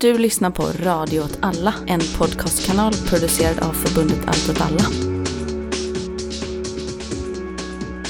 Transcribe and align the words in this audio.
Du 0.00 0.18
lyssnar 0.18 0.50
på 0.50 0.62
Radio 0.62 1.20
åt 1.20 1.38
alla, 1.42 1.74
en 1.86 2.00
podcastkanal 2.18 2.92
producerad 2.92 3.58
av 3.58 3.72
förbundet 3.72 4.18
Allt 4.26 4.48
åt 4.48 4.60
alla. 4.60 4.84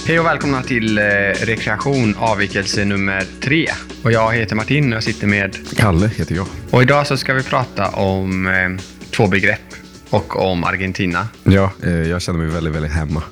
Hej 0.06 0.20
och 0.20 0.26
välkomna 0.26 0.62
till 0.62 0.98
eh, 0.98 1.02
rekreation 1.40 2.16
avvikelse 2.18 2.84
nummer 2.84 3.26
tre. 3.40 3.68
Och 4.04 4.12
jag 4.12 4.34
heter 4.34 4.56
Martin 4.56 4.92
och 4.92 4.96
jag 4.96 5.04
sitter 5.04 5.26
med... 5.26 5.56
Kalle 5.76 6.08
heter 6.08 6.34
jag. 6.34 6.46
Och 6.70 6.82
idag 6.82 7.06
så 7.06 7.16
ska 7.16 7.34
vi 7.34 7.42
prata 7.42 7.88
om 7.88 8.46
eh, 8.46 8.84
två 9.10 9.26
begrepp 9.26 9.67
och 10.10 10.50
om 10.50 10.64
Argentina. 10.64 11.28
Ja, 11.44 11.72
eh, 11.84 11.90
jag 11.90 12.22
känner 12.22 12.38
mig 12.38 12.48
väldigt, 12.48 12.74
väldigt 12.74 12.92
hemma. 12.92 13.22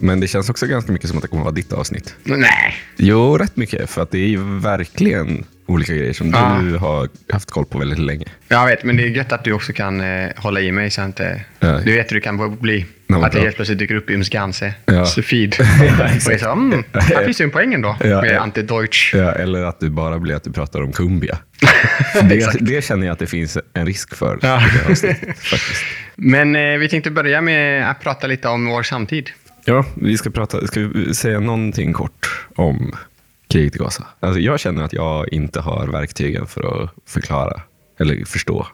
Men 0.00 0.20
det 0.20 0.28
känns 0.28 0.50
också 0.50 0.66
ganska 0.66 0.92
mycket 0.92 1.08
som 1.08 1.18
att 1.18 1.22
det 1.22 1.28
kommer 1.28 1.42
vara 1.42 1.54
ditt 1.54 1.72
avsnitt. 1.72 2.14
Nej, 2.24 2.74
Jo, 2.96 3.38
rätt 3.38 3.56
mycket. 3.56 3.90
För 3.90 4.02
att 4.02 4.10
det 4.10 4.18
är 4.18 4.28
ju 4.28 4.58
verkligen 4.60 5.44
olika 5.66 5.94
grejer 5.94 6.12
som 6.12 6.30
Ja. 6.30 6.58
du 6.62 6.76
har 6.76 7.08
haft 7.32 7.50
koll 7.50 7.64
på 7.64 7.78
väldigt 7.78 7.98
länge. 7.98 8.24
jag 8.48 8.66
vet, 8.66 8.84
men 8.84 8.96
det 8.96 9.02
är 9.02 9.08
gött 9.08 9.32
att 9.32 9.44
du 9.44 9.52
också 9.52 9.72
kan 9.72 10.00
eh, 10.00 10.28
hålla 10.36 10.60
i 10.60 10.72
mig 10.72 10.90
så 10.90 11.00
jag 11.00 11.08
inte... 11.08 11.40
Ja. 11.60 11.78
Du 11.84 11.92
vet 11.96 12.10
hur 12.10 12.16
det 12.16 12.20
kan 12.20 12.56
bli. 12.56 12.86
Ja, 13.06 13.26
att 13.26 13.32
det 13.32 13.40
helt 13.40 13.56
plötsligt 13.56 13.78
dyker 13.78 13.94
upp 13.94 14.10
i 14.10 14.14
Umsganse. 14.14 14.74
Ja. 14.86 15.06
Feed. 15.06 15.56
och 15.60 15.66
jag 16.26 16.34
är 16.34 16.38
så, 16.38 16.52
mm, 16.52 16.84
här 16.92 17.24
finns 17.24 17.40
ju 17.40 17.44
en 17.44 17.50
poäng 17.50 17.74
ändå. 17.74 17.96
Ja, 18.00 18.20
med 18.20 18.34
ja. 18.34 18.40
anti-Deutsch. 18.46 19.14
Ja, 19.16 19.32
eller 19.32 19.62
att 19.64 19.80
det 19.80 19.90
bara 19.90 20.18
blir 20.18 20.34
att 20.34 20.44
du 20.44 20.52
pratar 20.52 20.82
om 20.82 20.92
Kumbia. 20.92 21.38
det, 22.28 22.56
det 22.60 22.84
känner 22.84 23.06
jag 23.06 23.12
att 23.12 23.18
det 23.18 23.26
finns 23.26 23.58
en 23.74 23.86
risk 23.86 24.14
för. 24.14 24.38
Ja. 24.42 24.62
Men 26.16 26.56
eh, 26.56 26.78
vi 26.78 26.88
tänkte 26.88 27.10
börja 27.10 27.40
med 27.40 27.90
att 27.90 28.00
prata 28.00 28.26
lite 28.26 28.48
om 28.48 28.66
vår 28.66 28.82
samtid. 28.82 29.30
Ja, 29.64 29.84
vi 29.94 30.16
ska, 30.16 30.30
prata, 30.30 30.66
ska 30.66 30.80
vi 30.80 31.14
säga 31.14 31.40
någonting 31.40 31.92
kort 31.92 32.46
om 32.54 32.92
kriget 33.48 33.76
i 33.76 33.78
Gaza. 33.78 34.06
Alltså, 34.20 34.40
jag 34.40 34.60
känner 34.60 34.82
att 34.82 34.92
jag 34.92 35.32
inte 35.32 35.60
har 35.60 35.86
verktygen 35.86 36.46
för 36.46 36.82
att 36.82 36.90
förklara 37.06 37.62
eller 38.00 38.24
förstå 38.24 38.66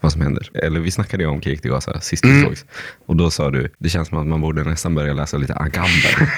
vad 0.00 0.12
som 0.12 0.20
händer. 0.20 0.50
Eller 0.54 0.80
vi 0.80 0.90
snackade 0.90 1.22
ju 1.22 1.28
om 1.28 1.40
kriget 1.40 1.66
i 1.66 1.68
Gaza 1.68 2.00
sist 2.00 2.24
vi 2.24 2.42
sågs. 2.42 2.64
Och 3.06 3.16
då 3.16 3.30
sa 3.30 3.50
du, 3.50 3.72
det 3.78 3.88
känns 3.88 4.08
som 4.08 4.18
att 4.18 4.26
man 4.26 4.40
borde 4.40 4.64
nästan 4.64 4.94
börja 4.94 5.12
läsa 5.12 5.36
lite 5.36 5.54
Agamben. 5.54 6.28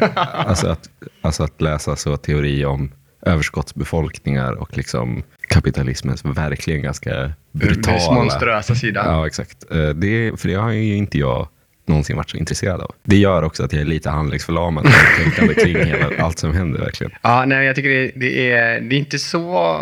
alltså, 0.14 0.68
att, 0.68 0.88
alltså 1.20 1.44
att 1.44 1.60
läsa 1.60 1.96
så 1.96 2.16
teori 2.16 2.64
om 2.64 2.92
överskottsbefolkningar 3.26 4.52
och 4.52 4.76
liksom 4.76 5.22
kapitalismens 5.48 6.24
verkligen 6.24 6.82
ganska 6.82 7.32
brutala... 7.52 7.96
Dess 7.96 8.10
monströsa 8.10 8.74
sida. 8.74 9.02
Ja, 9.06 9.26
exakt. 9.26 9.70
Eh, 9.70 9.88
Det, 9.88 10.40
för 10.40 10.48
det 10.48 10.54
har 10.54 10.70
ju 10.70 10.96
inte 10.96 11.18
jag 11.18 11.48
någonsin 11.86 12.16
varit 12.16 12.30
så 12.30 12.36
intresserad 12.36 12.80
av. 12.80 12.94
Det 13.02 13.16
gör 13.16 13.42
också 13.42 13.64
att 13.64 13.72
jag 13.72 13.82
är 13.82 13.86
lite 13.86 14.10
handlingsförlamad 14.10 14.86
och 14.86 14.92
tänkande 15.24 15.54
kring 15.54 15.76
hela, 15.86 16.24
allt 16.24 16.38
som 16.38 16.54
händer 16.54 16.80
verkligen. 16.80 17.12
Ja, 17.22 17.44
nej, 17.44 17.66
jag 17.66 17.76
tycker 17.76 17.88
det, 17.90 18.12
det, 18.16 18.50
är, 18.50 18.80
det 18.80 18.96
är 18.96 18.98
inte 18.98 19.18
så... 19.18 19.78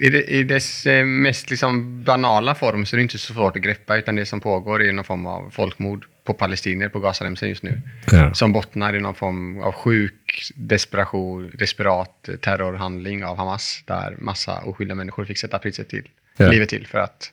I, 0.00 0.08
det, 0.10 0.22
I 0.22 0.42
dess 0.42 0.86
eh, 0.86 1.04
mest 1.04 1.50
liksom 1.50 2.02
banala 2.04 2.54
form 2.54 2.86
så 2.86 2.96
är 2.96 2.98
det 2.98 3.02
inte 3.02 3.18
så 3.18 3.34
svårt 3.34 3.56
att 3.56 3.62
greppa, 3.62 3.96
utan 3.96 4.16
det 4.16 4.26
som 4.26 4.40
pågår 4.40 4.82
är 4.82 4.92
någon 4.92 5.04
form 5.04 5.26
av 5.26 5.50
folkmord 5.50 6.04
på 6.24 6.34
palestinier 6.34 6.88
på 6.88 7.00
Gazaremsan 7.00 7.48
just 7.48 7.62
nu. 7.62 7.80
Ja. 8.12 8.34
Som 8.34 8.52
bottnar 8.52 8.96
i 8.96 9.00
någon 9.00 9.14
form 9.14 9.60
av 9.62 9.72
sjuk, 9.72 10.52
desperation, 10.54 11.50
desperat 11.54 12.28
terrorhandling 12.40 13.24
av 13.24 13.36
Hamas, 13.36 13.82
där 13.86 14.16
massa 14.18 14.58
oskyldiga 14.60 14.94
människor 14.94 15.24
fick 15.24 15.38
sätta 15.38 15.58
priset 15.58 15.88
till, 15.88 16.08
Ja. 16.36 16.48
livet 16.48 16.68
till 16.68 16.86
för 16.86 16.98
att 16.98 17.32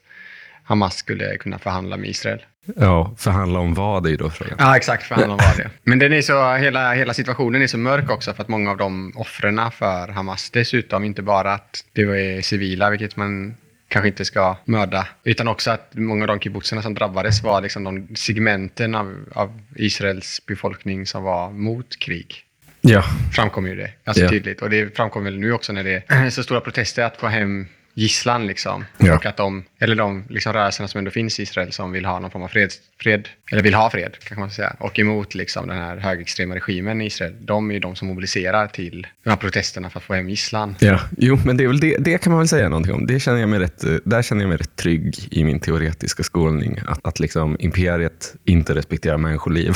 Hamas 0.63 0.95
skulle 0.97 1.37
kunna 1.37 1.59
förhandla 1.59 1.97
med 1.97 2.09
Israel. 2.09 2.41
Ja, 2.75 3.15
förhandla 3.17 3.59
om 3.59 3.73
vad 3.73 4.05
är 4.05 4.09
ju 4.09 4.17
då 4.17 4.29
frågan. 4.29 4.55
Ja, 4.59 4.77
exakt. 4.77 5.03
Förhandla 5.03 5.35
var 5.35 5.57
det. 5.57 5.69
Men 5.83 5.99
den 5.99 6.13
är 6.13 6.21
så, 6.21 6.53
hela, 6.55 6.93
hela 6.93 7.13
situationen 7.13 7.61
är 7.61 7.67
så 7.67 7.77
mörk 7.77 8.09
också 8.09 8.33
för 8.33 8.43
att 8.43 8.49
många 8.49 8.71
av 8.71 8.77
de 8.77 9.13
offren 9.15 9.71
för 9.71 10.07
Hamas, 10.07 10.49
dessutom 10.49 11.03
inte 11.03 11.21
bara 11.21 11.53
att 11.53 11.85
det 11.93 12.05
var 12.05 12.41
civila, 12.41 12.89
vilket 12.89 13.15
man 13.15 13.55
kanske 13.89 14.07
inte 14.07 14.25
ska 14.25 14.57
mörda, 14.65 15.07
utan 15.23 15.47
också 15.47 15.71
att 15.71 15.89
många 15.93 16.23
av 16.23 16.27
de 16.27 16.39
kibbutzerna 16.39 16.81
som 16.81 16.93
drabbades 16.93 17.43
var 17.43 17.61
liksom 17.61 17.83
de 17.83 18.15
segmenten 18.15 18.95
av, 18.95 19.25
av 19.35 19.61
Israels 19.75 20.45
befolkning 20.45 21.05
som 21.05 21.23
var 21.23 21.51
mot 21.51 21.99
krig. 21.99 22.43
Ja, 22.81 23.03
Framkommer 23.35 23.69
ju 23.69 23.75
det 23.75 23.91
ganska 24.05 24.23
Ja. 24.23 24.29
tydligt. 24.29 24.61
Och 24.61 24.69
det 24.69 24.95
framkommer 24.95 25.31
väl 25.31 25.39
nu 25.39 25.53
också 25.53 25.73
när 25.73 25.83
det 25.83 26.03
är 26.07 26.29
så 26.29 26.43
stora 26.43 26.61
protester 26.61 27.03
att 27.03 27.17
få 27.17 27.27
hem 27.27 27.67
gisslan 27.99 28.47
liksom. 28.47 28.85
Ja. 28.97 29.15
Och 29.15 29.25
att 29.25 29.37
de, 29.37 29.63
eller 29.79 29.95
de 29.95 30.23
liksom 30.29 30.53
rörelserna 30.53 30.87
som 30.87 30.97
ändå 30.97 31.11
finns 31.11 31.39
i 31.39 31.43
Israel 31.43 31.71
som 31.71 31.91
vill 31.91 32.05
ha 32.05 32.19
någon 32.19 32.31
form 32.31 32.43
av 32.43 32.47
fred, 32.47 32.71
fred 33.01 33.29
eller 33.51 33.63
vill 33.63 33.73
ha 33.73 33.89
fred, 33.89 34.19
kan 34.23 34.39
man 34.39 34.51
säga. 34.51 34.75
Och 34.79 34.99
emot 34.99 35.35
liksom 35.35 35.67
den 35.67 35.77
här 35.77 35.97
högerextrema 35.97 36.55
regimen 36.55 37.01
i 37.01 37.05
Israel. 37.05 37.35
De 37.41 37.69
är 37.69 37.73
ju 37.73 37.79
de 37.79 37.95
som 37.95 38.07
mobiliserar 38.07 38.67
till 38.67 39.07
de 39.23 39.29
här 39.29 39.37
protesterna 39.37 39.89
för 39.89 39.99
att 39.99 40.03
få 40.03 40.13
hem 40.13 40.29
gisslan. 40.29 40.75
ja. 40.79 40.99
Jo, 41.17 41.39
men 41.45 41.57
det, 41.57 41.63
är 41.63 41.67
väl 41.67 41.79
det, 41.79 41.97
det 41.99 42.17
kan 42.17 42.31
man 42.31 42.39
väl 42.39 42.47
säga 42.47 42.69
någonting 42.69 42.93
om. 42.93 43.05
Det 43.05 43.19
känner 43.19 43.39
jag 43.39 43.49
mig 43.49 43.59
rätt, 43.59 43.83
där 44.05 44.21
känner 44.21 44.41
jag 44.41 44.49
mig 44.49 44.57
rätt 44.57 44.75
trygg 44.75 45.15
i 45.31 45.43
min 45.43 45.59
teoretiska 45.59 46.23
skolning. 46.23 46.79
Att, 46.87 46.99
att 47.07 47.19
liksom 47.19 47.57
imperiet 47.59 48.35
inte 48.45 48.75
respekterar 48.75 49.17
människoliv. 49.17 49.73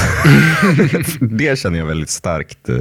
det 1.19 1.59
känner 1.59 1.79
jag 1.79 1.85
väldigt 1.85 2.09
starkt 2.09 2.69
eh, 2.69 2.77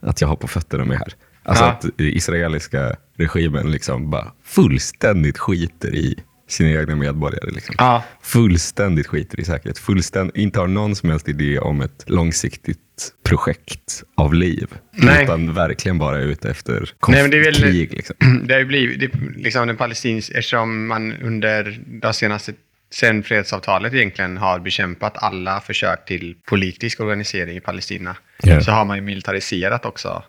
att 0.00 0.20
jag 0.20 0.28
har 0.28 0.36
på 0.36 0.48
fötterna 0.48 0.84
med 0.84 0.98
här. 0.98 1.14
Alltså 1.42 1.64
Ja. 1.64 1.70
att 1.70 1.84
israeliska 1.98 2.96
regimen 3.18 3.70
liksom 3.70 4.10
bara 4.10 4.32
fullständigt 4.44 5.38
skiter 5.38 5.94
i 5.94 6.18
sina 6.48 6.80
egna 6.80 6.96
medborgare. 6.96 7.50
Liksom. 7.50 7.74
Ja, 7.78 8.04
Fullständigt 8.22 9.06
skiter 9.06 9.40
i 9.40 9.44
säkerhet. 9.44 9.78
Fullständigt, 9.78 10.36
inte 10.36 10.60
har 10.60 10.66
någon 10.66 10.96
som 10.96 11.10
helst 11.10 11.28
idé 11.28 11.58
om 11.58 11.80
ett 11.80 12.04
långsiktigt 12.06 12.78
projekt 13.24 14.02
av 14.16 14.34
liv. 14.34 14.66
Nej. 14.92 15.24
Utan 15.24 15.54
verkligen 15.54 15.98
bara 15.98 16.16
är 16.18 16.22
ute 16.22 16.50
efter 16.50 16.90
Nej, 17.08 17.22
men 17.22 17.30
det 17.30 17.36
är 17.38 17.44
väl- 17.44 17.54
krig. 17.54 17.92
Liksom. 17.94 18.16
det 18.46 18.54
har 18.54 18.58
ju 18.60 18.66
blivit, 18.66 19.00
det, 19.00 19.10
liksom 19.36 19.66
den 19.66 19.76
palestinska, 19.76 20.38
eftersom 20.38 20.86
man 20.86 21.12
under 21.12 21.80
de 21.86 22.14
senaste, 22.14 22.52
sen 22.92 23.22
fredsavtalet 23.22 23.94
egentligen 23.94 24.36
har 24.36 24.58
bekämpat 24.60 25.12
alla 25.22 25.60
försök 25.60 26.04
till 26.04 26.36
politisk 26.48 27.00
organisering 27.00 27.56
i 27.56 27.60
Palestina, 27.60 28.16
Ja. 28.42 28.60
så 28.60 28.70
har 28.70 28.84
man 28.84 28.96
ju 28.96 29.02
militariserat 29.02 29.84
också 29.84 30.22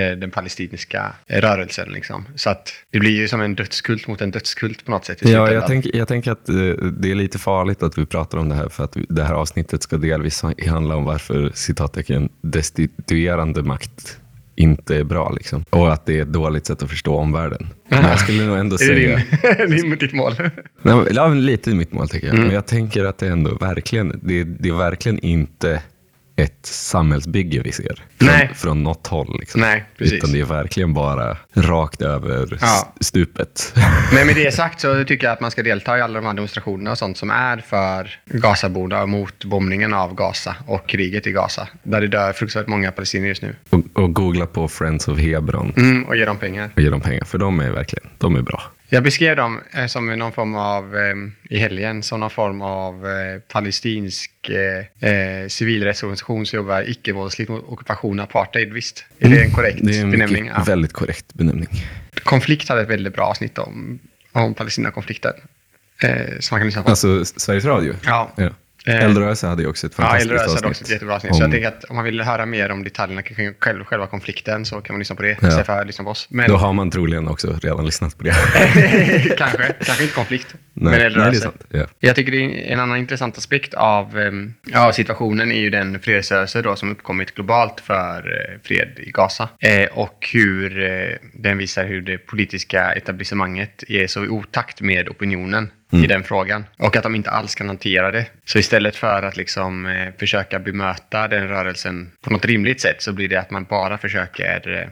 den 0.00 0.30
palestinska 0.30 1.12
eh, 1.26 1.40
rörelsen. 1.40 1.88
Liksom. 1.88 2.24
Så 2.34 2.50
att 2.50 2.72
det 2.90 2.98
blir 2.98 3.10
ju 3.10 3.28
som 3.28 3.40
en 3.40 3.54
dödskult 3.54 4.06
mot 4.06 4.20
en 4.20 4.30
dödskult 4.30 4.84
på 4.84 4.90
något 4.90 5.04
sätt. 5.04 5.18
Ja, 5.22 5.52
jag, 5.52 5.66
tänk, 5.66 5.86
jag 5.94 6.08
tänker 6.08 6.32
att 6.32 6.48
eh, 6.48 6.54
det 7.00 7.10
är 7.10 7.14
lite 7.14 7.38
farligt 7.38 7.82
att 7.82 7.98
vi 7.98 8.06
pratar 8.06 8.38
om 8.38 8.48
det 8.48 8.54
här 8.54 8.68
för 8.68 8.84
att 8.84 8.96
det 9.08 9.24
här 9.24 9.34
avsnittet 9.34 9.82
ska 9.82 9.96
delvis 9.96 10.42
handla 10.68 10.96
om 10.96 11.04
varför 11.04 11.50
citattecken 11.54 12.28
destituerande 12.42 13.62
makt 13.62 14.18
inte 14.56 14.96
är 14.96 15.04
bra. 15.04 15.30
Liksom. 15.30 15.64
Och 15.70 15.92
att 15.92 16.06
det 16.06 16.18
är 16.18 16.22
ett 16.22 16.32
dåligt 16.32 16.66
sätt 16.66 16.82
att 16.82 16.90
förstå 16.90 17.16
omvärlden. 17.16 17.66
Men 17.88 18.04
jag 18.04 18.20
skulle 18.20 18.46
nog 18.46 18.58
ändå 18.58 18.76
Är 18.80 18.94
det 18.94 19.22
säga... 19.38 19.66
din, 19.66 19.98
ditt 20.00 20.12
mål? 20.12 20.32
Nej, 20.82 20.96
men- 20.96 21.06
ja, 21.14 21.28
lite 21.28 21.70
mitt 21.70 21.92
mål 21.92 22.08
tycker 22.08 22.26
jag. 22.26 22.34
Mm. 22.34 22.46
Men 22.46 22.54
jag 22.54 22.66
tänker 22.66 23.04
att 23.04 23.18
det 23.18 23.28
ändå 23.28 23.54
verkligen, 23.54 24.20
det, 24.22 24.44
det 24.44 24.68
är 24.68 24.72
verkligen 24.72 25.18
inte 25.18 25.82
ett 26.36 26.66
samhällsbygge 26.66 27.60
vi 27.64 27.72
ser. 27.72 27.94
Från, 28.18 28.28
Nej. 28.28 28.50
från 28.54 28.82
något 28.82 29.06
håll. 29.06 29.36
Liksom. 29.40 29.60
Nej, 29.60 29.84
precis. 29.98 30.12
Utan 30.14 30.32
det 30.32 30.40
är 30.40 30.44
verkligen 30.44 30.94
bara 30.94 31.36
rakt 31.54 32.02
över 32.02 32.58
Ja. 32.60 32.94
stupet. 33.00 33.74
Men 34.14 34.26
med 34.26 34.36
det 34.36 34.54
sagt 34.54 34.80
så 34.80 35.04
tycker 35.04 35.26
jag 35.26 35.32
att 35.32 35.40
man 35.40 35.50
ska 35.50 35.62
delta 35.62 35.98
i 35.98 36.00
alla 36.00 36.20
de 36.20 36.26
här 36.26 36.34
demonstrationerna 36.34 36.90
och 36.90 36.98
sånt 36.98 37.16
som 37.18 37.30
är 37.30 37.58
för 37.58 38.20
Gazaborna 38.24 39.02
och 39.02 39.08
mot 39.08 39.44
bombningen 39.44 39.94
av 39.94 40.14
Gaza 40.14 40.56
och 40.66 40.88
kriget 40.88 41.26
i 41.26 41.32
Gaza. 41.32 41.68
Där 41.82 42.00
det 42.00 42.08
dör 42.08 42.32
fruktansvärt 42.32 42.66
många 42.68 42.92
palestinier 42.92 43.28
just 43.28 43.42
nu. 43.42 43.56
och, 43.70 43.80
och 43.92 44.14
googla 44.14 44.46
på 44.46 44.68
Friends 44.68 45.08
of 45.08 45.18
Hebron 45.18 45.72
Mm, 45.76 46.04
och 46.04 46.16
ge 46.16 46.24
dem 46.24 46.36
pengar. 46.38 46.70
och 46.76 46.82
ge 46.82 46.90
dem 46.90 47.00
pengar. 47.00 47.24
För 47.24 47.38
de 47.38 47.60
är 47.60 47.70
verkligen 47.70 48.08
de 48.18 48.36
är 48.36 48.42
bra. 48.42 48.62
Jag 48.88 49.02
beskrev 49.02 49.36
dem 49.36 49.60
eh, 49.72 49.86
som 49.86 50.06
någon 50.18 50.32
form 50.32 50.54
av, 50.54 50.96
eh, 50.96 51.14
i 51.50 51.58
helgen, 51.58 52.02
som 52.02 52.20
någon 52.20 52.30
form 52.30 52.62
av 52.62 53.06
eh, 53.06 53.40
palestinsk 53.52 54.30
eh, 55.00 55.48
civilrättsorganisation 55.48 56.46
som 56.46 56.56
jobbar 56.56 56.90
icke-våldsligt 56.90 57.48
mot 57.50 57.64
occupation 57.68 58.18
och 58.18 58.24
apartheid. 58.24 58.72
Visst, 58.72 59.04
är 59.18 59.28
det 59.28 59.42
en 59.42 59.50
korrekt 59.50 59.78
Det 59.82 59.98
är 59.98 60.02
en 60.02 60.10
benämning? 60.10 60.42
mycket, 60.42 60.56
Ja. 60.58 60.64
väldigt 60.64 60.92
korrekt 60.92 61.34
benämning. 61.34 61.68
Konflikt 62.22 62.68
hade 62.68 62.82
ett 62.82 62.88
väldigt 62.88 63.14
bra 63.14 63.24
avsnitt 63.24 63.58
om, 63.58 63.98
om 64.32 64.54
Palestina-konflikten. 64.54 65.32
Eh, 66.02 66.10
som 66.40 66.54
man 66.54 66.60
kan 66.60 66.66
lyssna 66.66 66.82
på. 66.82 66.88
Alltså 66.90 67.24
Sveriges 67.24 67.64
Radio. 67.64 67.94
ja. 68.04 68.32
Ja. 68.36 68.50
Eh, 68.86 69.04
Eldröse 69.04 69.46
hade 69.46 69.62
ju 69.62 69.68
också 69.68 69.86
ett 69.86 69.92
Ja, 69.96 70.02
fantastiskt 70.04 70.30
Eldröse 70.30 70.44
avsnitt. 70.44 70.60
hade 70.62 70.70
också 70.70 70.84
ett 70.84 70.90
jättebra 70.90 71.14
avsnitt. 71.14 71.34
Så 71.34 71.40
jag 71.42 71.46
om- 71.46 71.52
tänker 71.52 71.68
att 71.68 71.84
om 71.84 71.96
man 71.96 72.04
vill 72.04 72.20
höra 72.20 72.46
mer 72.46 72.70
om 72.70 72.84
detaljerna 72.84 73.22
kring 73.22 73.54
själva, 73.60 73.84
själva 73.84 74.06
konflikten 74.06 74.64
så 74.64 74.80
kan 74.80 74.94
man 74.94 74.98
lyssna 74.98 75.16
på 75.16 75.22
det 75.22 75.28
Ja. 75.28 75.48
istället 75.48 75.66
för 75.66 75.80
att 75.80 75.86
lyssna 75.86 76.04
på 76.04 76.10
oss. 76.10 76.26
Men 76.30 76.50
Då 76.50 76.56
har 76.56 76.72
man 76.72 76.90
troligen 76.90 77.28
också 77.28 77.58
redan 77.62 77.84
lyssnat 77.86 78.18
på 78.18 78.24
det. 78.24 78.30
kanske, 79.38 79.72
kanske 79.84 80.02
inte 80.02 80.14
konflikt. 80.14 80.54
nej, 80.54 80.90
men 80.90 80.92
nej, 80.92 81.02
Eldröse. 81.06 81.40
sant. 81.40 81.64
Ja. 81.70 81.86
Jag 82.00 82.16
tycker 82.16 82.32
en 82.72 82.80
annan 82.80 82.96
intressant 82.96 83.38
aspekt 83.38 83.74
av 83.74 84.16
um, 84.18 84.54
ja, 84.66 84.92
situationen 84.92 85.52
är 85.52 85.60
ju 85.60 85.70
den 85.70 86.00
fredsrörelse 86.00 86.62
då 86.62 86.76
som 86.76 86.90
uppkommit 86.92 87.34
globalt 87.34 87.80
för 87.80 88.18
eh, 88.18 88.58
fred 88.62 88.88
i 88.98 89.10
Gaza. 89.10 89.48
Eh, 89.60 89.88
och 89.92 90.28
hur 90.32 90.82
eh, 90.84 91.16
den 91.34 91.58
visar 91.58 91.84
hur 91.84 92.02
det 92.02 92.18
politiska 92.18 92.92
etablissemanget 92.92 93.82
är 93.88 94.06
så 94.06 94.24
i 94.24 94.28
otakt 94.28 94.80
med 94.80 95.08
opinionen 95.08 95.70
i 95.92 96.06
den 96.06 96.24
frågan. 96.24 96.64
Och 96.78 96.96
att 96.96 97.02
de 97.02 97.14
inte 97.14 97.30
alls 97.30 97.54
kan 97.54 97.66
hantera 97.66 98.10
det. 98.10 98.26
Så 98.44 98.58
istället 98.58 98.96
för 98.96 99.22
att 99.22 99.36
liksom 99.36 99.86
eh, 99.86 100.08
försöka 100.18 100.58
bemöta 100.58 101.28
den 101.28 101.48
rörelsen 101.48 102.12
på 102.20 102.30
något 102.30 102.44
rimligt 102.44 102.80
sätt 102.80 103.02
så 103.02 103.12
blir 103.12 103.28
det 103.28 103.36
att 103.36 103.50
man 103.50 103.64
bara 103.64 103.98
försöker 103.98 104.82
eh, 104.82 104.88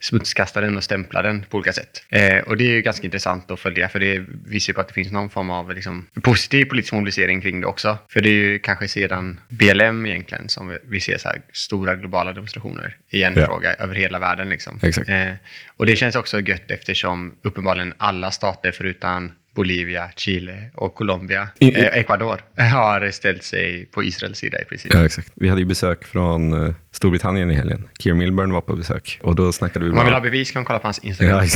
smutskasta 0.00 0.60
den 0.60 0.76
och 0.76 0.84
stämpla 0.84 1.22
den 1.22 1.42
på 1.50 1.56
olika 1.56 1.72
sätt. 1.72 2.02
Eh, 2.08 2.38
och 2.38 2.56
det 2.56 2.64
är 2.64 2.70
ju 2.70 2.82
ganska 2.82 3.04
intressant 3.04 3.50
att 3.50 3.60
följa, 3.60 3.88
för 3.88 4.00
det 4.00 4.24
visar 4.46 4.70
ju 4.70 4.74
på 4.74 4.80
att 4.80 4.88
det 4.88 4.94
finns 4.94 5.12
någon 5.12 5.30
form 5.30 5.50
av 5.50 5.74
liksom, 5.74 6.06
positiv 6.22 6.64
politisk 6.64 6.92
mobilisering 6.92 7.40
kring 7.40 7.60
det 7.60 7.66
också. 7.66 7.98
För 8.10 8.20
det 8.20 8.28
är 8.28 8.32
ju 8.32 8.58
kanske 8.58 8.88
sedan 8.88 9.40
BLM 9.48 10.06
egentligen 10.06 10.48
som 10.48 10.78
vi, 10.84 11.00
ser 11.00 11.18
så 11.18 11.28
här 11.28 11.40
stora 11.52 11.96
globala 11.96 12.32
demonstrationer 12.32 12.96
i 13.10 13.22
en 13.22 13.34
Ja. 13.36 13.46
fråga 13.46 13.74
över 13.74 13.94
hela 13.94 14.18
världen. 14.18 14.48
Liksom. 14.48 14.80
Exakt. 14.82 15.08
Eh, 15.08 15.32
och 15.76 15.86
det 15.86 15.96
känns 15.96 16.16
också 16.16 16.40
gött 16.40 16.70
eftersom 16.70 17.34
uppenbarligen 17.42 17.94
alla 17.98 18.30
stater 18.30 18.72
förutom 18.72 19.32
Bolivia, 19.58 20.10
Chile 20.16 20.70
och 20.74 20.94
Colombia, 20.94 21.48
I- 21.58 21.80
eh, 21.80 21.98
Ecuador, 21.98 22.40
har 22.72 23.10
ställt 23.10 23.44
sig 23.44 23.86
på 23.86 24.04
Israels 24.04 24.38
sida 24.38 24.62
i 24.62 24.64
princip. 24.64 24.94
Ja, 24.94 25.04
exakt. 25.04 25.32
Vi 25.34 25.48
hade 25.48 25.60
ju 25.60 25.66
besök 25.66 26.04
från 26.04 26.66
eh, 26.66 26.74
Storbritannien 26.92 27.50
i 27.50 27.54
helgen. 27.54 27.88
Keir 27.98 28.14
Milburn 28.14 28.52
var 28.52 28.60
på 28.60 28.76
besök 28.76 29.18
och 29.22 29.34
då 29.34 29.52
snackade 29.52 29.84
vi 29.84 29.90
Om 29.90 29.96
man 29.96 30.04
vill 30.04 30.14
ha 30.14 30.20
bevis 30.20 30.50
kan 30.50 30.60
man 30.60 30.64
kolla 30.64 30.78
på 30.78 30.86
hans 30.86 30.98
Instagram. 30.98 31.46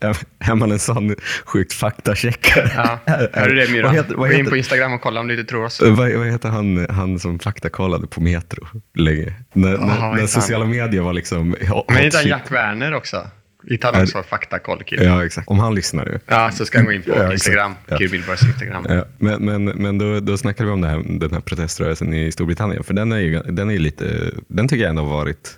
Ja, 0.00 0.14
är 0.38 0.54
man 0.54 0.72
en 0.72 0.78
sån 0.78 1.14
sjukt 1.44 1.72
faktacheckare? 1.72 2.70
Ja, 2.76 2.98
hör 3.32 3.48
du 3.48 3.54
det 3.54 3.72
Myra? 3.72 3.86
Vad 3.86 3.94
heter, 3.94 4.14
vad, 4.14 4.30
Gå 4.30 4.36
in 4.36 4.46
på 4.46 4.56
Instagram 4.56 4.92
och 4.92 5.00
kolla 5.00 5.20
om 5.20 5.26
du 5.28 5.34
inte 5.34 5.50
tror 5.50 5.64
oss. 5.64 5.80
vad, 5.80 5.96
vad 6.12 6.26
heter 6.26 6.48
han, 6.48 6.86
han 6.90 7.18
som 7.18 7.38
faktakollade 7.38 8.06
på 8.06 8.20
Metro 8.20 8.66
länge? 8.94 9.34
När, 9.52 9.76
vad 9.76 9.86
när, 9.86 10.14
när 10.14 10.26
sociala 10.26 10.64
medier 10.64 11.02
var 11.02 11.12
liksom 11.12 11.56
hot 11.68 11.84
Men 11.88 12.04
inte. 12.04 12.28
Jack 12.28 12.50
Werner 12.50 12.94
också? 12.94 13.26
Vi 13.62 13.78
tar 13.78 14.02
också 14.02 14.22
faktakoll, 14.22 14.82
kille. 14.84 15.04
Ja, 15.04 15.24
exakt. 15.24 15.48
Om 15.48 15.58
han 15.58 15.74
lyssnar 15.74 16.04
nu. 16.04 16.20
Ja, 16.26 16.50
så 16.50 16.64
ska 16.66 16.78
han 16.78 16.84
gå 16.86 16.92
in 16.92 17.02
på 17.02 17.10
Ja. 17.10 17.32
Instagram, 17.32 17.74
Ja. 17.86 17.98
Instagram. 18.00 18.86
Ja, 18.88 19.04
men 19.18 19.44
men, 19.44 19.64
men 19.64 19.98
då, 19.98 20.20
då 20.20 20.36
snackade 20.36 20.66
vi 20.66 20.72
om 20.72 20.80
det 20.80 20.88
här, 20.88 21.02
den 21.18 21.32
här 21.32 21.40
proteströrelsen 21.40 22.14
i 22.14 22.32
Storbritannien. 22.32 22.84
För 22.84 22.94
den, 22.94 23.12
är 23.12 23.18
ju, 23.18 23.40
den, 23.42 23.70
är 23.70 23.78
lite, 23.78 24.30
den 24.48 24.68
tycker 24.68 24.82
jag 24.82 24.90
ändå 24.90 25.02
har 25.02 25.10
varit 25.10 25.56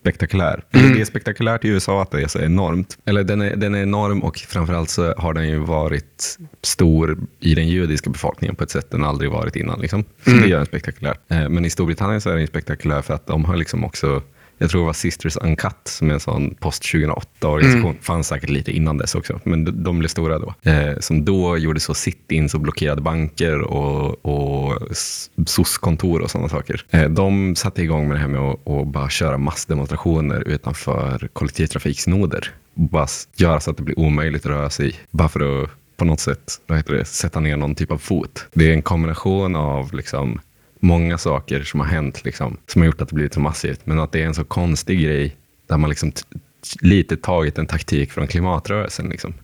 spektakulär. 0.00 0.62
Det 0.70 1.00
är 1.00 1.04
spektakulärt 1.04 1.64
i 1.64 1.68
USA 1.68 2.02
att 2.02 2.10
det 2.10 2.22
är 2.22 2.26
så 2.28 2.38
enormt. 2.38 2.98
Eller 3.06 3.24
den 3.24 3.40
är, 3.42 3.56
den 3.56 3.74
är 3.74 3.82
enorm 3.82 4.22
och 4.22 4.36
framförallt 4.38 4.90
så 4.90 5.14
har 5.14 5.34
den 5.34 5.48
ju 5.48 5.58
varit 5.58 6.38
stor 6.62 7.18
i 7.40 7.54
den 7.54 7.68
judiska 7.68 8.10
befolkningen 8.10 8.56
på 8.56 8.64
ett 8.64 8.70
sätt 8.70 8.90
den 8.90 9.04
aldrig 9.04 9.30
varit 9.30 9.56
innan. 9.56 9.80
Liksom. 9.80 10.04
Så 10.24 10.30
det 10.30 10.46
gör 10.46 10.56
den 10.56 10.66
spektakulär. 10.66 11.16
Eh, 11.30 11.48
Men 11.48 11.64
i 11.64 11.70
Storbritannien 11.70 12.20
så 12.20 12.30
är 12.30 12.36
den 12.36 12.46
spektakulär 12.46 13.02
för 13.02 13.14
att 13.14 13.26
de 13.26 13.44
har 13.44 13.56
liksom 13.56 13.84
också 13.84 14.22
jag 14.58 14.70
tror 14.70 14.80
det 14.80 14.86
var 14.86 14.92
Sisters 14.92 15.36
Uncut 15.36 15.76
som 15.84 16.10
är 16.10 16.14
en 16.14 16.20
sån 16.20 16.54
post 16.54 16.82
2008-organisation. 16.82 17.96
Fanns 18.00 18.28
säkert 18.28 18.50
lite 18.50 18.72
innan 18.72 18.98
dess 18.98 19.14
också, 19.14 19.40
men 19.44 19.64
de, 19.64 19.82
de 19.82 19.98
blev 19.98 20.08
stora 20.08 20.38
då. 20.38 20.54
Eh, 20.62 20.98
som 21.00 21.24
då 21.24 21.58
gjorde 21.58 21.80
så 21.80 21.92
sit-ins 21.92 22.54
och 22.54 22.60
blockerade 22.60 23.02
banker 23.02 23.60
och, 23.60 24.26
och 24.26 24.96
SOS-kontor 25.46 26.20
och 26.20 26.30
sådana 26.30 26.48
saker. 26.48 26.84
Eh, 26.90 27.10
de 27.10 27.56
satte 27.56 27.82
igång 27.82 28.08
med 28.08 28.16
det 28.16 28.20
här 28.20 28.28
med 28.28 28.40
att, 28.40 28.68
att 28.68 28.86
bara 28.86 29.08
köra 29.08 29.38
massdemonstrationer 29.38 30.48
utanför 30.48 31.28
kollektivtrafiksnoder. 31.32 32.50
Och 32.74 32.80
Bara 32.80 33.06
göra 33.36 33.60
så 33.60 33.70
att 33.70 33.76
det 33.76 33.82
blir 33.82 33.98
omöjligt 33.98 34.46
att 34.46 34.52
röra 34.52 34.70
sig. 34.70 34.94
Bara 35.10 35.28
för 35.28 35.62
att 35.62 35.70
på 35.96 36.04
något 36.04 36.20
sätt 36.20 36.60
vad 36.66 36.78
heter 36.78 36.94
det, 36.94 37.04
sätta 37.04 37.40
ner 37.40 37.56
någon 37.56 37.74
typ 37.74 37.90
av 37.90 37.98
fot. 37.98 38.46
Det 38.52 38.68
är 38.68 38.72
en 38.72 38.82
kombination 38.82 39.56
av 39.56 39.94
liksom, 39.94 40.40
många 40.84 41.18
saker 41.18 41.62
som 41.62 41.80
har 41.80 41.86
hänt, 41.86 42.24
liksom, 42.24 42.56
som 42.66 42.82
har 42.82 42.86
gjort 42.86 43.00
att 43.00 43.08
det 43.08 43.14
blivit 43.14 43.34
så 43.34 43.40
massivt. 43.40 43.80
Men 43.84 43.98
att 44.00 44.12
det 44.12 44.22
är 44.22 44.26
en 44.26 44.34
så 44.34 44.44
konstig 44.44 45.02
grej 45.02 45.36
där 45.68 45.76
man 45.78 45.90
liksom 45.90 46.12
lite 46.80 47.16
tagit 47.16 47.58
en 47.58 47.66
taktik 47.66 48.12
från 48.12 48.26
klimatrörelsen. 48.26 49.06
Liksom. 49.08 49.34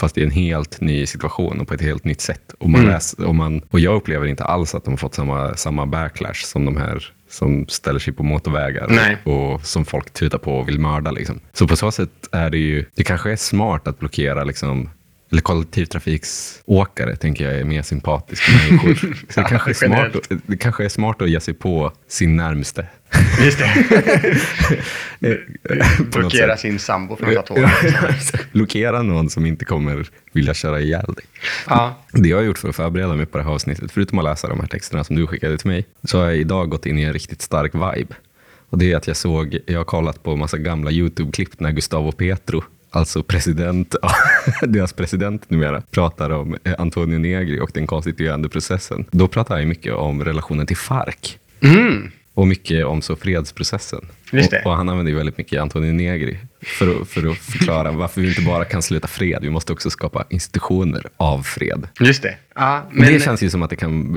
Fast 0.00 0.18
i 0.18 0.24
en 0.24 0.30
helt 0.30 0.80
ny 0.80 1.06
situation 1.06 1.60
och 1.60 1.68
på 1.68 1.74
ett 1.74 1.80
helt 1.80 2.04
nytt 2.04 2.20
sätt. 2.20 2.54
Och, 2.58 2.70
man 2.70 2.80
Mm. 2.80 2.92
läser, 2.92 3.24
och, 3.24 3.34
man, 3.34 3.62
och 3.70 3.80
jag 3.80 3.94
upplever 3.94 4.26
inte 4.26 4.44
alls 4.44 4.74
att 4.74 4.84
de 4.84 4.90
har 4.90 4.98
fått 4.98 5.14
samma, 5.14 5.54
samma 5.56 5.86
backlash 5.86 6.44
som 6.44 6.64
de 6.64 6.76
här 6.76 7.12
som 7.30 7.66
ställer 7.68 7.98
sig 7.98 8.12
på 8.12 8.22
motorvägar 8.22 8.86
Nej. 8.90 9.16
och 9.24 9.66
som 9.66 9.84
folk 9.84 10.12
tutar 10.12 10.38
på 10.38 10.58
och 10.58 10.68
vill 10.68 10.80
mörda. 10.80 11.10
Liksom. 11.10 11.40
Så 11.52 11.68
på 11.68 11.76
så 11.76 11.90
sätt 11.90 12.10
är 12.32 12.50
det 12.50 12.58
ju, 12.58 12.84
det 12.94 13.04
kanske 13.04 13.32
är 13.32 13.36
smart 13.36 13.88
att 13.88 13.98
blockera 13.98 14.44
liksom, 14.44 14.90
eller 15.32 15.42
kollektivtrafiksåkare 15.42 17.16
tänker 17.16 17.44
jag 17.44 17.54
är 17.54 17.64
mer 17.64 17.82
sympatiska 17.82 18.52
människor. 18.52 18.94
Så 19.28 19.40
det, 19.40 19.46
kanske 19.48 19.70
är 19.70 19.74
smart, 19.74 20.28
det 20.46 20.56
kanske 20.56 20.84
är 20.84 20.88
smart 20.88 21.22
att 21.22 21.30
ge 21.30 21.40
sig 21.40 21.54
på 21.54 21.92
sin 22.08 22.36
närmste. 22.36 22.86
Just 23.44 23.58
det. 23.58 24.38
Blockera 26.12 26.56
sin 26.56 26.78
sambo 26.78 27.16
från 27.16 27.38
att 27.38 27.46
ta 27.46 27.54
tåget. 27.54 28.52
Blockera 28.52 29.02
någon 29.02 29.30
som 29.30 29.46
inte 29.46 29.64
kommer 29.64 30.08
vilja 30.32 30.54
köra 30.54 30.80
ihjäl 30.80 31.14
dig. 31.16 31.24
Ja. 31.66 32.04
Det 32.12 32.28
jag 32.28 32.36
har 32.36 32.44
gjort 32.44 32.58
för 32.58 32.68
att 32.68 32.76
förbereda 32.76 33.14
mig 33.14 33.26
på 33.26 33.38
det 33.38 33.44
här 33.44 33.50
avsnittet, 33.50 33.92
förutom 33.92 34.18
att 34.18 34.24
läsa 34.24 34.48
de 34.48 34.60
här 34.60 34.66
texterna 34.66 35.04
som 35.04 35.16
du 35.16 35.26
skickade 35.26 35.58
till 35.58 35.70
mig, 35.70 35.86
så 36.04 36.18
har 36.18 36.24
jag 36.24 36.36
idag 36.36 36.70
gått 36.70 36.86
in 36.86 36.98
i 36.98 37.02
en 37.02 37.12
riktigt 37.12 37.42
stark 37.42 37.74
vibe. 37.74 38.14
Och 38.68 38.78
det 38.78 38.92
är 38.92 38.96
att 38.96 39.06
jag 39.06 39.16
såg, 39.16 39.58
jag 39.66 39.80
har 39.80 39.84
kollat 39.84 40.22
på 40.22 40.36
massa 40.36 40.58
gamla 40.58 40.90
YouTube-klipp 40.90 41.60
när 41.60 41.70
Gustavo 41.70 42.12
Petro, 42.12 42.64
alltså 42.92 43.22
president, 43.22 43.94
deras 44.62 44.92
president 44.92 45.50
numera, 45.50 45.80
pratar 45.80 46.30
om 46.30 46.56
eh, 46.64 46.74
Antonio 46.78 47.18
Negri 47.18 47.60
och 47.60 47.70
den 47.74 47.86
konstituerande 47.86 48.48
processen. 48.48 49.04
Då 49.10 49.28
pratar 49.28 49.58
han 49.58 49.68
mycket 49.68 49.94
om 49.94 50.24
relationen 50.24 50.66
till 50.66 50.76
FARC. 50.76 51.38
Mm. 51.60 52.10
Och 52.34 52.46
mycket 52.46 52.86
om 52.86 53.02
så 53.02 53.16
fredsprocessen. 53.16 54.06
Just 54.32 54.50
det. 54.50 54.60
Och, 54.60 54.66
och 54.66 54.76
han 54.76 54.88
använder 54.88 55.12
ju 55.12 55.16
väldigt 55.16 55.38
mycket 55.38 55.60
Antonio 55.60 55.92
Negri 55.92 56.38
för 56.62 57.00
att, 57.00 57.08
för 57.08 57.30
att 57.30 57.38
förklara 57.38 57.90
varför 57.90 58.20
vi 58.20 58.28
inte 58.28 58.42
bara 58.42 58.64
kan 58.64 58.82
sluta 58.82 59.08
fred, 59.08 59.38
vi 59.42 59.50
måste 59.50 59.72
också 59.72 59.90
skapa 59.90 60.24
institutioner 60.30 61.06
av 61.16 61.42
fred. 61.42 61.88
Just 62.00 62.22
det. 62.22 62.36
Ja, 62.54 62.88
Men 62.92 63.12
det 63.12 63.20
känns 63.20 63.42
ju 63.42 63.50
som 63.50 63.62
att 63.62 63.70
det 63.70 63.76
kan, 63.76 64.16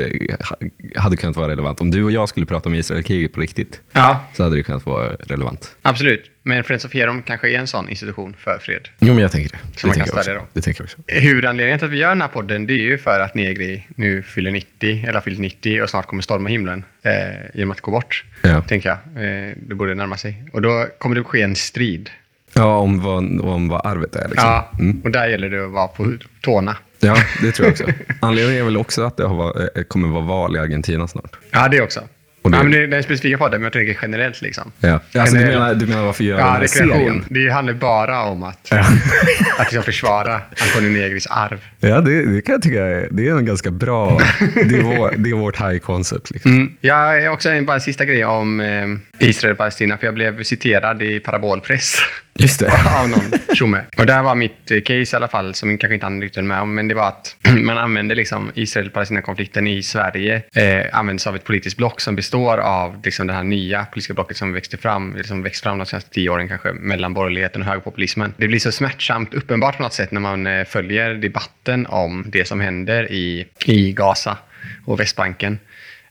hade 0.95 1.17
kunnat 1.17 1.35
vara 1.35 1.47
relevant. 1.51 1.81
Om 1.81 1.91
du 1.91 2.03
och 2.03 2.11
jag 2.11 2.29
skulle 2.29 2.45
prata 2.45 2.69
om 2.69 2.75
Israelkriget 2.75 3.33
på 3.33 3.41
riktigt, 3.41 3.81
ja, 3.91 4.25
så 4.33 4.43
hade 4.43 4.55
det 4.55 4.63
kunnat 4.63 4.85
vara 4.85 5.07
relevant. 5.19 5.75
absolut. 5.81 6.31
Men 6.47 6.63
Friends 6.63 6.85
of 6.85 6.91
Freedom 6.91 7.21
kanske 7.21 7.49
är 7.49 7.59
en 7.59 7.67
sån 7.67 7.89
institution 7.89 8.35
för 8.39 8.57
fred. 8.61 8.87
Jo, 8.99 9.13
men 9.13 9.17
jag 9.21 9.31
tänker 9.31 9.49
det. 9.49 9.57
Så 9.79 9.87
det 9.87 9.87
man 9.87 9.95
kan 9.97 10.07
stödja 10.07 10.33
dem. 10.33 10.45
Det 10.53 10.61
tänker 10.61 10.81
jag 10.81 10.85
också. 10.85 10.97
Huvudanledningen 11.07 11.79
till 11.79 11.85
att 11.85 11.91
vi 11.91 11.97
gör 11.97 12.09
den 12.09 12.21
här 12.21 12.27
podden 12.27 12.65
det 12.67 12.73
är 12.73 12.77
ju 12.77 12.97
för 12.97 13.19
att 13.19 13.35
Negri 13.35 13.87
nu 13.95 14.23
fyller 14.23 14.51
90, 14.51 15.03
eller 15.03 15.13
har 15.13 15.21
fyllt 15.21 15.39
90 15.39 15.81
och 15.83 15.89
snart 15.89 16.07
kommer 16.07 16.21
storma 16.21 16.49
himlen 16.49 16.83
eh, 17.03 17.11
genom 17.53 17.71
att 17.71 17.81
gå 17.81 17.91
bort. 17.91 18.23
Ja. 18.41 18.61
Tänker 18.61 18.89
jag. 18.89 18.97
Eh, 19.25 19.53
det 19.67 19.75
borde 19.75 19.95
närma 19.95 20.17
sig. 20.17 20.43
Och 20.53 20.61
då 20.61 20.87
kommer 20.97 21.15
det 21.15 21.23
ske 21.23 21.41
en 21.41 21.55
strid. 21.55 22.09
Ja, 22.53 22.77
om 22.77 23.01
vad, 23.01 23.39
om 23.41 23.67
vad 23.67 23.85
arvet 23.85 24.15
är. 24.15 24.27
Liksom. 24.29 24.49
Ja, 24.49 24.71
Mm. 24.79 25.01
och 25.03 25.11
där 25.11 25.27
gäller 25.27 25.49
det 25.49 25.65
att 25.65 25.71
vara 25.71 25.87
på 25.87 26.13
tårna. 26.41 26.77
Ja, 27.05 27.15
det 27.41 27.51
tror 27.51 27.65
jag 27.65 27.71
också. 27.71 27.83
Anledningen 28.19 28.61
är 28.61 28.65
väl 28.65 28.77
också 28.77 29.03
att 29.03 29.17
det 29.17 29.23
har, 29.27 29.61
eh, 29.77 29.83
kommer 29.83 30.07
vara 30.07 30.23
val 30.23 30.55
i 30.55 30.59
Argentina 30.59 31.07
snart. 31.07 31.35
Ja, 31.51 31.67
det 31.67 31.81
också. 31.81 31.99
Och 32.41 32.51
det- 32.51 32.57
Ja, 32.57 32.63
men 32.63 32.89
det, 32.89 32.97
är 32.97 33.01
specifika 33.01 33.37
podden, 33.37 33.61
men 33.61 33.63
jag 33.63 33.73
tänker 33.73 33.99
generellt 34.01 34.41
liksom. 34.41 34.71
Ja. 34.79 34.89
Alltså, 34.93 35.35
du, 35.35 35.41
Generellt. 35.41 35.59
menar, 35.59 35.73
du 35.75 35.85
menar 35.87 36.05
varför 36.05 36.23
gör 36.23 36.37
den 36.37 36.45
Ja, 36.45 36.51
här 36.51 36.61
rekreation. 36.61 36.97
serien? 36.97 37.25
Det 37.29 37.49
handlar 37.49 37.73
bara 37.73 38.23
om 38.23 38.43
att, 38.43 38.71
att 39.57 39.59
liksom 39.59 39.83
försvara 39.83 40.41
Antonio 40.61 40.89
Negris 41.01 41.27
arv. 41.27 41.59
Ja, 41.79 42.01
det, 42.01 42.25
det 42.35 42.41
kan 42.41 42.53
jag 42.53 42.61
tycka 42.61 42.85
är, 42.85 43.07
det 43.11 43.27
är 43.27 43.31
en 43.37 43.45
ganska 43.45 43.71
bra... 43.71 44.21
Det 44.55 44.77
är, 44.77 44.81
vår, 44.81 45.13
det 45.17 45.29
är 45.29 45.33
vårt 45.35 45.59
high 45.61 45.77
concept. 45.77 46.31
Liksom. 46.31 46.51
Mm. 46.51 46.71
Jag 46.81 47.23
är 47.23 47.29
också 47.29 47.49
en, 47.49 47.65
bara 47.65 47.73
en 47.75 47.81
sista 47.81 48.05
grej 48.05 48.25
om 48.25 48.59
eh, 48.59 48.85
Israel 49.29 49.51
och 49.51 49.57
Palestina, 49.57 49.97
för 49.97 50.05
jag 50.07 50.13
blev 50.13 50.43
citerad 50.43 51.01
i 51.01 51.19
parabolpress 51.19 51.97
Just 52.39 52.59
det. 52.59 52.71
av 53.01 53.09
någon 53.09 53.55
tjomme. 53.55 53.81
Och 53.97 54.05
det 54.05 54.13
här 54.13 54.23
var 54.23 54.35
mitt 54.35 54.71
eh, 54.71 54.81
case 54.81 55.15
i 55.15 55.15
alla 55.15 55.27
fall, 55.27 55.53
som 55.53 55.77
kanske 55.77 55.93
inte 55.93 56.05
han 56.05 56.21
riktigt 56.21 56.35
höll 56.35 56.45
med 56.45 56.61
om, 56.61 56.75
men 56.75 56.87
det 56.87 56.95
var 56.95 57.07
att 57.07 57.35
man 57.63 57.77
använde 57.77 58.15
liksom 58.15 58.51
Israel-Palestina-konflikten 58.55 59.67
i 59.67 59.83
Sverige, 59.83 60.43
eh, 60.55 60.97
används 60.99 61.27
av 61.27 61.35
ett 61.35 61.43
politiskt 61.43 61.77
block 61.77 62.01
som 62.01 62.15
består 62.15 62.57
av 62.57 63.01
liksom 63.03 63.27
det 63.27 63.33
här 63.33 63.43
nya 63.43 63.85
politiska 63.85 64.13
blocket 64.13 64.37
som 64.37 64.53
växte 64.53 64.77
fram, 64.77 65.15
liksom 65.15 65.43
växt 65.43 65.63
fram 65.63 65.77
de 65.77 65.85
senaste 65.85 66.09
tio 66.09 66.29
åren 66.29 66.47
kanske, 66.47 66.73
mellan 66.73 67.13
borgerligheten 67.13 67.61
och 67.61 67.67
högerpopulismen. 67.67 68.33
Det 68.37 68.47
blir 68.47 68.59
så 68.59 68.71
smärtsamt 68.71 69.33
uppenbart 69.33 69.77
på 69.77 69.83
något 69.83 69.93
sätt 69.93 70.11
när 70.11 70.21
man 70.21 70.47
eh, 70.47 70.65
följer 70.65 71.13
debatten 71.13 71.85
om 71.85 72.23
det 72.27 72.47
som 72.47 72.59
händer 72.59 73.11
i, 73.11 73.47
i 73.65 73.91
Gaza 73.91 74.37
och 74.85 74.99
Västbanken 74.99 75.59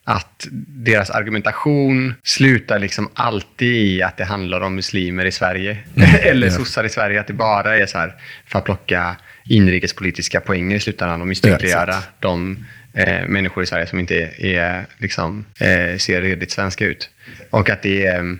att 0.05 0.47
deras 0.69 1.11
argumentation 1.11 2.15
slutar 2.23 2.79
liksom 2.79 3.09
alltid 3.15 3.73
i 3.77 4.03
att 4.03 4.17
det 4.17 4.25
handlar 4.25 4.61
om 4.61 4.75
muslimer 4.75 5.25
i 5.25 5.33
Sverige. 5.33 5.79
Eller 6.23 6.47
Ja. 6.47 6.53
sossar 6.53 6.85
i 6.85 6.89
Sverige, 6.89 7.21
att 7.21 7.27
det 7.27 7.33
bara 7.33 7.77
är 7.77 7.87
så 7.87 7.99
här 7.99 8.15
för 8.47 8.59
att 8.59 8.65
plocka 8.65 9.17
inrikespolitiska 9.49 10.41
poänger 10.41 10.77
i 10.77 10.81
slutändan 10.81 11.21
och 11.21 11.27
misstänkliggöra 11.27 11.91
Ja, 11.93 12.03
de 12.21 12.65
eh, 12.95 13.27
människor 13.29 13.63
i 13.63 13.67
Sverige 13.67 13.87
som 13.87 13.99
inte 13.99 14.31
är, 14.39 14.87
liksom, 14.99 15.45
eh, 15.61 15.99
ser 15.99 16.23
redigt 16.23 16.51
svenska 16.51 16.85
ut. 16.85 17.11
Och 17.51 17.71
att 17.71 17.83
det 17.83 18.07
är, 18.07 18.39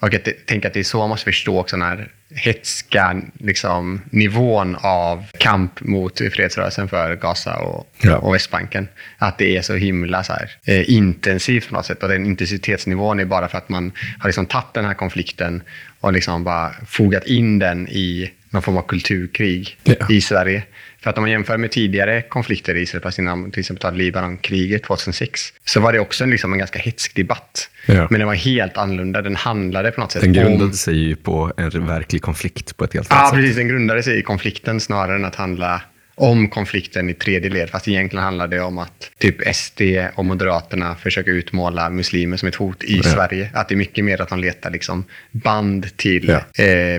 och 0.00 0.14
att 0.14 0.24
det, 0.24 0.46
tänk 0.46 0.64
att 0.64 0.72
det 0.74 0.80
är 0.80 0.84
så 0.84 0.98
man 0.98 1.08
måste 1.08 1.24
förstå 1.24 1.60
också 1.60 1.76
den 1.76 1.82
här 1.86 2.08
hetska 2.34 3.22
liksom, 3.38 4.00
nivån 4.10 4.76
av 4.80 5.24
kamp 5.38 5.80
mot 5.80 6.18
fredsrörelsen 6.18 6.88
för 6.88 7.16
Gaza 7.16 7.56
och, 7.56 7.88
Ja. 8.02 8.16
och 8.16 8.34
Västbanken. 8.34 8.88
Att 9.18 9.38
det 9.38 9.56
är 9.56 9.62
så 9.62 9.74
himla 9.74 10.24
så 10.24 10.32
här, 10.32 10.50
eh, 10.64 10.90
intensivt 10.90 11.68
på 11.68 11.74
något 11.74 11.86
sätt. 11.86 12.02
Och 12.02 12.08
den 12.08 12.26
intensitetsnivån 12.26 13.20
är 13.20 13.24
bara 13.24 13.48
för 13.48 13.58
att 13.58 13.68
man 13.68 13.92
har 14.18 14.28
liksom 14.28 14.46
tagit 14.46 14.74
den 14.74 14.84
här 14.84 14.94
konflikten 14.94 15.62
och 16.00 16.12
liksom 16.12 16.44
bara 16.44 16.72
fogat 16.88 17.26
in 17.26 17.58
den 17.58 17.88
i 17.88 18.30
någon 18.50 18.62
form 18.62 18.76
av 18.76 18.82
kulturkrig 18.82 19.78
Ja. 19.84 19.94
i 20.10 20.20
Sverige. 20.20 20.62
För 21.04 21.10
att 21.10 21.18
om 21.18 21.22
man 21.22 21.30
jämför 21.30 21.56
med 21.56 21.70
tidigare 21.70 22.22
konflikter 22.22 22.74
i 22.74 22.80
Israel 22.80 22.98
och 22.98 23.02
Palestina, 23.02 23.50
till 23.52 23.60
exempel 23.60 23.94
Libanonkriget 23.94 24.82
2006, 24.82 25.40
så 25.64 25.80
var 25.80 25.92
det 25.92 25.98
också 25.98 26.24
en, 26.24 26.30
liksom 26.30 26.52
en 26.52 26.58
ganska 26.58 26.78
hetsk 26.78 27.14
debatt. 27.16 27.70
Ja. 27.86 28.06
Men 28.10 28.18
den 28.20 28.26
var 28.26 28.34
helt 28.34 28.76
annorlunda. 28.76 29.22
Den 29.22 29.36
handlade 29.36 29.90
på 29.90 30.00
något 30.00 30.12
sätt 30.12 30.22
Den 30.22 30.30
om... 30.30 30.34
grundade 30.36 30.72
sig 30.72 30.94
ju 30.94 31.16
på 31.16 31.52
en 31.56 31.86
verklig 31.86 32.22
konflikt 32.22 32.76
på 32.76 32.84
ett 32.84 32.94
helt 32.94 33.12
annat 33.12 33.22
Ja, 33.22 33.30
sätt. 33.30 33.36
precis. 33.38 33.56
Den 33.56 33.68
grundade 33.68 34.02
sig 34.02 34.18
i 34.18 34.22
konflikten 34.22 34.80
snarare 34.80 35.16
än 35.16 35.24
att 35.24 35.34
handla 35.34 35.82
om 36.14 36.48
konflikten 36.48 37.10
i 37.10 37.14
tredje 37.14 37.50
led. 37.50 37.70
Fast 37.70 37.88
egentligen 37.88 38.24
handlar 38.24 38.48
det 38.48 38.60
om 38.60 38.78
att 38.78 39.10
typ 39.18 39.54
SD 39.56 39.80
och 40.14 40.24
Moderaterna 40.24 40.94
försöker 40.94 41.30
utmåla 41.30 41.90
muslimer 41.90 42.36
som 42.36 42.48
ett 42.48 42.54
hot 42.54 42.84
i 42.84 43.02
Sverige. 43.02 43.50
Att 43.54 43.68
det 43.68 43.74
är 43.74 43.76
mycket 43.76 44.04
mer 44.04 44.20
att 44.20 44.28
de 44.28 44.38
letar 44.38 44.70
liksom 44.70 45.04
band 45.32 45.96
till 45.96 46.30
eh, 46.30 46.38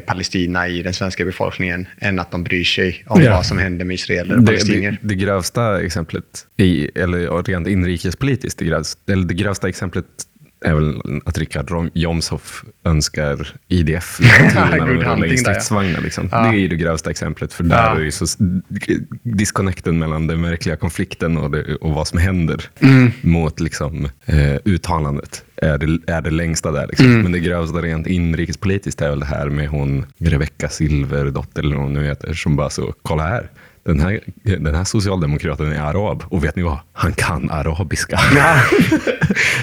Palestina 0.06 0.68
i 0.68 0.82
den 0.82 0.94
svenska 0.94 1.26
befolkningen 1.26 1.88
än 2.00 2.20
att 2.20 2.32
de 2.32 2.44
bryr 2.44 2.64
sig 2.64 3.04
om 3.08 3.22
Ja. 3.22 3.32
vad 3.36 3.46
som 3.46 3.58
händer 3.58 3.86
med 3.86 3.94
israeler 3.94 4.36
och 4.36 4.42
Det, 4.42 4.46
palestinier. 4.46 4.92
det, 5.02 5.08
det 5.08 5.16
grövsta 5.16 5.82
exemplet, 5.82 6.24
i, 6.58 6.90
eller 6.96 7.44
rent 7.44 7.68
inrikespolitiskt, 7.68 8.60
det 8.60 8.66
grövsta, 8.66 9.14
eller 9.14 9.26
det 9.28 9.34
grövsta 9.34 9.70
exemplet 9.70 10.06
är 10.66 10.74
väl 10.76 11.02
att 11.26 11.38
Richard 11.38 11.70
Rom- 11.72 11.92
Jomshof 11.94 12.64
önskar 12.86 13.54
IDF 13.68 14.18
till 14.18 14.26
när 14.56 14.78
de 14.78 14.86
rullar 14.88 15.26
in 15.26 15.38
stridsvagnar. 15.38 16.02
Liksom. 16.02 16.30
Ja. 16.32 16.52
Det 16.52 16.58
är 16.60 16.70
det 16.70 16.76
grövsta 16.76 17.10
exemplet, 17.10 17.54
för 17.54 17.64
där 17.64 17.76
Ja. 17.78 17.96
är 17.96 18.00
ju 18.04 18.12
så 18.12 18.26
disconnecten 19.24 20.00
mellan 20.00 20.28
den 20.28 20.42
verkliga 20.42 20.76
konflikten 20.76 21.38
och, 21.38 21.52
det, 21.52 21.76
och 21.76 21.94
vad 21.94 22.08
som 22.08 22.20
händer 22.20 22.62
Mm. 22.80 23.12
mot 23.22 23.60
liksom, 23.60 24.06
eh, 24.26 24.56
uttalandet 24.66 25.44
är 25.56 25.78
det, 25.78 26.12
är 26.12 26.22
det 26.22 26.30
längsta 26.32 26.72
där. 26.72 26.88
Liksom. 26.88 27.06
Mm. 27.06 27.22
Men 27.22 27.32
det 27.32 27.40
grövsta 27.40 27.78
rent 27.82 28.08
inrikespolitiskt 28.08 29.02
är 29.02 29.10
väl 29.10 29.20
det 29.20 29.26
här 29.26 29.50
med 29.50 29.68
hon 29.70 30.06
Rebecca 30.20 30.70
Silverdotter, 30.70 31.64
eller 31.64 31.76
vad 31.76 31.84
hon 31.84 31.94
nu 31.94 32.06
heter, 32.06 32.34
som 32.34 32.56
bara 32.56 32.70
så, 32.70 32.94
kolla 33.02 33.24
här. 33.24 33.50
Den 33.86 34.00
här, 34.00 34.20
den 34.44 34.76
här 34.76 34.84
socialdemokraten 34.84 35.72
är 35.72 35.82
arab 35.82 36.24
och 36.28 36.44
vet 36.44 36.56
ni 36.56 36.62
vad? 36.64 36.80
Han 36.94 37.14
kan 37.14 37.50
arabiska. 37.52 38.20
Ja, 38.36 38.56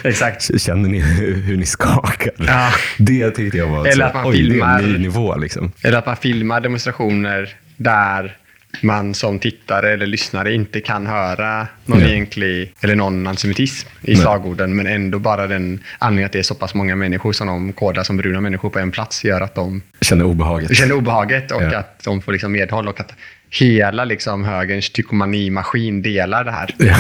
exakt. 0.11 0.61
Känner 0.61 0.88
ni 0.88 0.99
hur 1.00 1.57
ni 1.57 1.67
skakar? 1.67 2.33
Ja. 2.38 2.71
Det 2.99 3.31
tyckte 3.31 3.59
jag 3.59 3.67
var 3.67 3.87
Eller 3.87 3.93
så, 3.93 4.02
att 4.02 4.14
man 4.14 4.26
oj, 4.26 4.37
filmar- 4.37 4.79
det 4.79 4.85
är 4.85 4.87
en 4.88 4.93
ny 4.93 4.99
nivå. 4.99 5.37
Liksom. 5.37 5.73
Eller 5.83 5.99
att 5.99 6.07
man 6.07 6.17
filmar 6.17 6.61
demonstrationer 6.61 7.49
där 7.76 8.37
man 8.81 9.14
som 9.14 9.38
tittare 9.38 9.93
eller 9.93 10.07
lyssnare 10.07 10.52
inte 10.55 10.81
kan 10.81 11.07
höra 11.07 11.67
någon 11.85 12.00
Ja. 12.00 12.07
egentlig, 12.07 12.75
eller 12.81 12.95
någon 12.97 13.26
antisemitism 13.26 13.88
i 14.02 14.12
Nej. 14.12 14.17
slagorden, 14.17 14.76
men 14.76 14.87
ändå 14.87 15.19
bara 15.19 15.47
den 15.47 15.81
anledningen 15.99 16.26
att 16.26 16.33
det 16.33 16.38
är 16.38 16.43
så 16.43 16.55
pass 16.55 16.75
många 16.75 16.97
människor 16.97 17.33
som 17.33 17.47
de 17.47 17.73
kodar 17.73 18.02
som 18.02 18.17
bruna 18.17 18.41
människor 18.41 18.71
på 18.71 18.79
en 18.79 18.91
plats 18.91 19.25
gör 19.25 19.41
att 19.41 19.55
de 19.55 19.83
Känner 20.00 20.25
obehaget. 20.25 20.76
känner 20.76 20.95
obehaget 20.95 21.50
och 21.52 21.62
Ja. 21.62 21.79
att 21.79 22.02
de 22.05 22.23
får 22.23 22.33
liksom 22.33 22.52
medhåll 22.52 22.88
och 22.88 23.00
att 23.00 23.12
hela 23.50 24.05
liksom 24.05 24.45
högerns 24.45 24.91
tykomani-maskin 24.91 26.02
delar 26.02 26.45
det 26.45 26.50
här. 26.52 26.75
Ja. 26.79 26.97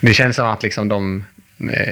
Det 0.00 0.14
känns 0.14 0.36
som 0.36 0.46
att 0.46 0.62
liksom 0.62 0.88
de, 0.88 1.24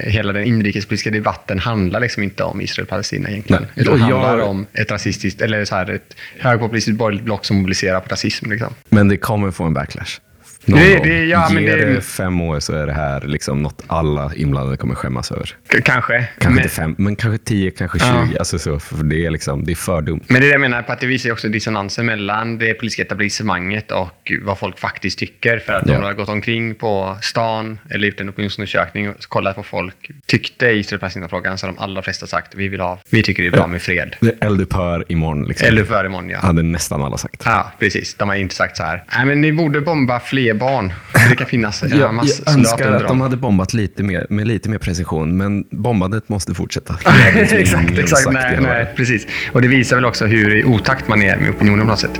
hela 0.03 0.33
den 0.33 0.43
inrikespolitiska 0.43 1.09
debatten 1.11 1.59
handlar 1.59 1.99
liksom 1.99 2.23
inte 2.23 2.43
om 2.43 2.61
Israel 2.61 2.83
och 2.83 2.89
Palestina 2.89 3.29
egentligen. 3.29 3.61
Nej. 3.75 3.85
Utan 3.85 3.99
jag- 3.99 4.19
handlar 4.19 4.39
om 4.39 4.65
ett 4.73 4.91
rasistiskt, 4.91 5.41
eller 5.41 5.65
så 5.65 5.75
här, 5.75 5.89
ett 5.89 6.15
högpopulistiskt 6.39 6.97
borgerligt 6.97 7.25
block 7.25 7.45
som 7.45 7.57
mobiliserar 7.57 7.99
på 7.99 8.09
rasism. 8.09 8.51
Liksom. 8.51 8.73
Men 8.89 9.07
det 9.07 9.17
kommer 9.17 9.51
få 9.51 9.63
en 9.63 9.73
backlash. 9.73 10.19
Någon 10.67 10.79
Det- 10.79 10.99
det- 11.03 11.25
ja, 11.25 11.47
Ge 11.51 11.59
det- 11.75 11.93
det 11.93 12.01
fem 12.01 12.41
år 12.41 12.59
så 12.59 12.73
är 12.73 12.87
det 12.87 12.93
här 12.93 13.21
liksom 13.21 13.61
något 13.63 13.83
alla 13.87 14.31
inblandade 14.35 14.77
kommer 14.77 14.95
skämmas 14.95 15.31
över. 15.31 15.55
Kanske. 15.83 15.83
Kanske 15.83 16.49
men, 16.49 16.57
inte 16.57 16.69
fem, 16.69 16.95
men 16.97 17.15
kanske 17.15 17.45
tio, 17.45 17.71
kanske 17.71 17.97
Ja. 18.01 18.05
tjugo. 18.25 18.37
Alltså 18.39 18.59
så, 18.59 18.79
för 18.79 19.03
det, 19.03 19.25
är 19.25 19.31
liksom, 19.31 19.65
det 19.65 19.71
är 19.71 19.75
för 19.75 20.01
dumt. 20.01 20.21
men 20.27 20.41
det 20.41 20.45
är 20.47 20.47
det 20.47 20.51
jag 20.53 20.61
menar, 20.61 20.81
på 20.81 20.91
att 20.91 20.99
det 20.99 21.07
visar 21.07 21.31
också 21.31 21.47
dissonansen 21.49 22.05
mellan 22.05 22.57
det 22.57 22.73
politiska 22.73 23.01
etablissemanget 23.03 23.91
och 23.91 24.31
vad 24.41 24.57
folk 24.59 24.79
faktiskt 24.79 25.19
tycker. 25.19 25.59
För 25.59 25.73
att 25.73 25.87
Ja. 25.87 25.93
de 25.93 26.03
har 26.03 26.13
gått 26.13 26.29
omkring 26.29 26.75
på 26.75 27.17
stan 27.21 27.79
eller 27.89 28.07
gjort 28.07 28.19
en 28.19 28.29
opinionsundersökning 28.29 29.09
och 29.09 29.15
kollat 29.27 29.55
på 29.55 29.63
folk 29.63 30.11
tyckte 30.25 30.67
i 30.67 30.83
Palestina-frågan 30.83 31.57
så 31.57 31.67
har 31.67 31.73
de 31.73 31.79
allra 31.79 32.01
flesta 32.01 32.27
sagt 32.27 32.55
vi 32.55 32.67
vill 32.67 32.79
ha, 32.79 32.99
vi 33.09 33.23
tycker 33.23 33.43
det 33.43 33.49
är 33.49 33.51
bra 33.51 33.67
med 33.67 33.81
fred. 33.81 34.15
Eldupphör 34.41 35.05
imorgon. 35.07 35.45
Liksom. 35.47 35.67
Eller 35.67 35.83
för 35.83 36.05
imorgon, 36.05 36.29
ja. 36.29 36.39
hade 36.39 36.63
nästan 36.63 37.03
alla 37.03 37.17
sagt. 37.17 37.41
Ja, 37.45 37.71
precis. 37.79 38.15
De 38.15 38.29
har 38.29 38.35
inte 38.35 38.55
sagt 38.55 38.77
så 38.77 38.83
här. 38.83 39.03
Nej, 39.17 39.25
men 39.25 39.41
ni 39.41 39.51
borde 39.53 39.81
bomba 39.81 40.19
fler 40.19 40.53
barn. 40.57 40.93
Det 41.29 41.35
kan 41.35 41.47
finnas 41.47 41.83
ja, 41.83 41.97
Jag, 41.97 42.15
jag 42.45 42.55
önskar 42.55 42.91
att 42.91 43.07
de 43.07 43.21
hade 43.21 43.37
bombat 43.37 43.73
lite 43.73 44.03
mer, 44.03 44.27
med 44.29 44.47
lite 44.47 44.69
mer 44.69 44.77
precision, 44.77 45.37
men 45.37 45.65
bombandet 45.71 46.29
måste 46.29 46.53
fortsätta. 46.53 46.97
exakt, 47.35 47.97
exakt. 47.97 48.31
Nej, 48.31 48.57
nej, 48.61 48.93
precis. 48.95 49.27
Och 49.51 49.61
det 49.61 49.67
visar 49.67 49.95
väl 49.95 50.05
också 50.05 50.25
hur 50.25 50.55
i 50.55 50.63
otakt 50.63 51.07
man 51.07 51.21
är 51.21 51.37
med 51.37 51.49
opinionen 51.49 51.85
på 51.85 51.91
något 51.91 51.99
sätt. 51.99 52.19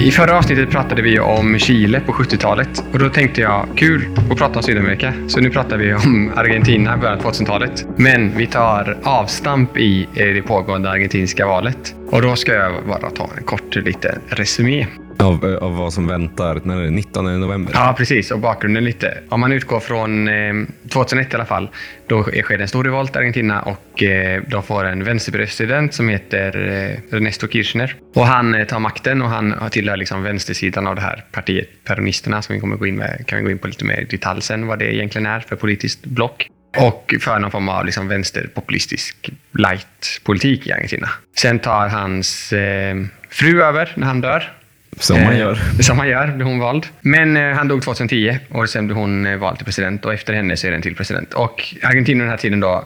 I 0.00 0.10
förra 0.10 0.38
avsnittet 0.38 0.70
pratade 0.70 1.02
vi 1.02 1.20
om 1.20 1.58
Chile 1.58 2.00
på 2.00 2.12
70-talet 2.12 2.84
och 2.92 2.98
då 2.98 3.08
tänkte 3.08 3.40
jag 3.40 3.66
kul 3.76 4.08
att 4.30 4.38
prata 4.38 4.58
om 4.58 4.62
Sydamerika. 4.62 5.12
Så 5.28 5.40
nu 5.40 5.50
pratar 5.50 5.76
vi 5.76 5.94
om 5.94 6.32
Argentina 6.36 6.94
i 6.94 6.98
början 6.98 7.18
av 7.18 7.24
2000-talet. 7.24 7.86
Men 7.96 8.36
vi 8.36 8.46
tar 8.46 8.98
avstamp 9.02 9.76
i 9.76 10.08
det 10.14 10.42
pågående 10.42 10.90
argentinska 10.90 11.46
valet. 11.46 11.94
Och 12.10 12.22
då 12.22 12.36
ska 12.36 12.52
jag 12.54 12.72
bara 12.86 13.10
ta 13.10 13.30
en 13.36 13.44
kort 13.44 13.76
liten 13.76 14.20
resumé. 14.28 14.86
Av, 15.20 15.58
av 15.60 15.76
vad 15.76 15.92
som 15.92 16.06
väntar, 16.06 16.60
när 16.64 16.76
är 16.76 16.84
det? 16.84 16.90
19 16.90 17.40
november? 17.40 17.72
Ja, 17.74 17.94
precis. 17.98 18.30
Och 18.30 18.38
bakgrunden 18.38 18.84
lite. 18.84 19.18
Om 19.28 19.40
man 19.40 19.52
utgår 19.52 19.80
från 19.80 20.28
eh, 20.28 20.54
2001 20.88 21.32
i 21.32 21.36
alla 21.36 21.44
fall, 21.44 21.68
då 22.06 22.22
sker 22.22 22.58
det 22.58 22.64
en 22.64 22.68
stor 22.68 22.84
revolt 22.84 23.16
i 23.16 23.18
Argentina 23.18 23.62
och 23.62 24.02
eh, 24.02 24.42
de 24.48 24.62
får 24.62 24.84
en 24.84 25.04
vänsterpresident 25.04 25.94
som 25.94 26.08
heter 26.08 26.68
eh, 26.68 27.16
Ernesto 27.16 27.48
Kirchner. 27.48 27.94
Och 28.14 28.26
han 28.26 28.54
eh, 28.54 28.64
tar 28.64 28.78
makten 28.78 29.22
och 29.22 29.28
han 29.28 29.70
tillhör 29.70 29.96
liksom 29.96 30.22
vänstersidan 30.22 30.86
av 30.86 30.94
det 30.94 31.02
här 31.02 31.24
partiet, 31.32 31.68
Peronisterna, 31.84 32.42
som 32.42 32.54
vi 32.54 32.60
kommer 32.60 32.76
gå 32.76 32.86
in 32.86 32.96
med, 32.96 33.24
kan 33.26 33.38
vi 33.38 33.44
gå 33.44 33.50
in 33.50 33.58
på 33.58 33.66
lite 33.66 33.84
mer 33.84 34.00
i 34.00 34.04
detalj 34.04 34.42
sen, 34.42 34.66
vad 34.66 34.78
det 34.78 34.94
egentligen 34.94 35.26
är 35.26 35.40
för 35.40 35.56
politiskt 35.56 36.04
block. 36.06 36.48
Och 36.78 37.14
för 37.20 37.38
någon 37.38 37.50
form 37.50 37.68
av 37.68 37.84
liksom 37.84 38.08
vänsterpopulistisk 38.08 39.30
light-politik 39.52 40.66
i 40.66 40.72
Argentina. 40.72 41.08
Sen 41.36 41.58
tar 41.58 41.88
hans 41.88 42.52
eh, 42.52 42.96
fru 43.30 43.62
över 43.62 43.92
när 43.96 44.06
han 44.06 44.20
dör. 44.20 44.59
Som 44.98 45.22
man 45.22 45.32
Eh, 45.32 45.38
gör. 45.38 45.54
Som 45.82 45.96
man 45.96 46.08
gör, 46.08 46.26
blev 46.26 46.48
hon 46.48 46.58
vald. 46.58 46.86
Men 47.00 47.36
eh, 47.36 47.56
han 47.56 47.68
dog 47.68 47.82
2010 47.82 48.38
och 48.48 48.68
sen 48.68 48.86
blev 48.86 48.96
hon 48.96 49.26
eh, 49.26 49.36
vald 49.36 49.56
till 49.56 49.64
president 49.64 50.04
och 50.04 50.14
efter 50.14 50.32
henne 50.32 50.56
så 50.56 50.66
är 50.66 50.70
det 50.70 50.76
en 50.76 50.82
till 50.82 50.96
president. 50.96 51.34
Och 51.34 51.74
Argentina 51.82 52.24
den 52.24 52.30
här 52.30 52.36
tiden 52.36 52.60
då, 52.60 52.84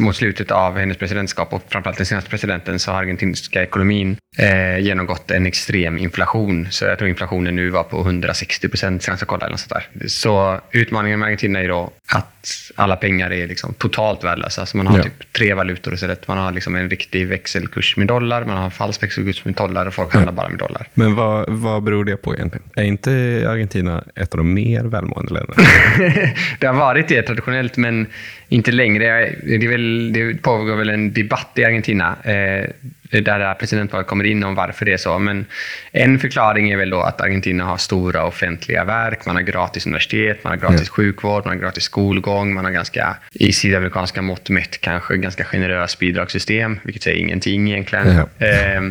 mot 0.00 0.16
slutet 0.16 0.50
av 0.50 0.78
hennes 0.78 0.96
presidentskap 0.96 1.52
och 1.52 1.62
framförallt 1.68 1.96
den 1.96 2.06
senaste 2.06 2.30
presidenten 2.30 2.78
så 2.78 2.90
har 2.92 2.98
argentinska 2.98 3.62
ekonomin 3.62 4.16
eh, 4.38 4.78
genomgått 4.78 5.30
en 5.30 5.46
extrem 5.46 5.98
inflation. 5.98 6.66
Så 6.70 6.84
jag 6.84 6.98
tror 6.98 7.10
inflationen 7.10 7.56
nu 7.56 7.70
var 7.70 7.82
på 7.82 8.00
160 8.00 8.68
procent 8.68 9.02
senast 9.02 9.22
jag 9.22 9.28
kollade. 9.28 9.58
Sånt 9.58 9.72
där. 9.94 10.08
Så 10.08 10.60
utmaningen 10.70 11.18
med 11.18 11.26
Argentina 11.26 11.60
är 11.60 11.68
då 11.68 11.90
att 12.12 12.48
alla 12.74 12.96
pengar 12.96 13.32
är 13.32 13.46
liksom 13.46 13.74
totalt 13.74 14.24
värdelösa. 14.24 14.66
Så 14.66 14.76
man 14.76 14.86
har 14.86 14.98
Ja. 14.98 15.02
typ 15.04 15.32
tre 15.32 15.54
valutor 15.54 15.94
istället. 15.94 16.28
Man 16.28 16.38
har 16.38 16.52
liksom 16.52 16.74
en 16.76 16.90
riktig 16.90 17.26
växelkurs 17.26 17.96
med 17.96 18.06
dollar, 18.06 18.44
man 18.44 18.56
har 18.56 18.64
en 18.64 18.70
falsk 18.70 19.02
växelkurs 19.02 19.44
med 19.44 19.54
dollar 19.54 19.86
och 19.86 19.94
folk 19.94 20.14
handlar 20.14 20.32
bara 20.32 20.48
med 20.48 20.58
dollar. 20.58 20.88
Men 20.94 21.14
vad, 21.14 21.44
vad 21.48 21.82
beror 21.82 22.04
det 22.04 22.16
på 22.16 22.34
egentligen? 22.34 22.66
Är 22.74 22.82
inte 22.82 23.10
Argentina 23.48 24.04
ett 24.16 24.34
av 24.34 24.38
de 24.38 24.54
mer 24.54 24.84
välmående 24.84 25.34
länderna? 25.34 25.62
det 26.60 26.66
har 26.66 26.74
varit 26.74 27.08
det 27.08 27.22
traditionellt, 27.22 27.76
men 27.76 28.06
inte 28.48 28.72
längre. 28.72 29.34
Det, 29.42 29.67
är 29.68 29.72
väl, 29.72 30.12
det 30.12 30.42
pågår 30.42 30.76
väl 30.76 30.88
en 30.88 31.12
debatt 31.12 31.50
i 31.54 31.64
Argentina 31.64 32.16
eh, 32.24 32.70
där 33.10 33.54
presidentvalet 33.54 34.06
kommer 34.06 34.24
in 34.24 34.44
om 34.44 34.54
varför 34.54 34.84
det 34.84 34.92
är 34.92 34.96
så. 34.96 35.18
Men 35.18 35.46
en 35.92 36.18
förklaring 36.18 36.70
är 36.70 36.76
väl 36.76 36.90
då 36.90 37.00
att 37.00 37.20
Argentina 37.20 37.64
har 37.64 37.76
stora 37.76 38.24
offentliga 38.24 38.84
verk. 38.84 39.26
Man 39.26 39.36
har 39.36 39.42
gratis 39.42 39.86
universitet, 39.86 40.44
man 40.44 40.50
har 40.50 40.56
gratis 40.56 40.88
Ja. 40.88 40.92
sjukvård, 40.92 41.46
man 41.46 41.54
har 41.56 41.62
gratis 41.62 41.82
skolgång, 41.82 42.54
man 42.54 42.64
har 42.64 42.72
ganska, 42.72 43.16
i 43.32 43.52
sydamerikanska 43.52 44.22
mått 44.22 44.50
mätt, 44.50 44.80
kanske 44.80 45.16
ganska 45.16 45.44
generöst 45.44 45.98
bidragssystem, 45.98 46.80
vilket 46.82 47.02
säger 47.02 47.18
ingenting 47.18 47.70
egentligen. 47.72 48.26
Ja. 48.40 48.46
Eh, 48.46 48.82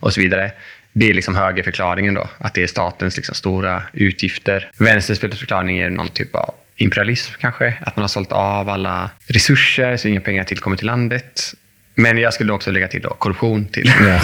och 0.00 0.12
så 0.12 0.20
vidare. 0.20 0.50
Det 0.92 1.10
är 1.10 1.14
liksom 1.14 1.34
högerförklaringen 1.34 2.14
då, 2.14 2.28
att 2.38 2.54
det 2.54 2.62
är 2.62 2.66
statens 2.66 3.16
liksom 3.16 3.34
stora 3.34 3.82
utgifter. 3.92 4.70
Vänsterns 4.78 5.20
förklaring 5.20 5.78
är 5.78 5.90
någon 5.90 6.08
typ 6.08 6.34
av 6.34 6.54
imperialism 6.76 7.32
kanske, 7.40 7.74
att 7.80 7.96
man 7.96 8.02
har 8.02 8.08
sålt 8.08 8.32
av 8.32 8.68
alla 8.68 9.10
resurser 9.26 9.96
så 9.96 10.08
inga 10.08 10.20
pengar 10.20 10.44
tillkommer 10.44 10.76
till 10.76 10.86
landet. 10.86 11.54
Men 11.94 12.18
jag 12.18 12.34
skulle 12.34 12.52
också 12.52 12.70
lägga 12.70 12.88
till 12.88 13.02
då 13.02 13.10
korruption 13.10 13.66
till. 13.66 13.92
Ja, 14.00 14.20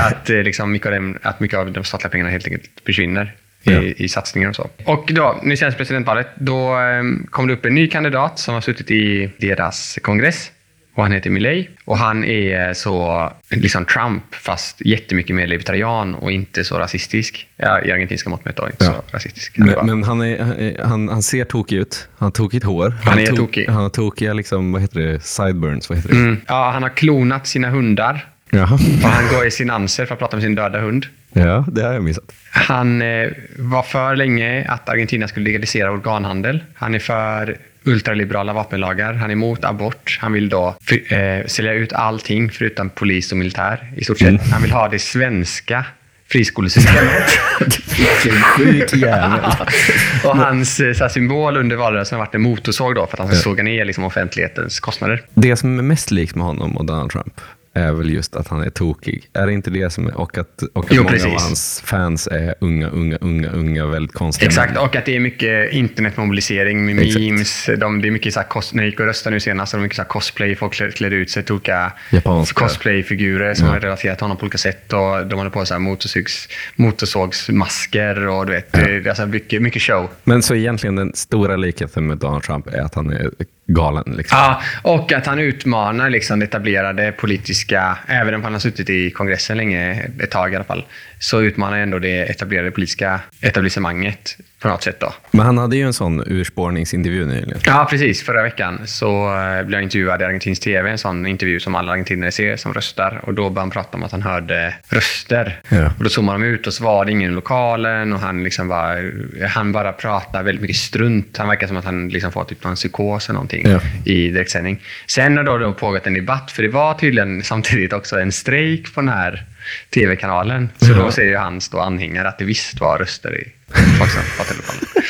att, 0.00 0.30
eh, 0.30 0.36
liksom 0.36 0.72
mycket 0.72 0.86
av 0.86 0.92
dem, 0.92 1.18
att 1.22 1.40
mycket 1.40 1.58
av 1.58 1.72
de 1.72 1.84
statliga 1.84 2.10
pengarna 2.10 2.30
helt 2.30 2.46
enkelt 2.46 2.70
försvinner 2.86 3.34
Ja. 3.62 3.82
i, 3.82 4.04
i 4.04 4.08
satsningar 4.08 4.48
och 4.48 4.56
så. 4.56 4.70
Och 4.84 5.10
då, 5.12 5.40
nu 5.42 5.56
känns 5.56 5.74
presidentvalet, 5.76 6.28
då 6.34 6.80
eh, 6.80 7.02
kom 7.30 7.46
det 7.46 7.52
upp 7.52 7.64
en 7.64 7.74
ny 7.74 7.88
kandidat 7.88 8.38
som 8.38 8.54
har 8.54 8.60
suttit 8.60 8.90
i 8.90 9.30
deras 9.38 9.98
kongress. 10.02 10.50
Och 10.96 11.02
han 11.02 11.12
heter 11.12 11.30
Milley. 11.30 11.66
Och 11.84 11.98
han 11.98 12.24
är 12.24 12.74
så 12.74 13.32
liksom 13.50 13.84
Trump, 13.84 14.34
fast 14.34 14.80
jättemycket 14.80 15.36
mer 15.36 15.46
libertarian 15.46 16.14
och 16.14 16.32
inte 16.32 16.64
så 16.64 16.78
rasistisk. 16.78 17.48
Ja, 17.56 17.80
I 17.82 17.92
argentinska 17.92 18.30
mått 18.30 18.44
mätt 18.44 18.58
inte 18.58 18.84
Ja. 18.84 18.92
så 18.92 19.16
rasistisk. 19.16 19.58
Han 19.58 19.68
är 19.68 19.76
Men, 19.76 19.86
men 19.86 20.04
han, 20.04 20.20
är, 20.20 20.82
han, 20.84 21.08
han 21.08 21.22
ser 21.22 21.44
tokig 21.44 21.76
ut. 21.76 22.08
Han 22.18 22.26
har 22.26 22.30
tokigt 22.30 22.64
hår. 22.64 22.94
Han 23.04 23.18
är 23.18 23.26
har 23.30 23.36
tokig. 23.36 23.66
Han 23.68 23.82
har 23.82 23.88
tokiga 23.88 24.32
liksom, 24.32 24.72
vad 24.72 24.82
heter 24.82 25.00
det? 25.00 25.20
sideburns. 25.20 25.88
Vad 25.88 25.98
heter 25.98 26.10
det? 26.10 26.16
Mm. 26.16 26.40
Ja, 26.48 26.70
han 26.70 26.82
har 26.82 26.90
klonat 26.90 27.46
sina 27.46 27.70
hundar 27.70 28.26
Jaha. 28.50 28.74
Och 28.74 29.08
han 29.08 29.34
går 29.34 29.46
i 29.46 29.50
sin 29.50 29.70
anser 29.70 30.06
för 30.06 30.12
att 30.14 30.18
prata 30.18 30.36
med 30.36 30.42
sin 30.42 30.54
döda 30.54 30.80
hund. 30.80 31.06
Ja, 31.32 31.64
det 31.72 31.82
har 31.82 31.92
jag 31.92 32.04
missat. 32.04 32.24
Han 32.50 33.02
eh, 33.02 33.28
var 33.58 33.82
för 33.82 34.16
länge 34.16 34.64
att 34.68 34.88
Argentina 34.88 35.28
skulle 35.28 35.44
legalisera 35.44 35.90
organhandel. 35.90 36.64
Han 36.74 36.94
är 36.94 36.98
för 36.98 37.58
ultraliberala 37.86 38.52
vapenlagar. 38.52 39.12
Han 39.12 39.30
är 39.30 39.32
emot 39.32 39.64
abort. 39.64 40.18
Han 40.20 40.32
vill 40.32 40.48
då 40.48 40.76
för, 40.80 41.12
eh, 41.12 41.46
sälja 41.46 41.72
ut 41.72 41.92
allting 41.92 42.50
förutom 42.50 42.90
polis 42.90 43.32
och 43.32 43.38
militär 43.38 43.92
i 43.96 44.04
stort 44.04 44.18
sett. 44.18 44.50
Han 44.52 44.62
vill 44.62 44.72
ha 44.72 44.88
det 44.88 44.98
svenska 44.98 45.84
friskolesystemet. 46.28 47.38
Vilken 47.98 48.42
sjuk 48.42 48.94
jävel. 48.94 49.40
och 50.24 50.36
hans 50.36 50.80
eh, 50.80 50.86
här, 50.86 51.08
symbol 51.08 51.56
under 51.56 51.76
valrörelsen 51.76 52.18
har 52.18 52.26
varit 52.26 52.34
en 52.34 52.42
motorsåg 52.42 52.94
då, 52.94 53.06
för 53.06 53.16
att 53.16 53.18
han 53.18 53.28
ska 53.28 53.36
såga 53.36 53.62
ner 53.62 53.84
liksom, 53.84 54.04
offentlighetens 54.04 54.80
kostnader. 54.80 55.22
Det 55.34 55.56
som 55.56 55.78
är 55.78 55.82
mest 55.82 56.10
likt 56.10 56.34
med 56.34 56.46
honom 56.46 56.76
och 56.76 56.84
Donald 56.84 57.10
Trump 57.10 57.40
är 57.76 57.92
väl 57.92 58.10
just 58.12 58.36
att 58.36 58.48
han 58.48 58.62
är 58.62 58.70
tokig. 58.70 59.28
Är 59.32 59.46
det 59.46 59.52
inte 59.52 59.70
det 59.70 59.90
som 59.90 60.06
är, 60.06 60.16
och 60.20 60.38
att, 60.38 60.62
och 60.72 60.84
att 60.84 60.90
Jo, 60.92 61.02
många 61.02 61.12
precis. 61.12 61.26
av 61.26 61.40
hans 61.40 61.82
fans 61.84 62.26
är 62.26 62.54
unga, 62.60 62.88
unga, 62.88 63.16
unga, 63.20 63.50
unga, 63.50 63.86
väldigt 63.86 64.12
konstiga 64.14 64.48
Exakt, 64.48 64.74
män? 64.74 64.82
och 64.82 64.96
att 64.96 65.04
det 65.04 65.16
är 65.16 65.20
mycket 65.20 65.72
internetmobilisering 65.72 66.86
med 66.86 66.98
Exakt. 67.00 67.20
memes. 67.24 67.70
De, 67.78 68.02
det 68.02 68.08
är 68.08 68.10
mycket 68.10 68.34
så 68.34 68.40
här, 68.40 68.74
när 68.74 68.82
jag 68.82 68.90
gick 68.90 69.00
och 69.00 69.06
röstade 69.06 69.34
nu 69.36 69.40
senast, 69.40 69.70
så 69.70 69.76
det 69.76 69.82
mycket 69.82 69.96
så 69.96 70.02
här 70.02 70.08
cosplay. 70.08 70.54
Folk 70.56 70.72
klä- 70.74 70.90
klädde 70.90 71.16
ut 71.16 71.30
sig 71.30 71.42
till 71.42 71.52
olika 71.52 71.92
Japanska. 72.12 72.60
cosplayfigurer 72.60 73.54
som 73.54 73.66
Ja. 73.66 73.72
har 73.72 73.80
relaterat 73.80 74.18
till 74.18 74.24
honom 74.24 74.36
på 74.36 74.42
olika 74.42 74.58
sätt. 74.58 74.92
Och 74.92 75.26
de 75.26 75.38
hade 75.38 75.50
på 75.50 75.66
så 75.66 75.74
här 75.74 75.78
motorsågs, 75.78 76.48
motorsågsmasker 76.76 78.26
och 78.28 78.46
du 78.46 78.52
vet, 78.52 78.72
det 78.72 78.80
är 78.80 79.08
alltså 79.08 79.26
mycket, 79.26 79.62
mycket 79.62 79.82
show. 79.82 80.08
Men 80.24 80.42
så 80.42 80.54
egentligen 80.54 80.96
den 80.96 81.12
stora 81.14 81.56
likheten 81.56 82.06
med 82.06 82.18
Donald 82.18 82.42
Trump 82.42 82.66
är 82.66 82.80
att 82.80 82.94
han 82.94 83.10
är 83.10 83.30
galen. 83.66 84.04
Liksom. 84.16 84.38
Ja, 84.38 84.62
och 84.82 85.12
att 85.12 85.26
han 85.26 85.38
utmanar 85.38 86.10
liksom 86.10 86.38
det 86.38 86.44
etablerade 86.44 87.12
politiska, 87.12 87.98
även 88.06 88.34
om 88.34 88.44
han 88.44 88.52
har 88.52 88.60
suttit 88.60 88.90
i 88.90 89.10
kongressen 89.10 89.56
länge, 89.56 90.10
ett 90.20 90.30
tag 90.30 90.52
i 90.52 90.56
alla 90.56 90.64
fall, 90.64 90.84
så 91.18 91.42
utmanar 91.42 91.78
ändå 91.78 91.98
det 91.98 92.18
etablerade 92.30 92.70
politiska 92.70 93.20
etablissemanget 93.40 94.36
på 94.60 94.68
något 94.68 94.82
sätt. 94.82 95.00
Då. 95.00 95.14
Men 95.30 95.46
han 95.46 95.58
hade 95.58 95.76
ju 95.76 95.82
en 95.82 95.92
sån 95.92 96.22
urspårningsintervju 96.26 97.26
nyligen. 97.26 97.58
Ja, 97.64 97.86
precis. 97.90 98.22
Förra 98.22 98.42
veckan 98.42 98.80
så 98.86 99.26
eh, 99.34 99.62
blev 99.66 99.78
jag 99.78 99.82
intervjuad 99.82 100.22
i 100.22 100.24
argentinsk 100.24 100.62
tv, 100.62 100.90
en 100.90 100.98
sån 100.98 101.26
intervju 101.26 101.60
som 101.60 101.74
alla 101.74 101.92
argentinare 101.92 102.30
ser 102.32 102.56
som 102.56 102.74
röstar. 102.74 103.20
Och 103.22 103.34
då 103.34 103.42
började 103.42 103.60
han 103.60 103.70
prata 103.70 103.96
om 103.96 104.02
att 104.02 104.12
han 104.12 104.22
hörde 104.22 104.74
röster. 104.88 105.60
Ja. 105.68 105.92
Och 105.98 106.04
då 106.04 106.10
zoomade 106.10 106.38
de 106.38 106.46
ut 106.46 106.66
och 106.66 106.72
så 106.72 106.84
var 106.84 107.04
det 107.04 107.12
ingen 107.12 107.30
i 107.30 107.34
lokalen 107.34 108.12
och 108.12 108.20
han, 108.20 108.42
liksom 108.44 108.68
var, 108.68 109.12
han 109.46 109.72
bara 109.72 109.92
pratade 109.92 110.44
väldigt 110.44 110.62
mycket 110.62 110.76
strunt. 110.76 111.36
Han 111.36 111.48
verkar 111.48 111.66
som 111.66 111.76
att 111.76 111.84
han 111.84 112.08
liksom 112.08 112.32
får 112.32 112.44
typ 112.44 112.64
någon 112.64 112.74
psykos 112.74 113.28
eller 113.28 113.34
någonting 113.34 113.68
Ja. 113.68 113.80
i 114.04 114.28
direktsändning. 114.28 114.80
Sen 115.06 115.36
har 115.36 115.44
då 115.44 115.58
det 115.58 115.72
pågått 115.72 116.06
en 116.06 116.14
debatt, 116.14 116.50
för 116.50 116.62
det 116.62 116.68
var 116.68 116.94
tydligen 116.94 117.42
samtidigt 117.42 117.92
också 117.92 118.20
en 118.20 118.32
strejk 118.32 118.94
på 118.94 119.00
den 119.00 119.08
här 119.08 119.44
tv-kanalen. 119.90 120.68
Så 120.76 120.92
då 120.92 121.10
säger 121.10 121.38
hans 121.38 121.68
då 121.68 121.80
anhängare 121.80 122.28
att 122.28 122.38
det 122.38 122.44
visst 122.44 122.80
var 122.80 122.98
röster 122.98 123.40
i 123.40 123.52
lokalen. 124.00 124.84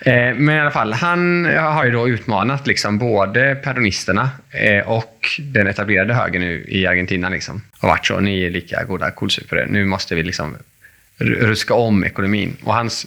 Eh, 0.00 0.34
Men 0.34 0.56
i 0.56 0.60
alla 0.60 0.70
fall, 0.70 0.92
han 0.92 1.44
har 1.56 1.84
ju 1.84 1.90
då 1.90 2.08
utmanat 2.08 2.66
liksom 2.66 2.98
både 2.98 3.54
peronisterna 3.54 4.30
eh, 4.50 4.88
och 4.88 5.26
den 5.38 5.66
etablerade 5.66 6.14
högern 6.14 6.42
nu 6.42 6.64
i 6.68 6.86
Argentina. 6.86 7.28
Liksom. 7.28 7.62
Och 7.80 7.88
varit 7.88 8.06
så, 8.06 8.20
ni 8.20 8.42
är 8.44 8.50
lika 8.50 8.84
goda 8.84 9.10
kolsupare. 9.10 9.66
Nu 9.68 9.84
måste 9.84 10.14
vi 10.14 10.22
liksom 10.22 10.56
ruska 11.18 11.74
om 11.74 12.04
ekonomin. 12.04 12.56
Och 12.62 12.74
hans 12.74 13.06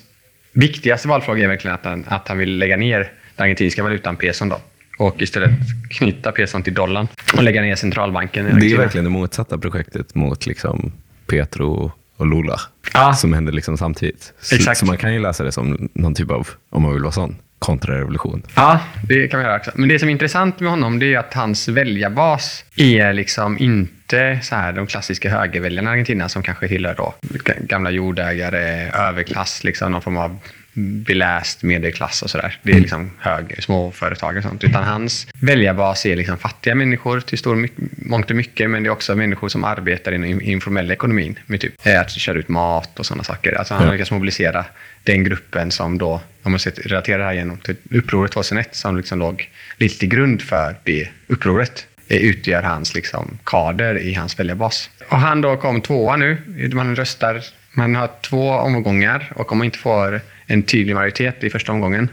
viktigaste 0.52 1.08
valfråga 1.08 1.44
är 1.44 1.48
verkligen 1.48 1.76
att 1.76 1.86
han, 1.86 2.06
att 2.08 2.28
han 2.28 2.38
vill 2.38 2.58
lägga 2.58 2.78
ner 2.78 3.12
den 3.36 3.44
argentinska 3.44 3.84
valutan 3.84 4.16
peson 4.16 4.50
då. 4.50 4.62
Och 4.98 5.22
istället 5.22 5.52
knyta 5.90 6.32
peson 6.32 6.64
till 6.64 6.74
dollarn 6.74 7.08
och 7.34 7.44
lägga 7.44 7.62
ner 7.62 7.76
centralbanken 7.76 8.48
i 8.48 8.60
Det 8.60 8.74
är 8.74 8.78
verkligen 8.78 9.04
det 9.06 9.10
motsatta 9.10 9.58
projektet 9.58 10.16
mot 10.16 10.46
liksom 10.46 10.92
Petro 11.28 11.92
och 12.18 12.28
Lula. 12.28 12.60
Ja. 12.94 13.14
Som 13.14 13.34
hände 13.34 13.52
liksom 13.52 13.78
samtidigt. 13.78 14.34
Så, 14.40 14.76
så 14.76 14.86
man 14.86 14.98
kan 14.98 15.14
ju 15.14 15.20
läsa 15.20 15.44
det 15.44 15.52
som 15.52 15.90
någon 15.94 16.16
typ 16.16 16.32
av, 16.32 16.50
om 16.70 16.82
man 16.82 16.94
vill 16.94 17.02
vara 17.02 17.12
sån, 17.12 17.36
kontrarevolution. 17.60 18.44
Ja, 18.56 18.80
det 19.08 19.28
kan 19.28 19.40
man 19.40 19.46
göra 19.46 19.58
också. 19.58 19.72
Men 19.76 19.90
det 19.90 20.00
som 20.00 20.10
är 20.10 20.12
intressant 20.12 20.60
med 20.60 20.70
honom 20.70 21.00
det 21.00 21.14
är 21.14 21.20
att 21.20 21.34
hans 21.34 21.68
väljarbas 21.68 22.66
är 22.76 23.14
liksom 23.14 23.58
inte 23.60 24.40
så 24.44 24.56
här 24.56 24.74
de 24.74 24.88
klassiska 24.88 25.30
högerväljarna 25.30 25.90
i 25.90 25.94
Argentina 25.94 26.30
som 26.30 26.44
kanske 26.44 26.68
tillhör 26.68 26.96
då 26.96 27.14
gamla 27.60 27.92
jordägare, 27.92 28.90
överklass, 28.90 29.64
liksom 29.64 29.92
någon 29.92 30.02
form 30.02 30.18
av 30.18 30.40
beläst 30.74 31.64
medelklass 31.64 32.22
och 32.22 32.30
sådär. 32.30 32.60
Det 32.64 32.72
är 32.72 32.80
liksom 32.80 33.12
hög, 33.20 33.64
småföretag 33.64 34.38
och 34.38 34.44
sånt. 34.44 34.64
Utan 34.64 34.84
hans 34.84 35.28
väljarbas 35.42 36.06
är 36.06 36.16
liksom 36.16 36.38
fattiga 36.38 36.76
människor 36.76 37.20
till 37.20 37.38
stor 37.38 37.68
mångt 38.06 38.30
och 38.30 38.36
mycket, 38.36 38.70
men 38.70 38.84
det 38.84 38.88
är 38.90 38.92
också 38.92 39.16
människor 39.16 39.50
som 39.50 39.64
arbetar 39.64 40.12
inom 40.12 40.30
in- 40.30 40.42
informella 40.42 40.94
ekonomin 40.94 41.40
med 41.46 41.60
typ 41.62 41.88
eh, 41.88 42.00
att 42.02 42.12
köra 42.12 42.38
ut 42.38 42.48
mat 42.48 43.00
och 43.00 43.06
sådana 43.06 43.24
saker. 43.24 43.54
Alltså 43.54 43.74
han 43.74 43.84
Ja. 43.84 43.88
har 43.88 43.94
lyckats 43.94 44.12
mobilisera 44.12 44.66
den 45.04 45.24
gruppen 45.24 45.72
som 45.72 45.98
då, 45.98 46.22
om 46.44 46.52
man 46.52 46.60
relaterar 46.60 47.18
det 47.20 47.24
här 47.26 47.34
genom 47.34 47.58
till 47.58 47.76
upproret 47.92 48.32
2001, 48.32 48.76
som 48.76 48.98
liksom 48.98 49.20
låg 49.20 49.50
lite 49.78 50.00
till 50.00 50.10
grund 50.10 50.42
för 50.42 50.76
det 50.84 51.08
upproret 51.28 51.88
eh, 52.08 52.18
utgör 52.18 52.62
hans 52.64 52.94
liksom, 52.96 53.38
kader 53.44 53.98
i 53.98 54.14
hans 54.14 54.40
väljarbas. 54.40 54.90
Och 55.10 55.18
han 55.18 55.42
då 55.42 55.58
kom 55.58 55.82
tvåa 55.82 56.16
nu. 56.16 56.38
Man 56.74 56.96
röstar, 56.96 57.42
man 57.74 57.96
har 57.96 58.10
två 58.22 58.50
omgångar 58.52 59.32
och 59.36 59.52
om 59.52 59.58
man 59.58 59.66
inte 59.66 59.78
får 59.78 60.22
en 60.54 60.64
tydlig 60.64 60.96
majoritet 60.96 61.44
i 61.44 61.50
första 61.50 61.72
omgången 61.72 62.10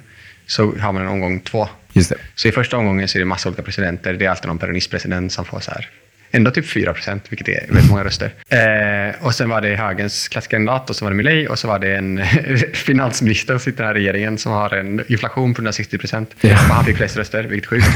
så 0.47 0.73
har 0.79 0.93
man 0.93 1.03
en 1.03 1.09
omgång 1.09 1.41
två. 1.41 1.69
Just 1.93 2.11
det. 2.11 2.17
Så 2.35 2.49
i 2.49 2.53
första 2.53 2.77
omgången 2.77 3.09
så 3.09 3.19
är 3.19 3.21
det 3.21 3.27
massa 3.27 3.49
olika 3.49 3.63
presidenter. 3.63 4.15
Det 4.15 4.25
är 4.25 4.31
alltid 4.31 4.47
någon 4.47 4.59
peronistpresident 4.59 5.33
som 5.33 5.45
får 5.45 5.61
så 5.61 5.71
här 5.71 5.89
ändå 6.31 6.51
typ 6.51 6.67
4 6.67 6.95
procent, 6.95 7.25
vilket 7.29 7.49
är 7.49 7.67
väldigt 7.69 7.91
många 7.91 8.05
röster. 8.05 8.31
Eh, 8.49 9.27
och 9.27 9.35
sen 9.35 9.49
var 9.49 9.61
det 9.61 9.77
högerns 9.77 10.29
klasskandidat 10.29 10.91
och 10.91 10.97
så 10.97 11.05
var 11.05 11.11
det 11.11 11.17
Milei 11.17 11.49
och 11.49 11.59
så 11.59 11.69
var 11.69 11.79
det 11.79 11.97
en 11.97 12.21
finansminister 12.73 13.55
som 13.55 13.61
sitter 13.61 13.71
i 13.71 13.77
den 13.77 13.87
här 13.87 13.95
regeringen 13.95 14.39
som 14.39 14.53
har 14.53 14.75
en 14.75 15.05
inflation 15.09 15.55
på 15.55 15.59
160 15.59 15.99
procent. 15.99 16.35
Och 16.43 16.51
han 16.51 16.85
fick 16.85 16.97
flest 16.97 17.17
röster, 17.17 17.45
vilket 17.45 17.73
är 17.73 17.81
sjukt. 17.81 17.89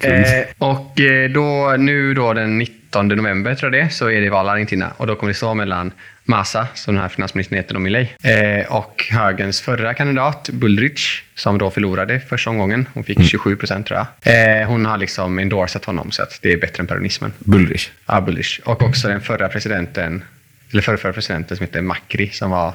eh, 0.00 0.68
och 0.68 1.00
eh, 1.00 1.30
då, 1.30 1.76
nu 1.78 2.14
då 2.14 2.32
den 2.32 2.58
19 2.58 2.85
november 3.02 3.54
tror 3.54 3.74
jag 3.74 3.84
det, 3.84 3.90
så 3.90 4.10
är 4.10 4.20
det 4.20 4.30
val 4.30 4.46
i 4.46 4.50
Argentina 4.50 4.92
och 4.96 5.06
då 5.06 5.16
kommer 5.16 5.32
det 5.32 5.36
stå 5.36 5.54
mellan 5.54 5.92
Massa, 6.24 6.68
som 6.74 6.94
den 6.94 7.02
här 7.02 7.08
finansministern 7.08 7.56
heter, 7.56 7.74
och 7.74 7.80
Milei. 7.80 8.14
Eh, 8.22 8.72
och 8.72 9.06
högerns 9.10 9.60
förra 9.60 9.94
kandidat, 9.94 10.50
Bullrich, 10.52 11.22
som 11.34 11.58
då 11.58 11.70
förlorade 11.70 12.20
första 12.20 12.50
omgången. 12.50 12.88
Hon 12.94 13.04
fick 13.04 13.22
27 13.22 13.56
procent 13.56 13.86
tror 13.86 13.98
jag. 13.98 14.60
Eh, 14.60 14.68
hon 14.68 14.86
har 14.86 14.98
liksom 14.98 15.38
endorsat 15.38 15.84
honom 15.84 16.10
så 16.10 16.22
att 16.22 16.38
det 16.42 16.52
är 16.52 16.56
bättre 16.56 16.80
än 16.80 16.86
peronismen. 16.86 17.32
Bullrich. 17.38 17.90
Ja, 18.06 18.20
Bullrich. 18.20 18.60
Och 18.64 18.82
också 18.82 19.08
den 19.08 19.20
förra 19.20 19.48
presidenten, 19.48 20.24
eller 20.72 20.82
förra, 20.82 20.96
förra 20.96 21.12
presidenten 21.12 21.56
som 21.56 21.66
heter 21.66 21.80
Macri, 21.80 22.30
som 22.30 22.50
var 22.50 22.74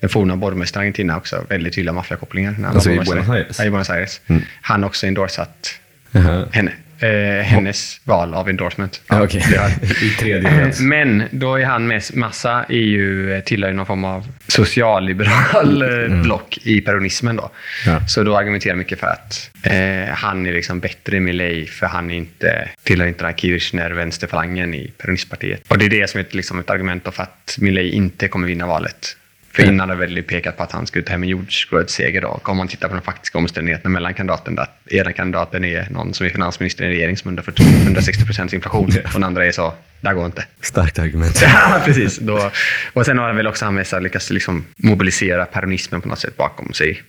den 0.00 0.10
forna 0.10 0.36
borgmästaren 0.36 0.84
i 0.84 0.86
Argentina 0.86 1.16
också. 1.16 1.44
Väldigt 1.48 1.74
tydliga 1.74 1.92
maffiakopplingar. 1.92 2.56
Alltså 2.66 2.90
i. 2.90 2.98
Buenos 2.98 3.28
Aires? 3.28 3.58
Ja, 3.58 3.64
i 3.64 3.70
Buenos 3.70 3.90
Aires. 3.90 4.20
Han 4.60 4.82
har 4.82 4.88
också 4.88 5.06
endorsat 5.06 5.80
Jaha. 6.10 6.46
henne. 6.52 6.72
Eh, 7.02 7.42
hennes 7.44 8.00
val 8.04 8.34
av 8.34 8.48
endorsement. 8.48 9.02
Ja, 9.08 9.16
har- 9.16 10.04
I 10.04 10.10
tredje 10.18 10.50
Eh. 10.50 10.80
Men 10.80 11.22
då 11.30 11.56
är 11.56 11.64
han 11.64 11.86
med, 11.86 12.02
Massa 12.14 12.64
är 12.68 12.74
ju, 12.74 13.34
eh, 13.34 13.40
tillhör 13.40 13.72
någon 13.72 13.86
form 13.86 14.04
av 14.04 14.26
socialliberal 14.48 15.82
eh, 16.12 16.22
block 16.22 16.58
i 16.62 16.80
peronismen 16.80 17.36
då. 17.36 17.50
Ja. 17.86 18.06
Så 18.08 18.22
då 18.22 18.36
argumenterar 18.36 18.74
mycket 18.76 19.00
för 19.00 19.06
att 19.06 19.50
eh, 19.62 20.14
han 20.14 20.46
är 20.46 20.52
liksom 20.52 20.80
bättre 20.80 21.16
än 21.16 21.24
Milei 21.24 21.66
för 21.66 21.86
han 21.86 22.10
är 22.10 22.14
inte, 22.16 22.68
tillhör 22.82 23.06
inte 23.08 23.18
den 23.24 23.26
här 23.32 23.36
Kirchner-vänsterfalangen 23.38 24.74
i 24.74 24.92
peronistpartiet. 24.98 25.62
Och 25.68 25.78
det 25.78 25.84
är 25.84 25.90
det 25.90 26.10
som 26.10 26.20
är 26.20 26.24
ett, 26.24 26.34
liksom 26.34 26.58
ett 26.58 26.70
argument 26.70 27.08
för 27.14 27.22
att 27.22 27.56
Milei 27.60 27.90
inte 27.90 28.28
kommer 28.28 28.46
vinna 28.46 28.66
valet. 28.66 29.16
För 29.52 29.62
innan 29.62 29.88
har 29.88 29.96
väl 29.96 30.22
pekat 30.22 30.56
på 30.56 30.62
att 30.62 30.72
han 30.72 30.86
skulle 30.86 31.04
ta 31.04 31.12
hem 31.12 31.22
en 31.22 31.28
jordskredsseger 31.28 32.48
om 32.48 32.56
man 32.56 32.68
tittar 32.68 32.88
på 32.88 32.94
de 32.94 33.00
faktiska 33.00 33.38
omständigheterna 33.38 33.90
mellan 33.90 34.14
kandidaterna, 34.14 34.62
att 34.62 34.92
ena 34.92 35.12
kandidaten 35.12 35.64
är 35.64 35.86
någon 35.90 36.14
som 36.14 36.26
är 36.26 36.30
finansminister 36.30 36.84
i 36.84 36.86
en 36.86 36.92
regering 36.92 37.16
som 37.16 37.28
har 37.28 37.32
140 37.32 37.64
160 37.82 38.24
procents 38.24 38.54
inflation 38.54 38.86
och 38.86 39.12
den 39.12 39.24
andra 39.24 39.46
är 39.46 39.52
så, 39.52 39.74
där 40.00 40.14
går 40.14 40.26
inte. 40.26 40.44
Starkt 40.60 40.98
argument. 40.98 41.42
Ja, 41.42 41.82
precis. 41.84 42.18
Då, 42.18 42.50
och 42.92 43.06
sen 43.06 43.18
har 43.18 43.26
han 43.26 43.36
väl 43.36 43.46
också 43.46 43.64
han 43.64 43.74
med 43.74 43.86
sig 43.86 44.02
lyckats 44.02 44.30
liksom 44.30 44.64
mobilisera 44.76 45.44
peronismen 45.44 46.00
på 46.00 46.08
något 46.08 46.18
sätt 46.18 46.36
bakom 46.36 46.72
sig. 46.72 47.02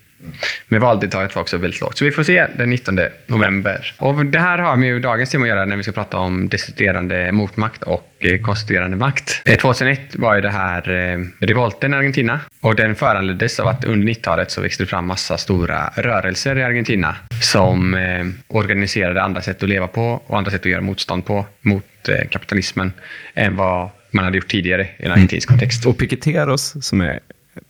Men 0.67 0.81
valdeltagandet 0.81 1.35
var 1.35 1.41
också 1.41 1.57
väldigt 1.57 1.81
lågt. 1.81 1.97
Så 1.97 2.05
vi 2.05 2.11
får 2.11 2.23
se 2.23 2.47
den 2.57 2.69
19 2.69 2.99
november. 3.27 3.93
Och 3.97 4.25
det 4.25 4.39
här 4.39 4.57
har 4.57 4.75
med 4.75 4.87
ju 4.87 4.99
dagens 4.99 5.29
tema 5.29 5.45
att 5.45 5.49
göra 5.49 5.65
när 5.65 5.75
vi 5.75 5.83
ska 5.83 5.91
prata 5.91 6.17
om 6.17 6.49
destituerande 6.49 7.31
motmakt 7.31 7.83
och 7.83 8.07
eh, 8.19 8.41
konstituerande 8.41 8.97
makt. 8.97 9.41
Eh, 9.45 9.57
2001 9.57 10.15
var 10.15 10.35
ju 10.35 10.41
det 10.41 10.49
här 10.49 10.89
eh, 10.89 11.19
revolten 11.39 11.93
i 11.93 11.97
Argentina 11.97 12.39
och 12.61 12.75
den 12.75 12.95
föranleddes 12.95 13.59
av 13.59 13.67
att 13.67 13.85
under 13.85 14.07
90-talet 14.07 14.51
så 14.51 14.61
växte 14.61 14.83
det 14.83 14.87
fram 14.87 15.07
massa 15.07 15.37
stora 15.37 15.89
rörelser 15.95 16.57
i 16.57 16.63
Argentina 16.63 17.15
som 17.41 17.93
eh, 17.93 18.25
organiserade 18.47 19.21
andra 19.21 19.41
sätt 19.41 19.63
att 19.63 19.69
leva 19.69 19.87
på 19.87 20.21
och 20.27 20.37
andra 20.37 20.51
sätt 20.51 20.61
att 20.61 20.71
göra 20.71 20.81
motstånd 20.81 21.25
på 21.25 21.45
mot 21.61 22.09
eh, 22.09 22.27
kapitalismen 22.29 22.93
än 23.33 23.55
vad 23.55 23.89
man 24.11 24.25
hade 24.25 24.37
gjort 24.37 24.47
tidigare 24.47 24.87
i 24.97 25.05
en 25.05 25.11
argentinsk 25.11 25.49
kontext. 25.49 25.85
Och 25.85 25.97
Piqueteros, 25.97 26.85
som 26.85 27.01
är 27.01 27.19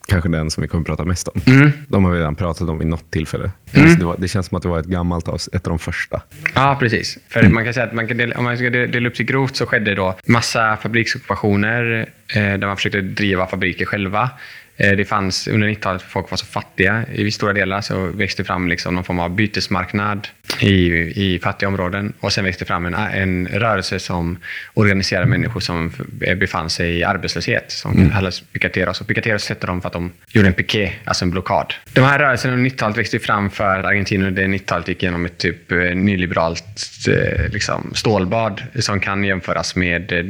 kanske 0.07 0.29
den 0.29 0.51
som 0.51 0.61
vi 0.61 0.67
kommer 0.67 0.85
prata 0.85 1.05
mest 1.05 1.27
om. 1.27 1.41
Mm. 1.47 1.71
De 1.87 2.05
har 2.05 2.11
vi 2.11 2.19
redan 2.19 2.35
pratat 2.35 2.69
om 2.69 2.77
vid 2.77 2.87
något 2.87 3.11
tillfälle. 3.11 3.51
Alltså, 3.75 3.99
det, 3.99 4.05
var, 4.05 4.15
det 4.17 4.27
känns 4.27 4.47
som 4.47 4.57
att 4.57 4.63
det 4.63 4.69
var 4.69 4.79
ett 4.79 4.85
gammalt 4.85 5.27
avsnitt, 5.27 5.55
ett 5.55 5.67
av 5.67 5.71
de 5.71 5.79
första. 5.79 6.21
Ja, 6.55 6.77
precis. 6.79 7.17
För 7.29 7.49
man 7.49 7.63
kan 7.63 7.73
säga 7.73 7.85
att 7.85 7.93
man 7.93 8.07
kan 8.07 8.17
dela, 8.17 8.37
om 8.37 8.43
man 8.43 8.57
ska 8.57 8.69
dela 8.69 8.87
dela 8.87 9.09
upp 9.09 9.17
det 9.17 9.23
grovt 9.23 9.55
så 9.55 9.65
skedde 9.65 9.95
då 9.95 10.15
massa 10.25 10.77
fabriksockupationer 10.77 12.09
eh, 12.35 12.41
där 12.41 12.67
man 12.67 12.75
försökte 12.75 13.01
driva 13.01 13.47
fabriker 13.47 13.85
själva. 13.85 14.29
Eh, 14.77 14.91
det 14.91 15.05
fanns 15.05 15.47
under 15.47 15.67
90-talet, 15.67 16.01
folk 16.01 16.31
var 16.31 16.37
så 16.37 16.45
fattiga 16.45 17.05
i 17.13 17.31
stora 17.31 17.53
delar, 17.53 17.81
så 17.81 18.05
växte 18.05 18.41
det 18.43 18.47
fram 18.47 18.67
liksom 18.67 18.95
någon 18.95 19.03
form 19.03 19.19
av 19.19 19.35
bytesmarknad 19.35 20.27
i, 20.59 20.85
i 21.25 21.39
fattiga 21.43 21.69
områden. 21.69 22.13
Och 22.19 22.33
sen 22.33 22.43
växte 22.45 22.63
det 22.63 22.67
fram 22.67 22.85
en, 22.85 22.93
en 22.93 23.47
rörelse 23.47 23.99
som 23.99 24.37
organiserade 24.73 25.25
människor 25.27 25.59
som 25.59 25.93
f- 26.21 26.37
befann 26.37 26.69
sig 26.69 26.97
i 26.97 27.03
arbetslöshet, 27.03 27.71
som 27.71 27.91
mm. 27.91 28.09
kallades 28.11 28.41
Picateros. 28.41 29.01
Och 29.01 29.07
Picateros 29.07 29.49
hette 29.49 29.67
de 29.67 29.81
för 29.81 29.87
att 29.89 29.93
de 29.93 30.11
gjorde 30.27 30.47
en 30.47 30.53
piké, 30.53 30.93
alltså 31.05 31.25
en 31.25 31.31
blockad. 31.31 31.73
De 31.93 32.01
här 32.01 32.19
rörelserna 32.19 32.53
under 32.53 32.69
90-talet 32.69 32.97
växte 32.97 33.19
fram 33.19 33.49
för 33.49 33.79
att 33.79 33.85
Argentina 33.85 34.27
under 34.27 34.43
90-talet 34.43 34.87
gick 34.87 35.03
igenom 35.03 35.25
ett 35.25 35.37
typ 35.37 35.71
eh, 35.71 35.77
nyliberalt 35.77 36.63
eh, 37.07 37.49
liksom, 37.49 37.91
stålbad 37.95 38.63
som 38.79 38.99
kan 38.99 39.23
jämföras 39.23 39.75
med 39.75 40.11
eh, 40.11 40.23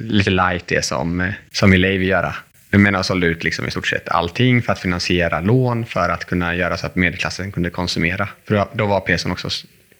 lite 0.00 0.30
light 0.30 0.64
det 0.66 0.84
som, 0.84 1.20
eh, 1.20 1.32
som 1.52 1.70
Milei 1.70 1.98
vill 1.98 2.08
göra. 2.08 2.34
Jag 2.70 2.80
menar 2.80 3.02
sålde 3.02 3.26
ut 3.26 3.44
liksom 3.44 3.66
i 3.66 3.70
stort 3.70 3.86
sett 3.86 4.08
allting 4.08 4.62
för 4.62 4.72
att 4.72 4.78
finansiera 4.78 5.40
lån 5.40 5.86
för 5.86 6.08
att 6.08 6.24
kunna 6.24 6.54
göra 6.54 6.76
så 6.76 6.86
att 6.86 6.96
medelklassen 6.96 7.52
kunde 7.52 7.70
konsumera. 7.70 8.28
För 8.44 8.66
då- 8.72 8.86
var 8.86 9.00
peson 9.00 9.32
också 9.32 9.48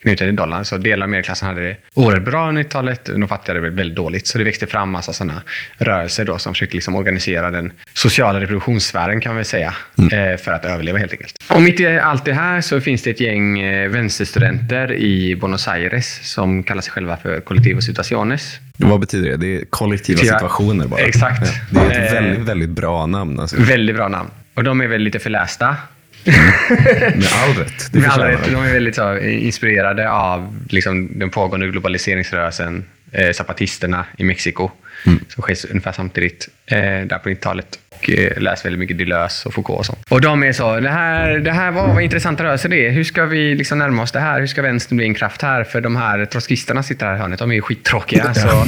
knuten 0.02 0.28
till 0.28 0.36
dollarn. 0.36 0.64
Så 0.64 0.76
delar 0.76 1.04
av 1.06 1.10
medelklassen 1.10 1.48
hade 1.48 1.60
det 1.68 1.76
oerhört 1.94 2.24
bra 2.24 2.48
under 2.48 2.62
90-talet. 2.62 3.04
De 3.04 3.28
fattiga 3.28 3.54
hade 3.54 3.66
det 3.70 3.76
väldigt 3.76 3.96
dåligt. 3.96 4.26
Så 4.26 4.38
det 4.38 4.44
växte 4.44 4.66
fram 4.66 4.90
massa 4.90 5.12
sådana 5.12 5.42
rörelser 5.78 6.24
då 6.24 6.38
som 6.38 6.54
försökte 6.54 6.76
liksom 6.76 6.94
organisera 6.94 7.50
den 7.50 7.72
sociala 7.94 8.40
reproduktionssfären 8.40 9.20
kan 9.20 9.36
vi 9.36 9.44
säga. 9.44 9.74
Eh, 10.12 10.36
för 10.40 10.50
att 10.52 10.64
överleva 10.64 10.98
helt 10.98 11.12
enkelt. 11.12 11.34
Och 11.50 11.62
mitt 11.62 11.80
i 11.80 11.86
allt 11.98 12.24
det 12.24 12.32
här 12.32 12.60
så 12.60 12.80
finns 12.80 13.02
det 13.02 13.10
ett 13.10 13.20
gäng 13.20 13.60
eh, 13.60 13.88
vänsterstudenter 13.90 14.92
i 14.92 15.36
Buenos 15.36 15.68
Aires 15.68 16.32
som 16.32 16.62
kallar 16.62 16.82
sig 16.82 16.92
själva 16.92 17.16
för 17.16 17.40
Colectivos 17.40 17.84
Situaciones. 17.84 18.58
Vad 18.76 19.00
betyder 19.00 19.30
det? 19.30 19.36
Det 19.36 19.56
är 19.56 19.64
kollektiva 19.70 20.18
situationer 20.18 20.86
bara. 20.86 21.00
Exakt. 21.00 21.52
Ja, 21.72 21.80
det 21.88 21.94
är 21.94 22.04
ett 22.06 22.12
Eh. 22.12 22.14
väldigt, 22.22 22.48
väldigt 22.48 22.70
bra 22.70 23.06
namn. 23.06 23.40
Alltså. 23.40 23.56
Väldigt 23.62 23.96
bra 23.96 24.08
namn. 24.08 24.30
Och 24.54 24.64
de 24.64 24.80
är 24.80 24.86
väl 24.86 25.00
lite 25.02 25.18
förlästa. 25.18 25.76
Med 26.24 27.28
all 27.44 27.54
rätt. 27.54 27.92
Det 27.92 27.98
Med 27.98 28.10
all 28.10 28.20
rätt, 28.20 28.44
de. 28.44 28.50
de 28.50 28.64
är 28.64 28.72
väldigt 28.72 28.94
så, 28.94 29.18
inspirerade 29.18 30.10
av 30.10 30.58
liksom, 30.68 31.18
den 31.18 31.30
pågående 31.30 31.66
globaliseringsrörelsen, 31.66 32.84
eh, 33.12 33.32
zapatisterna 33.32 34.06
i 34.18 34.24
Mexiko, 34.24 34.70
som 35.04 35.42
sker 35.42 35.70
ungefär 35.70 35.92
samtidigt 35.92 36.48
eh, 36.66 36.78
där 36.78 37.18
på 37.18 37.28
90-talet. 37.28 37.78
Och 38.00 38.10
eh, 38.10 38.38
läser 38.38 38.64
väldigt 38.64 38.78
mycket 38.78 38.98
Deleuze 38.98 39.48
och 39.48 39.54
Foucault 39.54 39.78
och 39.78 39.86
sånt. 39.86 39.98
Och 40.08 40.20
de 40.20 40.42
är 40.42 40.52
så, 40.52 40.80
det 40.80 40.88
här, 40.88 41.38
det 41.38 41.52
här 41.52 41.70
var 41.70 41.88
vad 41.88 42.02
intressanta 42.02 42.44
rörelser 42.44 42.68
det 42.68 42.86
är. 42.86 42.90
Hur 42.90 43.04
ska 43.04 43.24
vi 43.24 43.54
liksom 43.54 43.78
närma 43.78 44.02
oss 44.02 44.12
det 44.12 44.20
här? 44.20 44.40
Hur 44.40 44.46
ska 44.46 44.62
vänstern 44.62 44.96
bli 44.96 45.06
en 45.06 45.14
kraft 45.14 45.42
här? 45.42 45.64
För 45.64 45.80
de 45.80 45.96
här 45.96 46.24
trotskisterna 46.24 46.82
sitter 46.82 47.06
här 47.06 47.14
i 47.14 47.18
hörnet, 47.18 47.38
de 47.38 47.50
är 47.50 47.54
ju 47.54 47.62
skittråkiga. 47.62 48.34
Så 48.34 48.64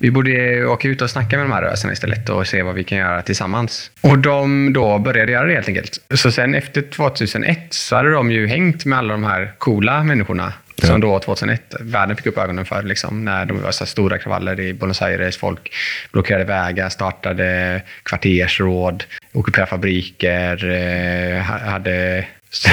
vi 0.00 0.10
borde 0.10 0.66
åka 0.66 0.88
ut 0.88 1.02
och 1.02 1.10
snacka 1.10 1.36
med 1.36 1.44
de 1.46 1.52
här 1.52 1.62
rörelserna 1.62 1.92
istället 1.92 2.28
och 2.28 2.46
se 2.46 2.62
vad 2.62 2.74
vi 2.74 2.84
kan 2.84 2.98
göra 2.98 3.22
tillsammans. 3.22 3.90
Och 4.00 4.18
de 4.18 4.72
då 4.72 4.98
började 4.98 5.32
göra 5.32 5.46
det 5.46 5.54
helt 5.54 5.68
enkelt. 5.68 5.98
Så 6.14 6.32
sen 6.32 6.54
efter 6.54 6.82
2001 6.82 7.58
så 7.70 7.96
hade 7.96 8.10
de 8.10 8.30
ju 8.30 8.46
hängt 8.46 8.84
med 8.84 8.98
alla 8.98 9.12
de 9.12 9.24
här 9.24 9.52
coola 9.58 10.04
människorna 10.04 10.52
som 10.78 11.00
då 11.00 11.18
2001 11.18 11.74
världen 11.80 12.16
fick 12.16 12.26
upp 12.26 12.38
ögonen 12.38 12.64
för. 12.64 12.82
Liksom, 12.82 13.24
när 13.24 13.46
de 13.46 13.62
var 13.62 13.70
så 13.70 13.86
stora 13.86 14.18
kravaller 14.18 14.60
i 14.60 14.72
Buenos 14.72 15.02
Aires. 15.02 15.36
Folk 15.36 15.72
blockerade 16.12 16.44
vägar, 16.44 16.88
startade 16.88 17.82
kvartersråd, 18.02 19.04
ockuperade 19.32 19.70
fabriker, 19.70 20.70
eh, 20.70 21.42
hade 21.42 22.26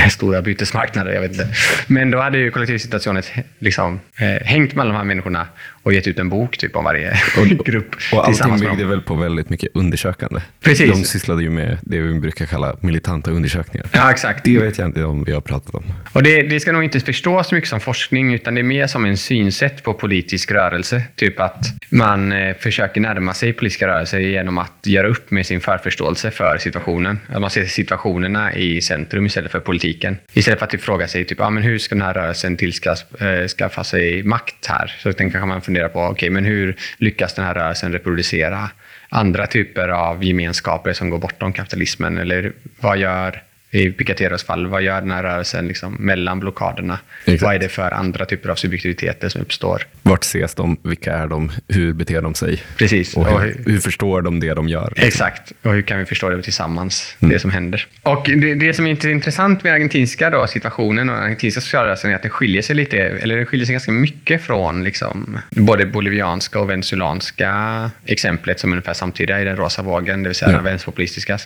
stora 0.10 0.42
bytesmarknader. 0.42 1.14
Jag 1.14 1.22
vet 1.22 1.32
inte. 1.32 1.48
Men 1.88 2.12
då 2.12 2.20
hade 2.20 2.38
ju 2.38 2.52
kollektivsituationen 2.52 3.24
liksom, 3.60 4.00
eh, 4.20 4.46
hängt 4.48 4.76
mellan 4.76 4.94
de 4.94 4.98
här 4.98 5.04
människorna 5.04 5.48
och 5.84 5.94
gett 5.94 6.08
ut 6.08 6.20
en 6.20 6.30
bok 6.30 6.58
typ 6.58 6.76
om 6.76 6.84
varje 6.84 7.14
grupp. 7.66 7.96
Och 8.14 8.28
allting 8.28 8.60
byggde 8.60 8.86
väl 8.86 9.02
på 9.02 9.16
väldigt 9.16 9.50
mycket 9.50 9.70
undersökande. 9.74 10.42
Precis. 10.62 10.92
De 10.92 11.04
sysslade 11.04 11.44
ju 11.44 11.50
med 11.50 11.78
det 11.82 12.00
vi 12.00 12.20
brukar 12.20 12.46
kalla 12.46 12.76
militanta 12.82 13.32
undersökningar. 13.32 13.88
Ja, 13.92 14.12
exakt. 14.12 14.44
Det 14.44 14.60
vet 14.60 14.78
jag 14.78 14.88
inte 14.88 15.04
om 15.04 15.24
vi 15.24 15.32
har 15.32 15.42
pratat 15.42 15.76
om. 15.76 15.84
Och 16.14 16.24
det, 16.24 16.42
det 16.42 16.60
ska 16.60 16.72
nog 16.72 16.84
inte 16.84 17.00
förstås 17.00 17.48
så 17.48 17.56
mycket 17.56 17.70
som 17.70 17.80
forskning, 17.80 18.34
utan 18.34 18.56
det 18.56 18.62
är 18.62 18.64
mer 18.64 18.88
som 18.88 19.06
en 19.06 19.18
synsätt 19.18 19.84
på 19.84 19.94
politisk 19.94 20.52
rörelse. 20.52 21.04
Typ 21.16 21.40
att 21.40 21.66
man 21.90 22.32
eh, 22.32 22.56
försöker 22.56 23.02
närma 23.02 23.34
sig 23.34 23.54
politiska 23.54 23.88
rörelser 23.88 24.20
genom 24.20 24.58
att 24.58 24.74
göra 24.84 25.08
upp 25.08 25.32
med 25.32 25.46
sin 25.46 25.62
förförståelse 25.62 26.32
för 26.32 26.58
situationen. 26.58 27.20
Att 27.28 27.42
man 27.42 27.50
ser 27.50 27.66
situationerna 27.66 28.54
i 28.54 28.82
centrum 28.82 29.26
istället 29.26 29.52
för 29.52 29.60
politiken. 29.60 30.18
Istället 30.34 30.60
för 30.60 30.66
att 30.66 30.82
fråga 30.82 31.08
sig 31.08 31.26
typ, 31.26 31.42
ah, 31.42 31.50
men 31.50 31.64
hur 31.64 31.78
ska 31.78 31.96
den 31.96 32.02
här 32.02 32.14
rörelsen 32.14 32.58
tillskaffa 32.58 33.84
sig 33.84 34.24
makt 34.24 34.66
här? 34.66 34.96
Så 35.00 35.12
den 35.12 35.32
kanske 35.32 35.46
man 35.46 35.62
fundera 35.70 35.90
på, 35.90 36.00
okay, 36.08 36.30
men 36.30 36.46
hur 36.46 36.76
lyckas 36.98 37.34
den 37.34 37.46
här 37.46 37.54
rörelsen 37.54 37.92
reproducera 37.94 38.70
andra 39.10 39.48
typer 39.48 39.90
av 39.90 40.24
gemenskaper 40.24 40.94
som 40.94 41.10
går 41.10 41.20
bortom 41.20 41.54
kapitalismen? 41.54 42.18
Eller 42.18 42.54
vad 42.80 42.98
gör 42.98 43.44
i 43.72 43.92
Picateros 43.92 44.44
fall, 44.44 44.68
vad 44.68 44.82
gör 44.82 45.02
den 45.02 45.12
här 45.12 45.24
rörelsen 45.24 45.68
liksom 45.68 45.94
mellan 46.00 46.40
blockaderna? 46.40 47.00
Exakt. 47.26 47.42
Vad 47.44 47.56
är 47.56 47.60
det 47.60 47.70
för 47.70 47.92
andra 47.92 48.26
typer 48.26 48.50
av 48.50 48.56
subjektiviteter 48.56 49.30
som 49.30 49.42
uppstår? 49.42 49.82
Vart 50.02 50.24
ses 50.24 50.56
de? 50.56 50.78
Vilka 50.84 51.14
är 51.14 51.28
de? 51.28 51.52
Hur 51.68 51.94
beter 51.94 52.22
de 52.22 52.36
sig? 52.36 52.64
Precis. 52.78 53.18
Och 53.18 53.28
Och 53.28 53.42
hur, 53.42 53.56
hur- 53.66 53.72
hur 53.72 53.80
förstår 53.80 54.22
de 54.22 54.40
det 54.40 54.54
de 54.54 54.70
gör? 54.70 54.94
Exakt. 54.96 55.52
Och 55.64 55.74
hur 55.74 55.82
kan 55.82 56.00
vi 56.00 56.06
förstå 56.06 56.30
det 56.30 56.42
tillsammans, 56.42 57.16
Mm. 57.22 57.34
det 57.34 57.40
som 57.40 57.52
händer? 57.52 57.88
Och 58.04 58.26
det, 58.26 58.54
det 58.56 58.74
som 58.74 58.88
är 58.88 59.06
intressant 59.06 59.64
med 59.64 59.74
argentinska 59.74 60.30
då, 60.30 60.48
situationen 60.48 61.10
och 61.10 61.16
den 61.16 61.24
argentinska 61.24 61.62
socialrörelsen 61.62 62.12
är 62.12 62.16
att 62.16 62.22
den 62.22 62.32
skiljer 62.32 62.62
sig 62.62 62.76
lite, 62.76 62.98
eller 62.98 63.38
den 63.38 63.46
skiljer 63.46 63.66
sig 63.66 63.74
ganska 63.74 63.92
mycket 63.92 64.44
från 64.44 64.84
liksom, 64.84 65.40
både 65.50 65.86
bolivianska 65.86 66.60
och 66.60 66.70
venezuelanska 66.70 67.92
exemplet 68.06 68.60
som 68.60 68.72
är 68.72 68.76
ungefär 68.76 68.94
samtida 68.94 69.42
i 69.42 69.44
den 69.46 69.56
rosa 69.58 69.82
vågen, 69.82 70.24
det 70.24 70.30
vill 70.30 70.36
säga 70.36 70.50
Ja. 70.52 70.56
den 70.56 70.64
vänsterpopulistiska, 70.66 71.38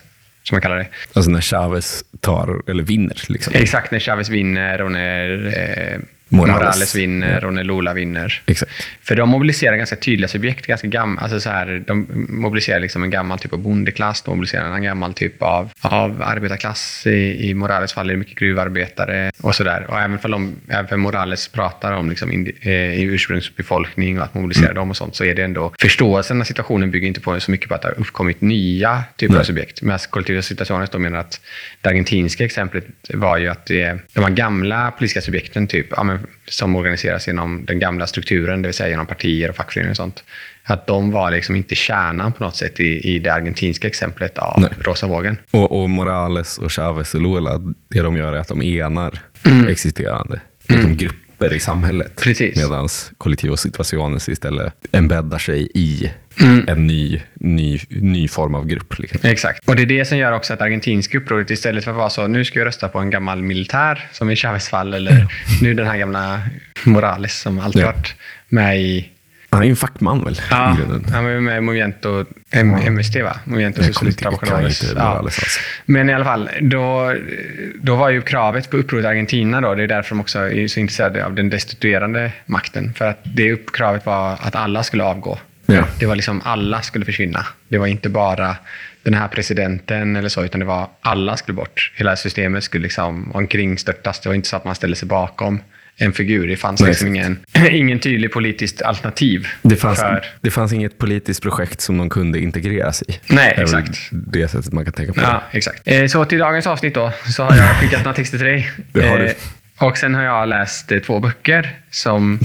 som 0.44 0.54
man 0.54 0.62
kallar 0.62 0.76
det. 0.76 0.86
Alltså 1.12 1.30
när 1.30 1.40
Chavez 1.40 2.04
tar, 2.20 2.70
eller 2.70 2.82
vinner. 2.82 3.22
Liksom. 3.28 3.52
Exakt, 3.56 3.90
när 3.90 3.98
Chavez 3.98 4.28
vinner 4.28 4.82
och 4.82 4.92
när 4.92 5.46
eh, 5.46 5.98
Morales. 6.36 6.58
Morales. 6.58 6.94
vinner 6.94 7.44
och 7.44 7.54
när 7.54 7.64
Lula 7.64 7.94
vinner. 7.94 8.42
Exakt. 8.46 8.72
För 9.02 9.16
de 9.16 9.28
mobiliserar 9.28 9.76
ganska 9.76 9.96
tydliga 9.96 10.28
subjekt, 10.28 10.66
ganska 10.66 10.88
gamla, 10.88 11.20
alltså 11.20 11.40
så 11.40 11.50
här, 11.50 11.84
de 11.86 12.26
mobiliserar 12.28 12.80
liksom 12.80 13.02
en 13.02 13.10
gammal 13.10 13.38
typ 13.38 13.52
av 13.52 13.58
bondeklass, 13.58 14.22
de 14.22 14.30
mobiliserar 14.30 14.74
en 14.74 14.82
gammal 14.82 15.14
typ 15.14 15.42
av, 15.42 15.70
av 15.80 16.22
arbetarklass. 16.22 17.06
I, 17.06 17.50
I 17.50 17.54
Morales 17.54 17.92
fall 17.92 18.08
är 18.08 18.12
det 18.12 18.18
mycket 18.18 18.38
gruvarbetare 18.38 19.32
och 19.40 19.54
sådär. 19.54 19.86
Och 19.88 20.00
även 20.00 20.18
för, 20.18 20.28
de, 20.28 20.56
även 20.68 20.86
för 20.86 20.96
Morales 20.96 21.48
pratar 21.48 21.92
om 21.92 22.10
liksom 22.10 22.32
indi, 22.32 22.52
eh, 22.60 22.70
i 22.72 23.02
ursprungsbefolkning 23.02 24.18
och 24.18 24.24
att 24.24 24.34
mobilisera 24.34 24.72
dem 24.72 24.90
och 24.90 24.96
sånt, 24.96 25.16
så 25.16 25.24
är 25.24 25.34
det 25.34 25.42
ändå 25.42 25.72
förståelsen 25.80 26.40
av 26.40 26.44
situationen 26.44 26.90
bygger 26.90 27.08
inte 27.08 27.20
på 27.20 27.40
så 27.40 27.50
mycket 27.50 27.68
på 27.68 27.74
att 27.74 27.82
det 27.82 27.88
har 27.88 28.00
uppkommit 28.00 28.40
nya 28.40 29.02
typer 29.16 29.34
av 29.34 29.38
Nej. 29.38 29.46
subjekt. 29.46 29.82
Medan 29.82 29.98
kollektiva 30.10 30.42
situationer 30.42 30.88
då 30.92 30.98
menar 30.98 31.18
att 31.18 31.40
det 31.80 31.88
argentinska 31.88 32.44
exemplet 32.44 32.84
var 33.14 33.38
ju 33.38 33.48
att 33.48 33.66
det, 33.66 33.98
de 34.12 34.24
här 34.24 34.30
gamla 34.30 34.90
politiska 34.90 35.20
subjekten 35.20 35.66
typ, 35.66 35.86
ja, 35.90 36.02
men, 36.02 36.23
som 36.48 36.76
organiseras 36.76 37.26
genom 37.26 37.64
den 37.64 37.78
gamla 37.78 38.06
strukturen, 38.06 38.62
det 38.62 38.68
vill 38.68 38.74
säga 38.74 38.88
genom 38.88 39.06
partier 39.06 39.48
och 39.48 39.56
fackföreningar 39.56 39.90
och 39.90 39.96
sånt, 39.96 40.24
att 40.64 40.86
de 40.86 41.10
var 41.10 41.30
liksom 41.30 41.56
inte 41.56 41.74
kärnan 41.74 42.32
på 42.32 42.44
något 42.44 42.56
sätt 42.56 42.80
i, 42.80 43.14
i 43.14 43.18
det 43.18 43.32
argentinska 43.32 43.86
exemplet 43.86 44.38
av 44.38 44.60
Nej. 44.60 44.70
rosa 44.78 45.06
vågen. 45.06 45.36
Och, 45.50 45.82
och 45.82 45.90
Morales 45.90 46.58
och 46.58 46.72
Chavez 46.72 47.14
och 47.14 47.20
Lula, 47.20 47.60
det 47.88 48.00
de 48.00 48.16
gör 48.16 48.32
är 48.32 48.38
att 48.38 48.48
de 48.48 48.62
enar 48.62 49.18
existerande 49.68 50.40
liksom 50.68 50.98
grupper 51.44 51.56
i 51.56 51.60
samhället. 51.60 52.16
Precis. 52.16 52.56
Medan 52.56 52.88
kollektiva 53.18 53.56
situationer 53.56 54.30
istället 54.30 54.74
embäddar 54.92 55.38
sig 55.38 55.68
i 55.74 56.10
en 56.66 56.86
ny, 56.86 57.20
ny, 57.34 57.80
ny 57.88 58.28
form 58.28 58.54
av 58.54 58.66
grupp. 58.66 58.98
Liksom. 58.98 59.20
Exakt. 59.22 59.68
Och 59.68 59.76
det 59.76 59.82
är 59.82 59.86
det 59.86 60.04
som 60.04 60.18
gör 60.18 60.32
också 60.32 60.52
att 60.54 60.60
argentinska 60.60 61.18
upproret 61.18 61.50
istället 61.50 61.84
för 61.84 61.90
att 61.90 61.96
vara 61.96 62.10
så, 62.10 62.26
nu 62.26 62.44
ska 62.44 62.58
vi 62.58 62.64
rösta 62.64 62.88
på 62.88 62.98
en 62.98 63.10
gammal 63.10 63.42
militär, 63.42 64.08
som 64.12 64.30
i 64.30 64.36
Chavez 64.36 64.68
fall, 64.68 64.94
eller 64.94 65.26
nu 65.62 65.74
den 65.74 65.86
här 65.86 65.98
gamla 65.98 66.40
Morales 66.84 67.40
som 67.40 67.58
alltid 67.58 67.82
Ja. 67.82 67.86
varit 67.86 68.14
med 68.48 68.80
i 68.80 69.08
Han 69.54 69.62
är 69.62 69.66
ju 69.66 69.70
en 69.70 69.76
fackman 69.76 70.24
väl? 70.24 70.40
Ja, 70.50 70.76
han 71.12 71.24
var 71.24 71.30
ju 71.30 71.40
med 71.40 71.58
i 71.58 71.60
Movimiento 71.60 72.24
M- 72.50 72.94
MST, 72.94 73.16
va? 73.22 73.36
Kommer 73.44 73.82
Socialista 73.82 75.02
alltså. 75.02 75.60
Men 75.86 76.10
i 76.10 76.14
alla 76.14 76.24
fall, 76.24 76.50
då, 76.60 77.14
då 77.82 77.96
var 77.96 78.10
ju 78.10 78.22
kravet 78.22 78.70
på 78.70 78.76
upproret 78.76 79.04
i 79.04 79.08
Argentina, 79.08 79.60
då, 79.60 79.74
det 79.74 79.82
är 79.82 79.86
därför 79.86 80.08
de 80.10 80.20
också 80.20 80.38
är 80.38 80.68
så 80.68 80.80
intresserade 80.80 81.24
av 81.26 81.34
den 81.34 81.50
destituerande 81.50 82.32
makten. 82.46 82.92
För 82.96 83.04
att 83.08 83.18
det 83.22 83.52
upp, 83.52 83.72
kravet 83.72 84.06
var 84.06 84.32
att 84.32 84.54
alla 84.54 84.82
skulle 84.82 85.04
avgå. 85.04 85.38
Ja. 85.66 85.84
Det 85.98 86.06
var 86.06 86.16
liksom 86.16 86.40
alla 86.44 86.82
skulle 86.82 87.04
försvinna. 87.04 87.46
Det 87.68 87.78
var 87.78 87.86
inte 87.86 88.08
bara 88.08 88.56
den 89.02 89.14
här 89.14 89.28
presidenten 89.28 90.16
eller 90.16 90.28
så, 90.28 90.44
utan 90.44 90.60
det 90.60 90.66
var 90.66 90.88
alla 91.00 91.36
skulle 91.36 91.56
bort. 91.56 91.92
Hela 91.94 92.16
systemet 92.16 92.64
skulle 92.64 92.82
liksom 92.82 93.32
omkringstörtas. 93.32 94.20
Det 94.20 94.28
var 94.28 94.34
inte 94.36 94.48
så 94.48 94.56
att 94.56 94.64
man 94.64 94.74
ställde 94.74 94.96
sig 94.96 95.08
bakom 95.08 95.60
en 95.96 96.12
figur. 96.12 96.48
Det 96.48 96.56
fanns 96.56 96.80
Nej, 96.80 96.88
liksom 96.88 97.08
ingen, 97.08 97.38
ingen 97.70 97.98
tydlig 97.98 98.32
politiskt 98.32 98.82
alternativ. 98.82 99.48
Det 99.62 99.76
fanns, 99.76 100.00
för, 100.00 100.24
det 100.40 100.50
fanns 100.50 100.72
inget 100.72 100.98
politiskt 100.98 101.42
projekt 101.42 101.80
som 101.80 101.98
de 101.98 102.10
kunde 102.10 102.40
integreras 102.40 103.02
i. 103.02 103.18
Nej, 103.26 103.54
är 103.56 103.62
exakt. 103.62 103.98
Det 104.10 104.48
sättet 104.48 104.72
man 104.72 104.84
kan 104.84 104.92
tänka 104.92 105.12
på. 105.12 105.20
Ja, 105.20 105.42
exakt. 105.52 105.82
Eh, 105.84 106.06
så 106.06 106.24
till 106.24 106.38
dagens 106.38 106.66
avsnitt 106.66 106.94
då, 106.94 107.12
så 107.36 107.42
har 107.42 107.56
jag 107.56 107.76
skickat 107.80 108.04
några 108.04 108.14
texter 108.14 108.38
till 108.38 108.46
dig. 108.46 108.70
Det 108.92 109.08
har 109.08 109.18
du. 109.18 109.26
Eh, 109.26 109.32
och 109.78 109.98
sen 109.98 110.14
har 110.14 110.22
jag 110.22 110.48
läst 110.48 110.92
eh, 110.92 110.98
två 110.98 111.20
böcker 111.20 111.76
som... 111.90 112.38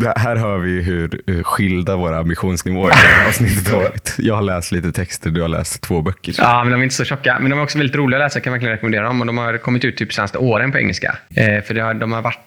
Här 0.16 0.36
hör 0.36 0.58
vi 0.58 0.82
hur, 0.82 1.20
hur 1.26 1.42
skilda 1.42 1.96
våra 1.96 2.18
ambitionsnivåer 2.18 2.88
i 2.88 2.90
det 2.90 2.96
här 2.96 3.28
avsnittet 3.28 3.68
har 3.72 3.82
varit. 3.82 4.14
Jag 4.18 4.34
har 4.34 4.42
läst 4.42 4.72
lite 4.72 4.92
texter, 4.92 5.30
du 5.30 5.40
har 5.40 5.48
läst 5.48 5.82
två 5.82 6.02
böcker. 6.02 6.34
Ja, 6.38 6.64
men 6.64 6.72
de 6.72 6.80
är 6.80 6.82
inte 6.82 6.94
så 6.94 7.04
tjocka. 7.04 7.38
Men 7.40 7.50
de 7.50 7.58
är 7.58 7.62
också 7.62 7.78
väldigt 7.78 7.96
roliga 7.96 8.18
att 8.18 8.24
läsa. 8.24 8.36
Jag 8.38 8.44
kan 8.44 8.52
verkligen 8.52 8.72
rekommendera 8.72 9.04
dem. 9.04 9.20
Och 9.20 9.26
de 9.26 9.38
har 9.38 9.58
kommit 9.58 9.84
ut 9.84 9.96
typ 9.96 10.12
senaste 10.12 10.38
åren 10.38 10.72
på 10.72 10.78
engelska. 10.78 11.16
Eh, 11.34 11.62
för 11.62 11.74
det 11.74 11.80
har, 11.80 11.94
de 11.94 12.12
har 12.12 12.22
varit... 12.22 12.38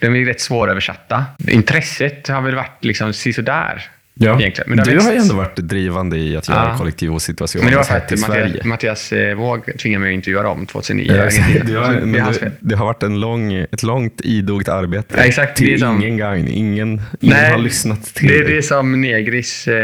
De 0.00 0.06
är 0.06 0.24
rätt 0.24 0.40
svåröversatta. 0.40 1.24
Intresset 1.48 2.28
har 2.28 2.40
väl 2.42 2.54
varit 2.54 2.84
liksom 2.84 3.12
sisådär. 3.12 3.82
Ja. 4.14 4.40
Men 4.66 4.76
det 4.76 4.84
du 4.84 4.90
växt- 4.94 5.06
har 5.06 5.12
ju 5.12 5.18
ändå 5.18 5.34
varit 5.34 5.56
drivande 5.56 6.16
i 6.18 6.36
att 6.36 6.48
göra 6.48 6.68
Ja. 6.72 6.78
kollektivsituationer 6.78 7.64
Men 7.64 7.70
det 7.70 7.76
var 7.76 7.84
för 7.84 7.96
att. 7.96 8.18
Mattias, 8.28 8.64
Mattias 8.64 9.12
eh, 9.12 9.34
Våg 9.34 9.78
tvingade 9.78 10.00
mig 10.04 10.10
att 10.12 10.14
intervjua 10.14 10.42
dem 10.42 10.66
2009. 10.66 11.06
Ja, 11.08 11.14
det, 11.14 11.20
har, 11.22 11.30
Så 11.30 11.40
det 11.64 12.18
är 12.18 12.40
det, 12.40 12.52
det 12.60 12.74
har 12.76 12.84
varit 12.86 13.02
en 13.02 13.20
lång, 13.20 13.52
ett 13.52 13.82
långt 13.82 14.20
idogt 14.24 14.68
arbete. 14.68 15.14
Ja, 15.18 15.22
exakt. 15.24 15.56
Det 15.58 15.64
är 15.64 15.66
Till 15.68 15.80
som- 15.80 16.02
ingen 16.02 16.16
gagn. 16.16 16.48
Ingen, 16.48 17.00
ingen 17.20 17.50
har 17.50 17.58
lyssnat 17.58 18.14
till 18.14 18.28
det 18.28 18.34
är 18.38 18.44
dig. 18.44 18.54
det 18.56 18.62
som 18.62 19.00
Negris 19.00 19.68
eh, 19.68 19.74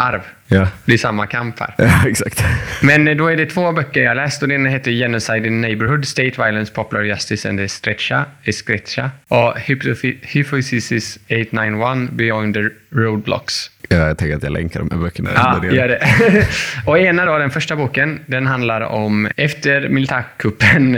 arv. 0.00 0.20
Ja. 0.48 0.68
Det 0.84 0.92
är 0.92 0.98
samma 0.98 1.26
kamp 1.26 1.60
här. 1.60 1.74
ja, 1.78 2.02
exakt. 2.08 2.44
Men 2.82 3.08
eh, 3.08 3.16
då 3.16 3.26
är 3.26 3.36
det 3.36 3.46
två 3.46 3.72
böcker 3.72 4.02
jag 4.02 4.16
läst 4.16 4.42
och 4.42 4.48
den 4.48 4.66
heter 4.66 4.90
Genocide 4.90 5.46
in 5.46 5.60
Neighborhood, 5.60 6.04
State 6.08 6.42
Violence, 6.44 6.72
Popular 6.72 7.02
Justice 7.04 7.48
and 7.48 7.60
Estrecha, 7.60 8.24
Estrecha 8.44 9.10
och 9.28 9.54
Hypothesis- 9.58 10.16
Hypothesis 10.22 11.18
891, 11.26 12.10
Beyond 12.12 12.54
the 12.54 12.60
Roadblocks. 12.90 13.70
Ja, 13.88 13.96
jag 13.96 14.18
tänker 14.18 14.36
att 14.36 14.42
jag 14.42 14.52
länkar 14.52 14.80
de 14.80 14.90
här 14.90 14.98
böckerna. 14.98 15.30
Ja, 15.34 15.58
det. 15.62 15.76
gör 15.76 15.88
det. 15.88 16.46
och 16.86 16.98
ena 16.98 17.24
då, 17.24 17.38
den 17.38 17.50
första 17.50 17.76
boken, 17.76 18.20
den 18.26 18.46
handlar 18.46 18.80
om 18.80 19.28
efter 19.36 19.88
militärkuppen 19.88 20.96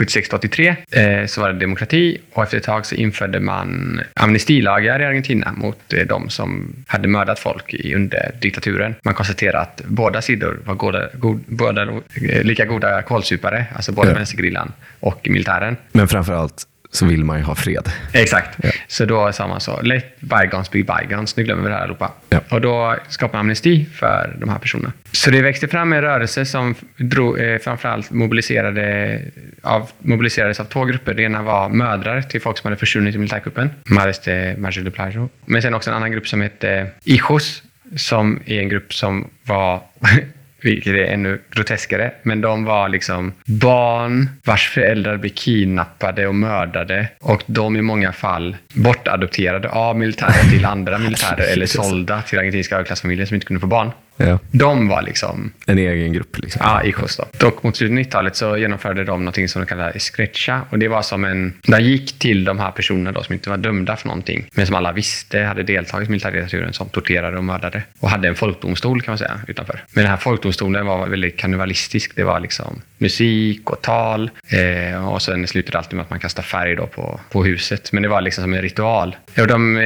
eh, 0.00 0.04
76-83 0.06 0.76
eh, 0.90 1.26
så 1.26 1.40
var 1.40 1.52
det 1.52 1.58
demokrati 1.58 2.18
och 2.32 2.42
efter 2.42 2.56
ett 2.56 2.62
tag 2.64 2.86
så 2.86 2.94
införde 2.94 3.40
man 3.40 4.00
amnestilagar 4.14 5.00
i 5.00 5.04
Argentina 5.04 5.52
mot 5.52 5.92
eh, 5.92 6.06
de 6.06 6.30
som 6.30 6.72
hade 6.86 7.08
mördat 7.08 7.38
folk 7.38 7.74
i, 7.74 7.94
under 7.94 8.30
diktaturen. 8.40 8.94
Man 9.04 9.14
konstaterade 9.14 9.58
att 9.58 9.80
båda 9.86 10.22
sidor 10.22 10.60
var 10.64 10.74
goda, 10.74 11.08
god, 11.14 11.40
båda, 11.46 11.82
eh, 11.82 12.42
lika 12.42 12.64
goda 12.64 13.02
kålsupare, 13.02 13.64
alltså 13.74 13.92
både 13.92 14.08
Ja. 14.08 14.14
vänstergerillan 14.14 14.72
och 15.00 15.28
militären. 15.30 15.76
Men 15.92 16.08
framför 16.08 16.32
allt 16.32 16.66
så 16.92 17.06
vill 17.06 17.24
man 17.24 17.38
ju 17.38 17.44
ha 17.44 17.54
fred. 17.54 17.88
Exakt. 18.12 18.58
Så 18.88 19.04
då 19.04 19.32
sa 19.32 19.46
man 19.46 19.60
så, 19.60 19.80
let 19.82 20.20
bygons 20.20 20.70
be 20.70 20.78
bygons. 20.82 21.36
Nu 21.36 21.44
glömmer 21.44 21.62
vi 21.62 21.68
det 21.68 21.74
här 21.74 21.82
allihopa. 21.82 22.12
Ja. 22.28 22.40
Och 22.48 22.60
då 22.60 22.96
skapade 23.08 23.36
man 23.36 23.40
amnesti 23.40 23.86
för 23.94 24.36
de 24.40 24.48
här 24.48 24.58
personerna. 24.58 24.92
Så 25.12 25.30
det 25.30 25.42
växte 25.42 25.68
fram 25.68 25.92
en 25.92 26.00
rörelse 26.00 26.44
som 26.44 26.74
drog, 26.96 27.40
eh, 27.40 27.58
framförallt 27.58 28.10
mobiliserade 28.10 29.20
av, 29.62 29.90
mobiliserades 29.98 30.60
av 30.60 30.64
två 30.64 30.84
grupper. 30.84 31.14
Det 31.14 31.22
ena 31.22 31.42
var 31.42 31.68
mödrar 31.68 32.22
till 32.22 32.40
folk 32.40 32.58
som 32.58 32.68
hade 32.68 32.76
försvunnit 32.76 33.14
i 33.14 33.18
militärkuppen. 33.18 33.70
Madres 33.84 34.18
de 34.18 34.54
Maggio 34.58 34.82
de 34.84 34.90
Plagio. 34.90 35.28
Men 35.44 35.62
sen 35.62 35.74
också 35.74 35.90
en 35.90 35.96
annan 35.96 36.12
grupp 36.12 36.28
som 36.28 36.40
hette 36.40 36.86
Hijos, 37.04 37.62
som 37.96 38.40
är 38.46 38.60
en 38.60 38.68
grupp 38.68 38.94
som 38.94 39.30
var 39.44 39.80
vilket 40.62 40.94
är 40.94 41.04
ännu 41.04 41.40
groteskare. 41.50 42.12
Men 42.22 42.40
de 42.40 42.64
var 42.64 42.88
liksom 42.88 43.32
barn 43.44 44.28
vars 44.44 44.68
föräldrar 44.68 45.16
blev 45.16 45.30
kidnappade 45.30 46.26
och 46.26 46.34
mördade. 46.34 47.08
Och 47.20 47.42
de 47.46 47.76
i 47.76 47.82
många 47.82 48.12
fall 48.12 48.56
bortadopterade 48.74 49.68
av 49.68 49.98
militärer 49.98 50.50
till 50.50 50.64
andra 50.64 50.98
militärer 50.98 51.52
eller 51.52 51.66
sålda 51.66 52.22
till 52.22 52.38
argentinska 52.38 52.74
överklassfamiljer 52.74 53.26
som 53.26 53.34
inte 53.34 53.46
kunde 53.46 53.60
få 53.60 53.66
barn. 53.66 53.90
Ja. 54.16 54.38
De 54.50 54.88
var 54.88 55.02
liksom 55.02 55.52
En 55.66 55.78
egen 55.78 56.12
grupp 56.12 56.38
liksom. 56.38 56.60
Ja, 56.64 56.82
i 56.82 56.94
då. 57.18 57.24
Dock 57.38 57.62
mot 57.62 57.76
slutet 57.76 57.96
av 57.96 58.02
90-talet 58.02 58.36
så 58.36 58.56
genomförde 58.56 59.04
de 59.04 59.24
något 59.24 59.50
som 59.50 59.62
de 59.62 59.66
kallade 59.66 59.98
Scretcha. 59.98 60.60
Och 60.70 60.78
det 60.78 60.88
var 60.88 61.02
som 61.02 61.24
en... 61.24 61.52
De 61.62 61.80
gick 61.80 62.18
till 62.18 62.44
de 62.44 62.58
här 62.58 62.70
personerna 62.70 63.12
då 63.12 63.22
som 63.22 63.32
inte 63.32 63.50
var 63.50 63.56
dömda 63.56 63.96
för 63.96 64.08
någonting, 64.08 64.46
men 64.54 64.66
som 64.66 64.74
alla 64.74 64.92
visste 64.92 65.40
hade 65.40 65.62
deltagit 65.62 66.08
i 66.08 66.10
militärdiktaturen, 66.10 66.72
som 66.72 66.88
torterade 66.88 67.36
och 67.36 67.44
mördade. 67.44 67.82
Och 68.00 68.10
hade 68.10 68.28
en 68.28 68.34
folkdomstol 68.34 69.02
kan 69.02 69.12
man 69.12 69.18
säga 69.18 69.40
utanför. 69.48 69.84
Men 69.92 70.04
den 70.04 70.10
här 70.10 70.16
folkdomstolen 70.16 70.86
var 70.86 71.06
väldigt 71.06 71.36
karnevalistisk. 71.36 72.16
Det 72.16 72.24
var 72.24 72.40
liksom 72.40 72.82
musik 72.98 73.70
och 73.70 73.82
tal. 73.82 74.30
Eh, 74.48 75.08
och 75.08 75.22
sen 75.22 75.46
slutade 75.46 75.72
det 75.72 75.78
alltid 75.78 75.94
med 75.96 76.02
att 76.02 76.10
man 76.10 76.20
kastade 76.20 76.48
färg 76.48 76.76
då 76.76 76.86
på, 76.86 77.20
på 77.30 77.44
huset. 77.44 77.92
Men 77.92 78.02
det 78.02 78.08
var 78.08 78.20
liksom 78.20 78.44
som 78.44 78.54
en 78.54 78.62
ritual. 78.62 79.16
Och 79.38 79.46
de, 79.46 79.76
eh, 79.76 79.82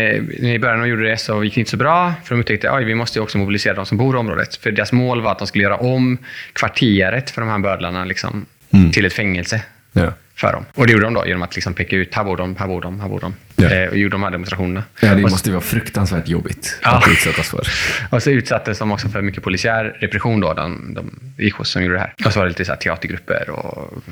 I 0.54 0.58
början 0.58 0.80
de 0.80 0.88
gjorde 0.88 1.08
det 1.08 1.16
så 1.16 1.44
gick 1.44 1.54
det 1.54 1.60
inte 1.60 1.70
så 1.70 1.76
bra. 1.76 2.14
För 2.24 2.34
de 2.34 2.40
upptäckte 2.40 2.70
att 2.70 2.84
vi 2.84 2.94
måste 2.94 3.18
ju 3.18 3.22
också 3.22 3.38
mobilisera 3.38 3.74
de 3.74 3.86
som 3.86 3.98
bor 3.98 4.15
i 4.16 4.20
området. 4.20 4.56
För 4.56 4.70
deras 4.70 4.92
mål 4.92 5.20
var 5.20 5.32
att 5.32 5.38
de 5.38 5.46
skulle 5.46 5.64
göra 5.64 5.76
om 5.76 6.18
kvarteret 6.52 7.30
för 7.30 7.40
de 7.40 7.50
här 7.50 7.58
bödlarna 7.58 8.04
liksom, 8.04 8.46
till 8.92 9.04
ett 9.04 9.12
fängelse 9.12 9.62
Ja. 9.92 10.12
För 10.36 10.52
dem. 10.52 10.64
Och 10.74 10.86
det 10.86 10.92
gjorde 10.92 11.04
de 11.04 11.14
då 11.14 11.26
genom 11.26 11.42
att 11.42 11.54
liksom 11.54 11.74
peka 11.74 11.96
ut, 11.96 12.14
här 12.14 12.24
bor 12.24 12.36
de, 12.36 12.56
här 12.56 12.66
bor 12.66 12.80
de, 12.82 13.00
här 13.00 13.08
bor 13.08 13.20
de. 13.20 13.34
Ja. 13.56 13.70
Eh, 13.70 13.88
och 13.88 13.96
gjorde 13.96 14.14
de 14.14 14.22
här 14.22 14.30
demonstrationerna. 14.30 14.84
Ja, 15.00 15.14
det 15.14 15.24
och, 15.24 15.30
måste 15.30 15.48
ju 15.48 15.52
vara 15.52 15.64
fruktansvärt 15.64 16.28
jobbigt 16.28 16.78
Ja. 16.82 16.98
att 16.98 17.08
utsättas 17.08 17.48
för. 17.48 17.68
och 18.14 18.22
så 18.22 18.30
utsattes 18.30 18.78
de 18.78 18.92
också 18.92 19.08
för 19.08 19.22
mycket 19.22 19.42
polisiär 19.42 19.84
repression 20.00 20.40
då, 20.40 20.54
de, 20.54 20.94
de 20.94 21.10
IHOs 21.38 21.70
som 21.70 21.82
gjorde 21.82 21.94
det 21.94 22.00
här. 22.00 22.14
Och 22.24 22.32
så 22.32 22.38
var 22.38 22.46
det 22.46 22.48
lite 22.50 22.64
så 22.64 22.72
här 22.72 22.78
teatergrupper 22.78 23.50
och 23.50 24.02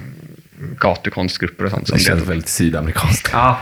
gatukonstgrupper 0.80 1.64
och 1.64 1.70
sånt. 1.70 1.88
som 1.88 1.98
Det 1.98 2.04
känns 2.04 2.14
deltog. 2.18 2.28
väldigt 2.28 2.48
sydamerikanskt. 2.48 3.30
Ja. 3.32 3.60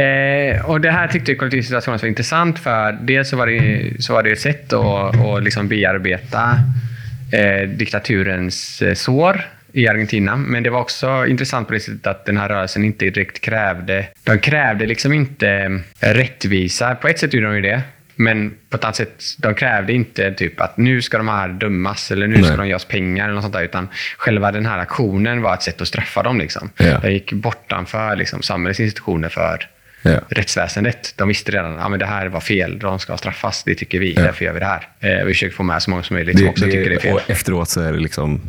Eh, 0.00 0.64
och 0.70 0.80
det 0.80 0.90
här 0.90 1.08
tyckte 1.08 1.34
kollektivsituationen 1.34 1.98
var 2.02 2.08
intressant 2.08 2.58
för 2.58 2.92
dels 2.92 3.28
så 3.28 3.36
var 3.36 3.46
det, 3.46 3.92
så 4.02 4.12
var 4.12 4.22
det 4.22 4.30
ett 4.32 4.40
sätt 4.40 4.72
att, 4.72 5.20
att 5.20 5.42
liksom 5.42 5.68
bearbeta 5.68 6.58
eh, 7.32 7.68
diktaturens 7.68 8.82
eh, 8.82 8.94
sår 8.94 9.44
i 9.74 9.88
Argentina. 9.88 10.36
Men 10.36 10.62
det 10.62 10.70
var 10.70 10.80
också 10.80 11.26
intressant 11.26 11.68
på 11.68 11.74
det 11.74 11.80
sättet 11.80 12.06
att 12.06 12.26
den 12.26 12.36
här 12.36 12.48
rörelsen 12.48 12.84
inte 12.84 13.04
direkt 13.10 13.40
krävde... 13.40 14.06
De 14.24 14.38
krävde 14.38 14.86
liksom 14.86 15.12
inte 15.12 15.80
rättvisa. 16.00 16.94
På 16.94 17.08
ett 17.08 17.18
sätt 17.18 17.34
gjorde 17.34 17.46
de 17.46 17.54
ju 17.54 17.60
det. 17.62 17.82
Men 18.16 18.54
på 18.70 18.76
ett 18.76 18.84
annat 18.84 18.96
sätt, 18.96 19.22
de 19.38 19.54
krävde 19.54 19.92
inte 19.92 20.32
typ 20.34 20.60
att 20.60 20.76
nu 20.76 21.02
ska 21.02 21.18
de 21.18 21.28
här 21.28 21.48
dömas 21.48 22.10
eller 22.10 22.26
nu 22.26 22.36
ska 22.36 22.48
Nej. 22.48 22.56
de 22.56 22.68
ge 22.68 22.74
oss 22.74 22.84
pengar 22.84 23.24
eller 23.24 23.34
något 23.34 23.42
sånt 23.42 23.54
där. 23.54 23.62
Utan 23.64 23.88
själva 24.16 24.52
den 24.52 24.66
här 24.66 24.78
aktionen 24.78 25.42
var 25.42 25.54
ett 25.54 25.62
sätt 25.62 25.80
att 25.80 25.88
straffa 25.88 26.22
dem. 26.22 26.38
Liksom. 26.38 26.70
Ja. 26.76 26.98
De 26.98 27.12
gick 27.12 27.32
bortanför 27.32 28.16
liksom, 28.16 28.42
samhällets 28.42 28.80
institutioner 28.80 29.28
för 29.28 29.68
Ja. 30.06 30.20
rättsväsendet. 30.28 31.14
De 31.16 31.28
visste 31.28 31.52
redan 31.52 31.72
att 31.72 31.78
ja, 31.80 31.88
men 31.88 31.98
det 31.98 32.06
här 32.06 32.26
var 32.26 32.40
fel, 32.40 32.78
de 32.78 32.98
ska 32.98 33.16
straffas, 33.16 33.64
det 33.64 33.74
tycker 33.74 33.98
vi, 33.98 34.12
därför 34.12 34.44
gör 34.44 34.52
vi 34.52 34.60
det 34.60 34.66
här. 34.66 34.88
Eh, 35.00 35.24
vi 35.24 35.32
försöker 35.32 35.54
få 35.56 35.62
med 35.62 35.82
så 35.82 35.90
många 35.90 36.02
som 36.02 36.14
möjligt 36.16 36.38
som 36.38 36.48
också 36.48 36.64
tycker 36.64 36.90
det 36.90 36.96
är 36.96 37.00
fel. 37.00 37.14
Och 37.14 37.30
efteråt 37.30 37.68
så 37.68 37.80
är 37.80 37.92
det 37.92 37.98
liksom... 37.98 38.40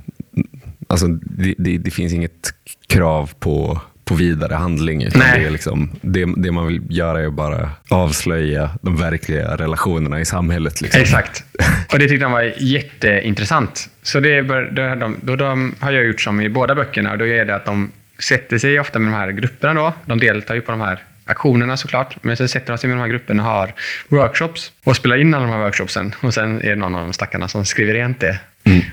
Alltså, 0.87 1.07
det, 1.07 1.55
det, 1.57 1.77
det 1.77 1.91
finns 1.91 2.13
inget 2.13 2.53
krav 2.87 3.31
på, 3.39 3.81
på 4.05 4.15
vidare 4.15 4.53
handling. 4.53 5.03
Utan 5.03 5.21
det, 5.21 5.45
är 5.45 5.49
liksom, 5.49 5.89
det, 6.01 6.25
det 6.37 6.51
man 6.51 6.67
vill 6.67 6.81
göra 6.89 7.21
är 7.21 7.29
bara 7.29 7.69
avslöja 7.89 8.69
de 8.81 8.97
verkliga 8.97 9.57
relationerna 9.57 10.21
i 10.21 10.25
samhället. 10.25 10.81
Liksom. 10.81 11.01
Exakt. 11.01 11.43
Och 11.93 11.99
det 11.99 12.07
tyckte 12.07 12.25
de 12.25 12.31
var 12.31 12.53
jätteintressant. 12.57 13.89
Så 14.03 14.19
det, 14.19 14.43
bör, 14.43 14.71
då, 14.71 14.95
de, 14.95 15.17
då 15.21 15.35
de, 15.35 15.75
har 15.79 15.91
jag 15.91 16.05
gjort 16.05 16.21
som 16.21 16.41
i 16.41 16.49
båda 16.49 16.75
böckerna. 16.75 17.11
Och 17.11 17.17
då 17.17 17.27
är 17.27 17.45
det 17.45 17.55
att 17.55 17.65
de 17.65 17.91
sätter 18.19 18.57
sig 18.57 18.79
ofta 18.79 18.99
med 18.99 19.13
de 19.13 19.17
här 19.17 19.31
grupperna. 19.31 19.73
Då. 19.73 19.93
De 20.05 20.19
deltar 20.19 20.55
ju 20.55 20.61
på 20.61 20.71
de 20.71 20.81
här 20.81 21.03
aktionerna 21.25 21.77
såklart. 21.77 22.23
Men 22.23 22.37
sen 22.37 22.49
sätter 22.49 22.73
de 22.73 22.77
sig 22.77 22.87
med 22.87 22.97
de 22.97 23.01
här 23.01 23.07
grupperna 23.07 23.43
och 23.43 23.49
har 23.49 23.73
workshops 24.07 24.71
och 24.83 24.95
spelar 24.95 25.17
in 25.17 25.33
alla 25.33 25.45
de 25.45 25.51
här 25.51 25.59
workshopsen. 25.59 26.15
Och 26.21 26.33
sen 26.33 26.61
är 26.61 26.69
det 26.69 26.75
någon 26.75 26.95
av 26.95 27.01
de 27.01 27.13
stackarna 27.13 27.47
som 27.47 27.65
skriver 27.65 27.93
rent 27.93 28.19
det. 28.19 28.39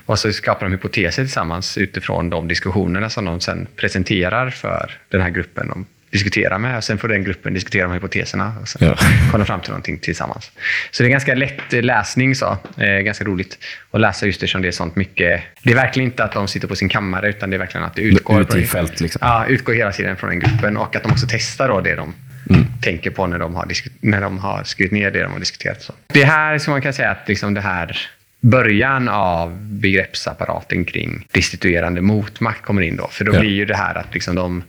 Och 0.07 0.19
så 0.19 0.33
skapar 0.33 0.67
de 0.67 0.73
hypoteser 0.73 1.23
tillsammans 1.23 1.79
utifrån 1.79 2.31
de 2.31 2.49
diskussionerna 2.49 3.11
som 3.11 3.25
de 3.25 3.41
sen 3.41 3.67
presenterar 3.77 4.51
för 4.51 4.99
den 5.09 5.21
här 5.21 5.31
gruppen 5.31 5.69
de 5.69 5.87
diskuterar 6.13 6.59
med. 6.59 6.77
Och 6.77 6.85
sen 6.85 6.99
får 6.99 7.09
den 7.09 7.25
gruppen 7.25 7.55
diskutera 7.55 7.87
de 7.87 7.93
hypoteserna 7.93 8.55
och 8.63 8.69
sen 8.69 8.89
Ja. 8.89 8.97
komma 9.31 9.45
fram 9.45 9.61
till 9.61 9.71
någonting 9.71 9.99
tillsammans. 9.99 10.51
Så 10.91 11.03
det 11.03 11.09
är 11.09 11.11
ganska 11.11 11.35
lätt 11.35 11.73
eh, 11.73 11.83
läsning, 11.83 12.35
så. 12.35 12.59
Eh, 12.77 12.87
ganska 12.99 13.25
roligt 13.25 13.59
att 13.91 14.01
läsa 14.01 14.27
just 14.27 14.37
eftersom 14.37 14.63
det 14.63 14.69
är 14.69 14.73
sånt 14.73 14.97
mycket. 14.97 15.43
Det 15.63 15.71
är 15.71 15.75
verkligen 15.75 16.07
inte 16.09 16.25
att 16.25 16.33
de 16.33 16.49
sitter 16.49 16.69
på 16.69 16.77
sin 16.77 16.89
kammare 16.89 17.29
utan 17.29 17.51
det 17.51 17.57
är 17.57 17.59
verkligen 17.59 17.87
att 17.87 17.95
det 17.95 18.03
utgår, 18.03 18.41
Ute 18.41 18.59
i 18.59 18.67
fält, 18.67 19.01
liksom. 19.01 19.19
Ja, 19.23 19.47
utgår 19.47 19.73
hela 19.75 19.93
tiden 19.93 20.17
från 20.17 20.31
den 20.31 20.41
gruppen 20.41 20.77
och 20.77 20.97
att 20.97 21.03
de 21.03 21.13
också 21.13 21.27
testar 21.31 21.69
då 21.69 21.81
det 21.81 21.95
de 21.95 22.15
Mm. 22.51 22.65
tänker 22.83 23.11
på 23.11 23.27
när 23.27 23.39
de, 23.39 23.55
har 23.55 23.67
när 24.01 24.21
de 24.21 24.39
har 24.39 24.65
skrivit 24.65 24.93
ner 24.93 25.11
det 25.11 25.23
de 25.23 25.33
har 25.33 25.39
diskuterat. 25.39 25.83
Så. 25.83 25.93
Det 26.07 26.25
här 26.25 26.59
som 26.59 26.71
man 26.71 26.83
kan 26.83 26.93
säga 26.93 27.11
att 27.11 27.29
liksom 27.29 27.55
det 27.55 27.61
här 27.61 27.99
början 28.43 29.09
av 29.09 29.59
begreppsapparaten 29.63 30.85
kring 30.85 31.27
restituerande 31.33 32.01
motmakt 32.01 32.63
kommer 32.63 32.83
in 32.83 32.97
då. 32.97 33.09
För 33.11 33.25
då 33.25 33.33
blir 33.41 33.51
ju 33.51 33.65
det 33.65 33.77
här 33.77 33.95
att 33.95 34.15
liksom 34.15 34.35
de 34.35 34.63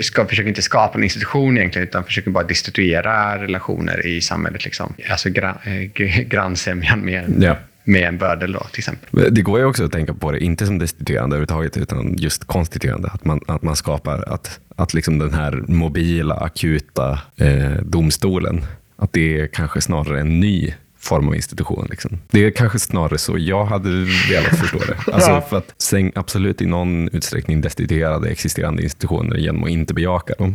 ska, 0.00 0.26
försöker 0.26 0.48
inte 0.48 0.62
skapa 0.62 0.98
en 0.98 1.04
institution 1.04 1.58
egentligen 1.58 1.88
utan 1.88 2.04
försöker 2.04 2.30
bara 2.30 2.44
destituera 2.44 3.42
relationer 3.42 4.06
i 4.06 4.20
samhället. 4.20 4.64
Liksom. 4.64 4.94
Alltså 5.10 5.30
gra, 5.30 5.58
eh, 5.64 6.20
grannsämjan 6.20 7.00
med 7.00 7.34
Ja. 7.40 7.56
med 7.84 8.02
en 8.08 8.18
bördel 8.18 8.52
då, 8.52 8.60
till 8.60 8.80
exempel. 8.80 9.34
Det 9.34 9.42
går 9.42 9.58
ju 9.58 9.64
också 9.64 9.84
att 9.84 9.92
tänka 9.92 10.14
på 10.14 10.32
det, 10.32 10.38
inte 10.40 10.66
som 10.66 10.78
destituerande 10.78 11.36
överhuvudtaget, 11.36 11.76
utan 11.76 12.14
just 12.16 12.44
konstituerande. 12.44 13.08
Att 13.12 13.24
man, 13.24 13.40
att 13.46 13.62
man 13.62 13.76
skapar 13.76 14.24
att, 14.34 14.60
att 14.76 14.94
liksom 14.94 15.18
den 15.18 15.34
här 15.34 15.62
mobila, 15.68 16.34
akuta 16.34 17.18
eh, 17.36 17.72
domstolen, 17.82 18.60
att 18.96 19.12
det 19.12 19.40
är 19.40 19.46
kanske 19.46 19.80
snarare 19.80 20.20
en 20.20 20.40
ny 20.40 20.74
form 21.00 21.28
av 21.28 21.34
institution. 21.34 21.86
Liksom. 21.90 22.18
Det 22.30 22.44
är 22.44 22.50
kanske 22.50 22.78
snarare 22.78 23.18
så 23.18 23.38
jag 23.38 23.64
hade 23.64 23.90
velat 24.30 24.58
förstå 24.58 24.78
det. 24.78 24.96
Alltså 25.12 25.30
Ja. 25.30 25.40
för 25.50 25.58
att 25.58 25.74
säng 25.82 26.12
absolut 26.14 26.62
i 26.62 26.66
någon 26.66 27.08
utsträckning 27.08 27.60
destituerade 27.60 28.28
existerande 28.28 28.82
institutioner 28.82 29.36
genom 29.36 29.64
att 29.64 29.70
inte 29.70 29.94
bejaka 29.94 30.34
dem. 30.38 30.54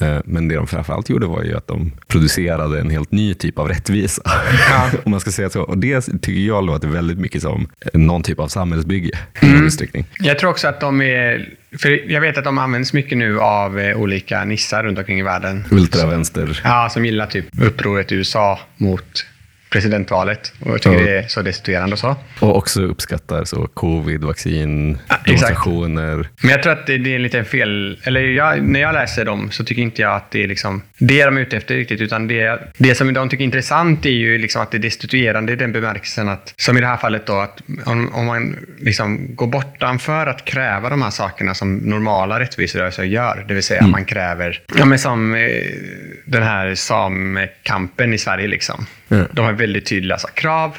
Eh, 0.00 0.18
Men 0.24 0.48
det 0.48 0.54
de 0.54 0.66
framförallt 0.66 1.08
gjorde 1.10 1.26
var 1.26 1.42
ju 1.42 1.56
att 1.56 1.66
de 1.66 1.92
producerade 2.06 2.80
en 2.80 2.90
helt 2.90 3.12
ny 3.12 3.34
typ 3.34 3.58
av 3.58 3.68
rättvisa. 3.68 4.22
Om 5.04 5.10
man 5.10 5.20
ska 5.20 5.30
säga 5.30 5.50
så. 5.50 5.62
Och 5.62 5.78
det 5.78 6.00
tycker 6.00 6.32
jag 6.40 6.64
låter 6.64 6.88
väldigt 6.88 7.18
mycket 7.18 7.42
som 7.42 7.68
någon 7.94 8.22
typ 8.22 8.38
av 8.40 8.48
samhällsbygge 8.48 9.10
utsträckning. 9.42 10.04
Jag 10.18 10.38
tror 10.38 10.50
också 10.50 10.68
att 10.68 10.80
de 10.80 11.00
är... 11.02 11.48
För 11.78 12.10
jag 12.12 12.20
vet 12.20 12.38
att 12.38 12.44
de 12.44 12.58
används 12.58 12.92
mycket 12.92 13.18
nu 13.18 13.40
av 13.40 13.78
eh, 13.78 13.96
olika 13.96 14.44
nissar 14.44 14.82
runt 14.82 14.98
omkring 14.98 15.18
i 15.18 15.22
världen. 15.22 15.64
Ultravänster. 15.70 16.60
Ja, 16.64 16.88
som 16.92 17.04
gillar 17.04 17.26
typ 17.26 17.46
upproret 17.62 18.12
i 18.12 18.14
USA 18.14 18.60
mot 18.76 19.26
presidentvalet. 19.70 20.52
Och 20.60 20.70
jag 20.70 20.82
tycker 20.82 20.98
Ja. 20.98 21.04
det 21.04 21.18
är 21.18 21.28
så 21.28 21.42
destituerande 21.42 21.92
och 21.92 21.98
så. 21.98 22.16
Och 22.40 22.56
också 22.56 22.82
uppskattar 22.82 23.44
så 23.44 23.66
covid, 23.66 24.24
vaccin, 24.24 24.98
Ja, 25.08 25.16
demonstrationer. 25.24 26.28
Men 26.40 26.50
jag 26.50 26.62
tror 26.62 26.72
att 26.72 26.86
det, 26.86 26.98
det 26.98 27.10
är 27.10 27.16
en 27.16 27.22
liten 27.22 27.44
fel... 27.44 27.98
Eller 28.02 28.20
jag, 28.20 28.62
när 28.62 28.80
jag 28.80 28.94
läser 28.94 29.24
dem 29.24 29.50
så 29.50 29.64
tycker 29.64 29.82
inte 29.82 30.02
jag 30.02 30.16
att 30.16 30.30
det 30.30 30.42
är 30.44 30.48
liksom 30.48 30.82
det 30.98 31.24
de 31.24 31.36
är 31.36 31.40
ute 31.40 31.56
efter 31.56 31.74
riktigt. 31.74 32.00
Utan 32.00 32.28
det, 32.28 32.72
det 32.78 32.94
som 32.94 33.14
de 33.14 33.28
tycker 33.28 33.42
är 33.42 33.46
intressant 33.46 34.06
är 34.06 34.10
ju 34.10 34.38
liksom 34.38 34.62
att 34.62 34.70
det 34.70 34.76
är 34.76 34.82
destituerande 34.82 35.52
i 35.52 35.56
den 35.56 35.72
bemärkelsen 35.72 36.28
att, 36.28 36.54
som 36.56 36.76
i 36.78 36.80
det 36.80 36.86
här 36.86 36.96
fallet 36.96 37.26
då, 37.26 37.40
att 37.40 37.62
om, 37.84 38.14
om 38.14 38.26
man 38.26 38.56
liksom 38.80 39.34
går 39.34 39.46
bortanför 39.46 40.26
att 40.26 40.44
kräva 40.44 40.90
de 40.90 41.02
här 41.02 41.10
sakerna 41.10 41.54
som 41.54 41.76
normala 41.76 42.40
rättviserörelser 42.40 43.04
gör. 43.04 43.44
Det 43.48 43.54
vill 43.54 43.62
säga 43.62 43.86
man 43.86 44.04
kräver, 44.04 44.60
ja 44.78 44.84
men 44.84 44.98
som 44.98 45.34
eh, 45.34 45.40
den 46.24 46.42
här 46.42 46.74
samekampen 46.74 48.14
i 48.14 48.18
Sverige 48.18 48.48
liksom. 48.48 48.86
Ja. 49.08 49.24
De 49.32 49.44
har 49.44 49.52
väldigt 49.52 49.86
tydliga 49.86 50.18
så, 50.18 50.28
krav. 50.28 50.76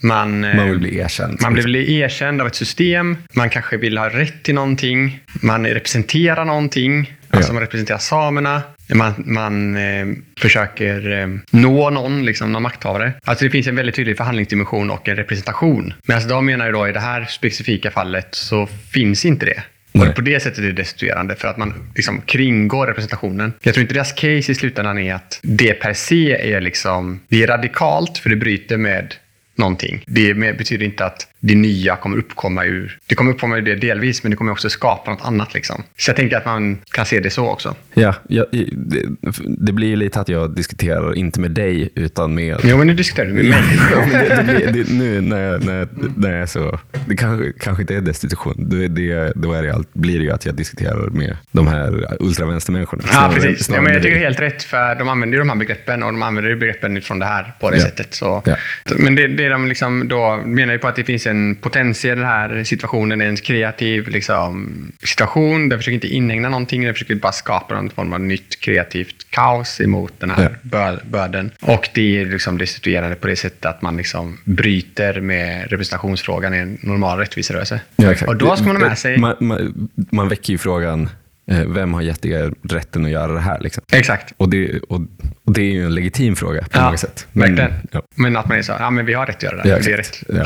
Man, 0.00 0.44
eh, 0.44 0.56
Man 0.56 0.70
vill 0.70 0.78
bli 0.78 0.98
erkänd. 0.98 1.38
man 1.42 1.54
blir 1.54 1.90
erkänd 1.90 2.40
av 2.40 2.46
ett 2.46 2.54
system. 2.54 3.16
Man 3.34 3.50
kanske 3.50 3.76
vill 3.76 3.98
ha 3.98 4.08
rätt 4.08 4.42
till 4.42 4.54
någonting. 4.54 5.20
Man 5.42 5.66
representerar 5.66 6.44
någonting. 6.44 7.12
Alltså 7.30 7.50
Ja. 7.50 7.54
man 7.54 7.60
representerar 7.62 7.98
samerna. 7.98 8.62
Man, 8.94 9.14
man 9.26 9.76
eh, 9.76 10.06
försöker 10.40 11.20
eh, 11.20 11.28
nå 11.50 11.90
någon, 11.90 12.24
liksom, 12.24 12.52
någon 12.52 12.62
makthavare. 12.62 13.12
Alltså 13.24 13.44
det 13.44 13.50
finns 13.50 13.66
en 13.66 13.76
väldigt 13.76 13.94
tydlig 13.94 14.16
förhandlingsdimension 14.16 14.90
och 14.90 15.08
en 15.08 15.16
representation. 15.16 15.94
Men 16.06 16.14
alltså 16.16 16.28
de 16.30 16.46
menar 16.46 16.66
ju 16.66 16.72
då 16.72 16.88
i 16.88 16.92
det 16.92 17.00
här 17.00 17.24
specifika 17.24 17.90
fallet 17.90 18.28
så 18.34 18.68
finns 18.90 19.24
inte 19.24 19.46
det. 19.46 19.62
Nej. 19.96 20.08
Och 20.08 20.14
på 20.14 20.20
det 20.20 20.40
sättet 20.40 20.58
är 20.58 20.62
det 20.62 20.72
destituerande 20.72 21.36
för 21.36 21.48
att 21.48 21.56
man 21.56 21.74
liksom 21.94 22.20
kringgår 22.20 22.86
representationen. 22.86 23.52
Jag 23.62 23.74
tror 23.74 23.82
inte 23.82 23.94
deras 23.94 24.12
case 24.12 24.52
i 24.52 24.54
slutändan 24.54 24.98
är 24.98 25.14
att 25.14 25.40
det 25.42 25.74
per 25.74 25.92
se 25.92 26.52
är 26.54 26.60
liksom, 26.60 27.20
det 27.28 27.42
är 27.42 27.46
radikalt 27.46 28.18
för 28.18 28.30
det 28.30 28.36
bryter 28.36 28.76
med 28.76 29.14
någonting. 29.54 30.04
Det 30.06 30.34
betyder 30.34 30.84
inte 30.84 31.04
att 31.04 31.28
det 31.46 31.54
nya 31.54 31.96
kommer 31.96 32.16
uppkomma 32.18 32.64
ur, 32.64 32.98
det 33.06 33.14
kommer 33.14 33.30
uppkomma 33.32 33.56
ur 33.56 33.62
det 33.62 33.74
delvis, 33.74 34.22
men 34.22 34.30
det 34.30 34.36
kommer 34.36 34.52
också 34.52 34.70
skapa 34.70 35.10
något 35.10 35.24
annat 35.24 35.54
liksom. 35.54 35.82
Så 35.96 36.10
jag 36.10 36.16
tänker 36.16 36.36
att 36.36 36.44
man 36.44 36.78
kan 36.90 37.06
se 37.06 37.20
det 37.20 37.30
så 37.30 37.46
också. 37.48 37.74
Ja, 37.94 38.14
ja, 38.28 38.44
det, 38.52 39.02
det 39.58 39.72
blir 39.72 39.88
ju 39.88 39.96
lite 39.96 40.20
att 40.20 40.28
jag 40.28 40.54
diskuterar, 40.56 41.14
inte 41.18 41.40
med 41.40 41.50
dig, 41.50 41.90
utan 41.94 42.34
med... 42.34 42.56
Jo, 42.64 42.76
men 42.78 42.86
nu 42.86 42.94
diskuterar 42.94 43.26
du 43.26 43.32
med 43.32 43.44
mig. 43.44 43.62
Det, 44.12 44.36
det 44.36 44.42
blir, 44.44 44.84
det, 44.84 44.92
nu 44.92 45.20
när 45.20 45.42
jag, 45.52 45.64
när, 45.64 45.78
jag, 45.78 45.88
när 46.16 46.30
jag 46.32 46.40
är 46.42 46.46
så... 46.46 46.78
Det 47.08 47.16
kanske, 47.16 47.52
kanske 47.60 47.82
inte 47.82 47.94
är 47.94 48.00
destitution. 48.00 48.54
Det, 48.70 48.88
det, 48.88 49.32
då 49.36 49.52
är 49.52 49.62
det, 49.62 49.74
allt- 49.74 49.94
blir 49.94 50.18
det 50.18 50.24
ju 50.24 50.30
att 50.30 50.46
jag 50.46 50.54
diskuterar 50.54 51.10
med 51.10 51.36
de 51.52 51.66
här 51.66 52.16
ultravänstermänniskorna. 52.20 53.02
Ja, 53.12 53.30
precis. 53.34 53.70
Ja, 53.74 53.80
men 53.80 53.92
jag 53.92 54.02
tycker 54.02 54.14
det 54.14 54.20
är 54.22 54.24
helt 54.24 54.40
rätt, 54.40 54.62
för 54.62 54.94
de 54.94 55.08
använder 55.08 55.36
ju 55.36 55.38
de 55.38 55.48
här 55.48 55.56
begreppen 55.56 56.02
och 56.02 56.12
de 56.12 56.22
använder 56.22 56.50
ju 56.50 56.56
begreppen 56.56 56.96
utifrån 56.96 57.18
det 57.18 57.26
här 57.26 57.52
på 57.60 57.70
det 57.70 57.76
Ja. 57.76 57.82
sättet. 57.82 58.14
Så. 58.14 58.42
Ja. 58.46 58.56
Men 58.98 59.14
det, 59.14 59.26
det 59.26 59.48
de 59.48 59.68
liksom 59.68 60.08
då 60.08 60.42
menar 60.44 60.72
ju 60.72 60.78
på 60.78 60.88
att 60.88 60.96
det 60.96 61.04
finns 61.04 61.26
en 61.26 61.35
potens 61.60 62.04
i 62.04 62.08
den 62.08 62.24
här 62.24 62.64
situationen, 62.64 63.20
en 63.20 63.36
kreativ 63.36 64.08
liksom, 64.08 64.68
situation. 65.00 65.68
Den 65.68 65.78
försöker 65.78 65.94
inte 65.94 66.08
inhägna 66.08 66.48
någonting, 66.48 66.84
den 66.84 66.94
försöker 66.94 67.14
bara 67.14 67.32
skapa 67.32 67.74
någon 67.74 67.90
form 67.90 68.12
av 68.12 68.20
nytt 68.20 68.60
kreativt 68.60 69.30
kaos 69.30 69.80
emot 69.80 70.12
den 70.18 70.30
här 70.30 70.42
Ja. 70.42 70.50
bör, 70.62 71.02
börden. 71.10 71.50
Och 71.60 71.88
det 71.94 72.20
är 72.20 72.24
liksom 72.26 72.58
destituerande 72.58 73.16
på 73.16 73.26
det 73.26 73.36
sättet 73.36 73.64
att 73.64 73.82
man 73.82 73.96
liksom 73.96 74.38
bryter 74.44 75.20
med 75.20 75.70
representationsfrågan 75.70 76.54
i 76.54 76.58
en 76.58 76.78
normal 76.82 77.18
rättviserörelse. 77.18 77.80
Ja, 77.96 78.12
exakt. 78.12 78.28
Och 78.28 78.36
då 78.36 78.56
ska 78.56 78.66
man 78.66 78.76
ha 78.76 78.88
med 78.88 78.98
sig... 78.98 79.18
Man, 79.18 79.36
man, 79.40 79.88
man 80.12 80.28
väcker 80.28 80.52
ju 80.52 80.58
frågan, 80.58 81.08
eh, 81.50 81.66
vem 81.66 81.94
har 81.94 82.02
gett 82.02 82.24
er 82.24 82.52
rätten 82.62 83.04
att 83.04 83.10
göra 83.10 83.32
det 83.32 83.40
här? 83.40 83.60
Liksom? 83.60 83.84
Exakt. 83.92 84.34
Och, 84.36 84.48
det, 84.50 84.78
och 84.78 85.00
det 85.46 85.60
är 85.62 85.72
ju 85.72 85.84
en 85.84 85.94
legitim 85.94 86.36
fråga 86.36 86.60
på 86.60 86.68
Ja, 86.72 86.84
många 86.84 86.96
sätt. 86.96 87.26
verkligen. 87.32 87.72
ja. 87.92 88.02
Men 88.14 88.36
att 88.36 88.48
man 88.48 88.58
är 88.58 88.62
så, 88.62 88.72
ja 88.78 88.90
men 88.90 89.06
vi 89.06 89.14
har 89.14 89.26
rätt 89.26 89.36
att 89.36 89.42
göra 89.42 89.62
det. 89.62 89.68
Ja, 89.68 89.78
det 89.84 89.92
är 89.92 89.96
rätt. 89.96 90.22
Ja. 90.28 90.44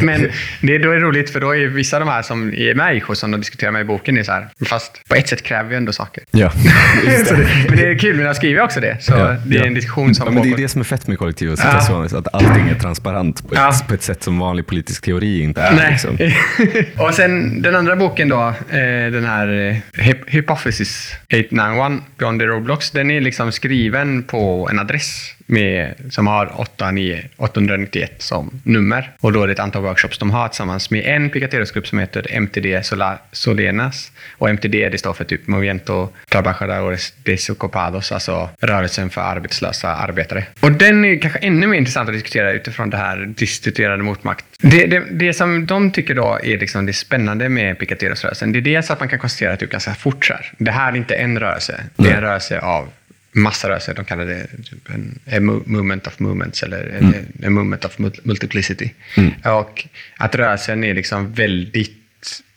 Men 0.02 0.20
det, 0.60 0.78
då 0.78 0.90
är 0.90 0.94
det 0.94 1.00
roligt, 1.00 1.30
för 1.30 1.40
då 1.40 1.56
är 1.56 1.66
vissa 1.66 1.96
av 1.96 2.00
de 2.00 2.08
här 2.08 2.22
som 2.22 2.54
är 2.54 2.74
med 2.74 2.94
i 2.94 2.96
IK, 2.96 3.04
som 3.12 3.30
de 3.30 3.40
diskuterar 3.40 3.70
med 3.70 3.80
i 3.80 3.84
boken, 3.84 4.18
är 4.18 4.22
så 4.22 4.32
här, 4.32 4.48
fast 4.68 5.08
på 5.08 5.14
ett 5.14 5.28
sätt 5.28 5.42
kräver 5.42 5.70
vi 5.70 5.76
ändå 5.76 5.92
saker. 5.92 6.24
ja. 6.30 6.52
Det. 7.04 7.36
men 7.68 7.76
det 7.78 7.86
är 7.90 7.98
kul, 7.98 8.16
men 8.16 8.26
jag 8.26 8.36
skriver 8.36 8.62
också 8.62 8.80
det. 8.80 8.96
Så 9.00 9.12
Ja, 9.12 9.36
det 9.46 9.56
är 9.56 9.60
ja. 9.60 9.66
en 9.66 9.74
diskussion 9.74 10.14
som 10.14 10.26
ja, 10.26 10.32
men 10.32 10.42
Det 10.42 10.48
är 10.54 10.56
det 10.56 10.68
som 10.68 10.80
är 10.80 10.84
fett 10.84 11.06
med 11.06 11.18
kollektiva 11.18 11.50
Ja. 11.50 11.56
situationer, 11.56 12.08
så 12.08 12.16
att 12.18 12.34
allting 12.34 12.68
är 12.68 12.74
transparent 12.78 13.48
på 13.48 13.54
ett, 13.54 13.60
Ja. 13.60 13.72
på 13.88 13.94
ett 13.94 14.02
sätt 14.02 14.22
som 14.22 14.38
vanlig 14.38 14.66
politisk 14.66 15.04
teori 15.04 15.42
inte 15.42 15.60
är. 15.62 15.72
Nej. 15.76 15.90
Liksom. 15.90 16.18
och 17.06 17.14
sen 17.14 17.62
den 17.62 17.74
andra 17.76 17.96
boken 17.96 18.28
då, 18.28 18.48
eh, 18.70 19.10
den 19.12 19.24
här 19.24 19.48
eh, 19.48 19.76
Hyp- 20.04 20.24
Hypothesis 20.26 21.12
891, 21.28 22.02
Beyond 22.18 22.40
the 22.40 22.46
Roblox, 22.46 22.90
den 22.90 23.10
är 23.10 23.20
liksom 23.20 23.52
skriven 23.52 24.13
på 24.22 24.68
en 24.70 24.78
adress 24.78 25.34
med, 25.46 25.94
som 26.10 26.26
har 26.26 26.60
89 26.60 27.24
891 27.36 28.22
som 28.22 28.60
nummer. 28.62 29.10
Och 29.20 29.32
då 29.32 29.42
är 29.42 29.46
det 29.46 29.52
ett 29.52 29.58
antal 29.58 29.82
workshops 29.82 30.18
de 30.18 30.30
har 30.30 30.48
tillsammans 30.48 30.90
med 30.90 31.04
en 31.06 31.30
Picateros-grupp 31.30 31.86
som 31.86 31.98
heter 31.98 32.26
MTD 32.30 32.82
Solenas. 33.32 34.12
Och 34.32 34.50
MTD 34.50 34.88
det 34.88 34.98
står 34.98 35.12
för 35.12 35.24
typ 35.24 35.46
Movimiento 35.46 36.08
Trabajadores 36.28 37.12
Desocupados, 37.22 38.12
alltså 38.12 38.50
rörelsen 38.60 39.10
för 39.10 39.20
arbetslösa 39.20 39.88
arbetare. 39.88 40.44
Och 40.60 40.72
den 40.72 41.04
är 41.04 41.18
kanske 41.18 41.38
ännu 41.38 41.66
mer 41.66 41.78
intressant 41.78 42.08
att 42.08 42.14
diskutera 42.14 42.52
utifrån 42.52 42.90
det 42.90 42.96
här 42.96 43.16
distituerade 43.36 44.02
motmakt. 44.02 44.44
Det, 44.58 44.86
det, 44.86 45.04
det 45.10 45.34
som 45.34 45.66
de 45.66 45.90
tycker 45.90 46.14
då 46.14 46.38
är 46.42 46.58
liksom 46.58 46.86
det 46.86 46.92
spännande 46.92 47.48
med 47.48 47.78
Picateros-rörelsen, 47.78 48.52
det 48.52 48.58
är 48.58 48.60
dels 48.60 48.90
att 48.90 49.00
man 49.00 49.08
kan 49.08 49.18
konstatera 49.18 49.56
typ 49.56 49.70
ganska 49.70 49.94
fort 49.94 50.26
så 50.26 50.32
här. 50.32 50.52
Det 50.58 50.70
här 50.70 50.92
är 50.92 50.96
inte 50.96 51.14
en 51.14 51.38
rörelse, 51.38 51.84
det 51.96 52.10
är 52.10 52.14
en 52.14 52.20
rörelse 52.20 52.60
av 52.60 52.88
massa 53.34 53.68
rörelser. 53.68 53.94
De 53.94 54.04
kallar 54.04 54.24
det 54.26 54.46
typ 54.46 54.88
en, 54.90 55.50
mo- 55.50 55.62
movement 55.66 56.06
of 56.06 56.18
movements 56.18 56.62
eller 56.62 56.86
en, 56.86 57.14
en 57.42 57.52
movement 57.52 57.84
of 57.84 57.98
mul- 57.98 58.20
multiplicity. 58.22 58.90
Och 59.44 59.86
att 60.16 60.34
rörelsen 60.34 60.84
är 60.84 60.94
liksom 60.94 61.32
väldigt 61.32 62.00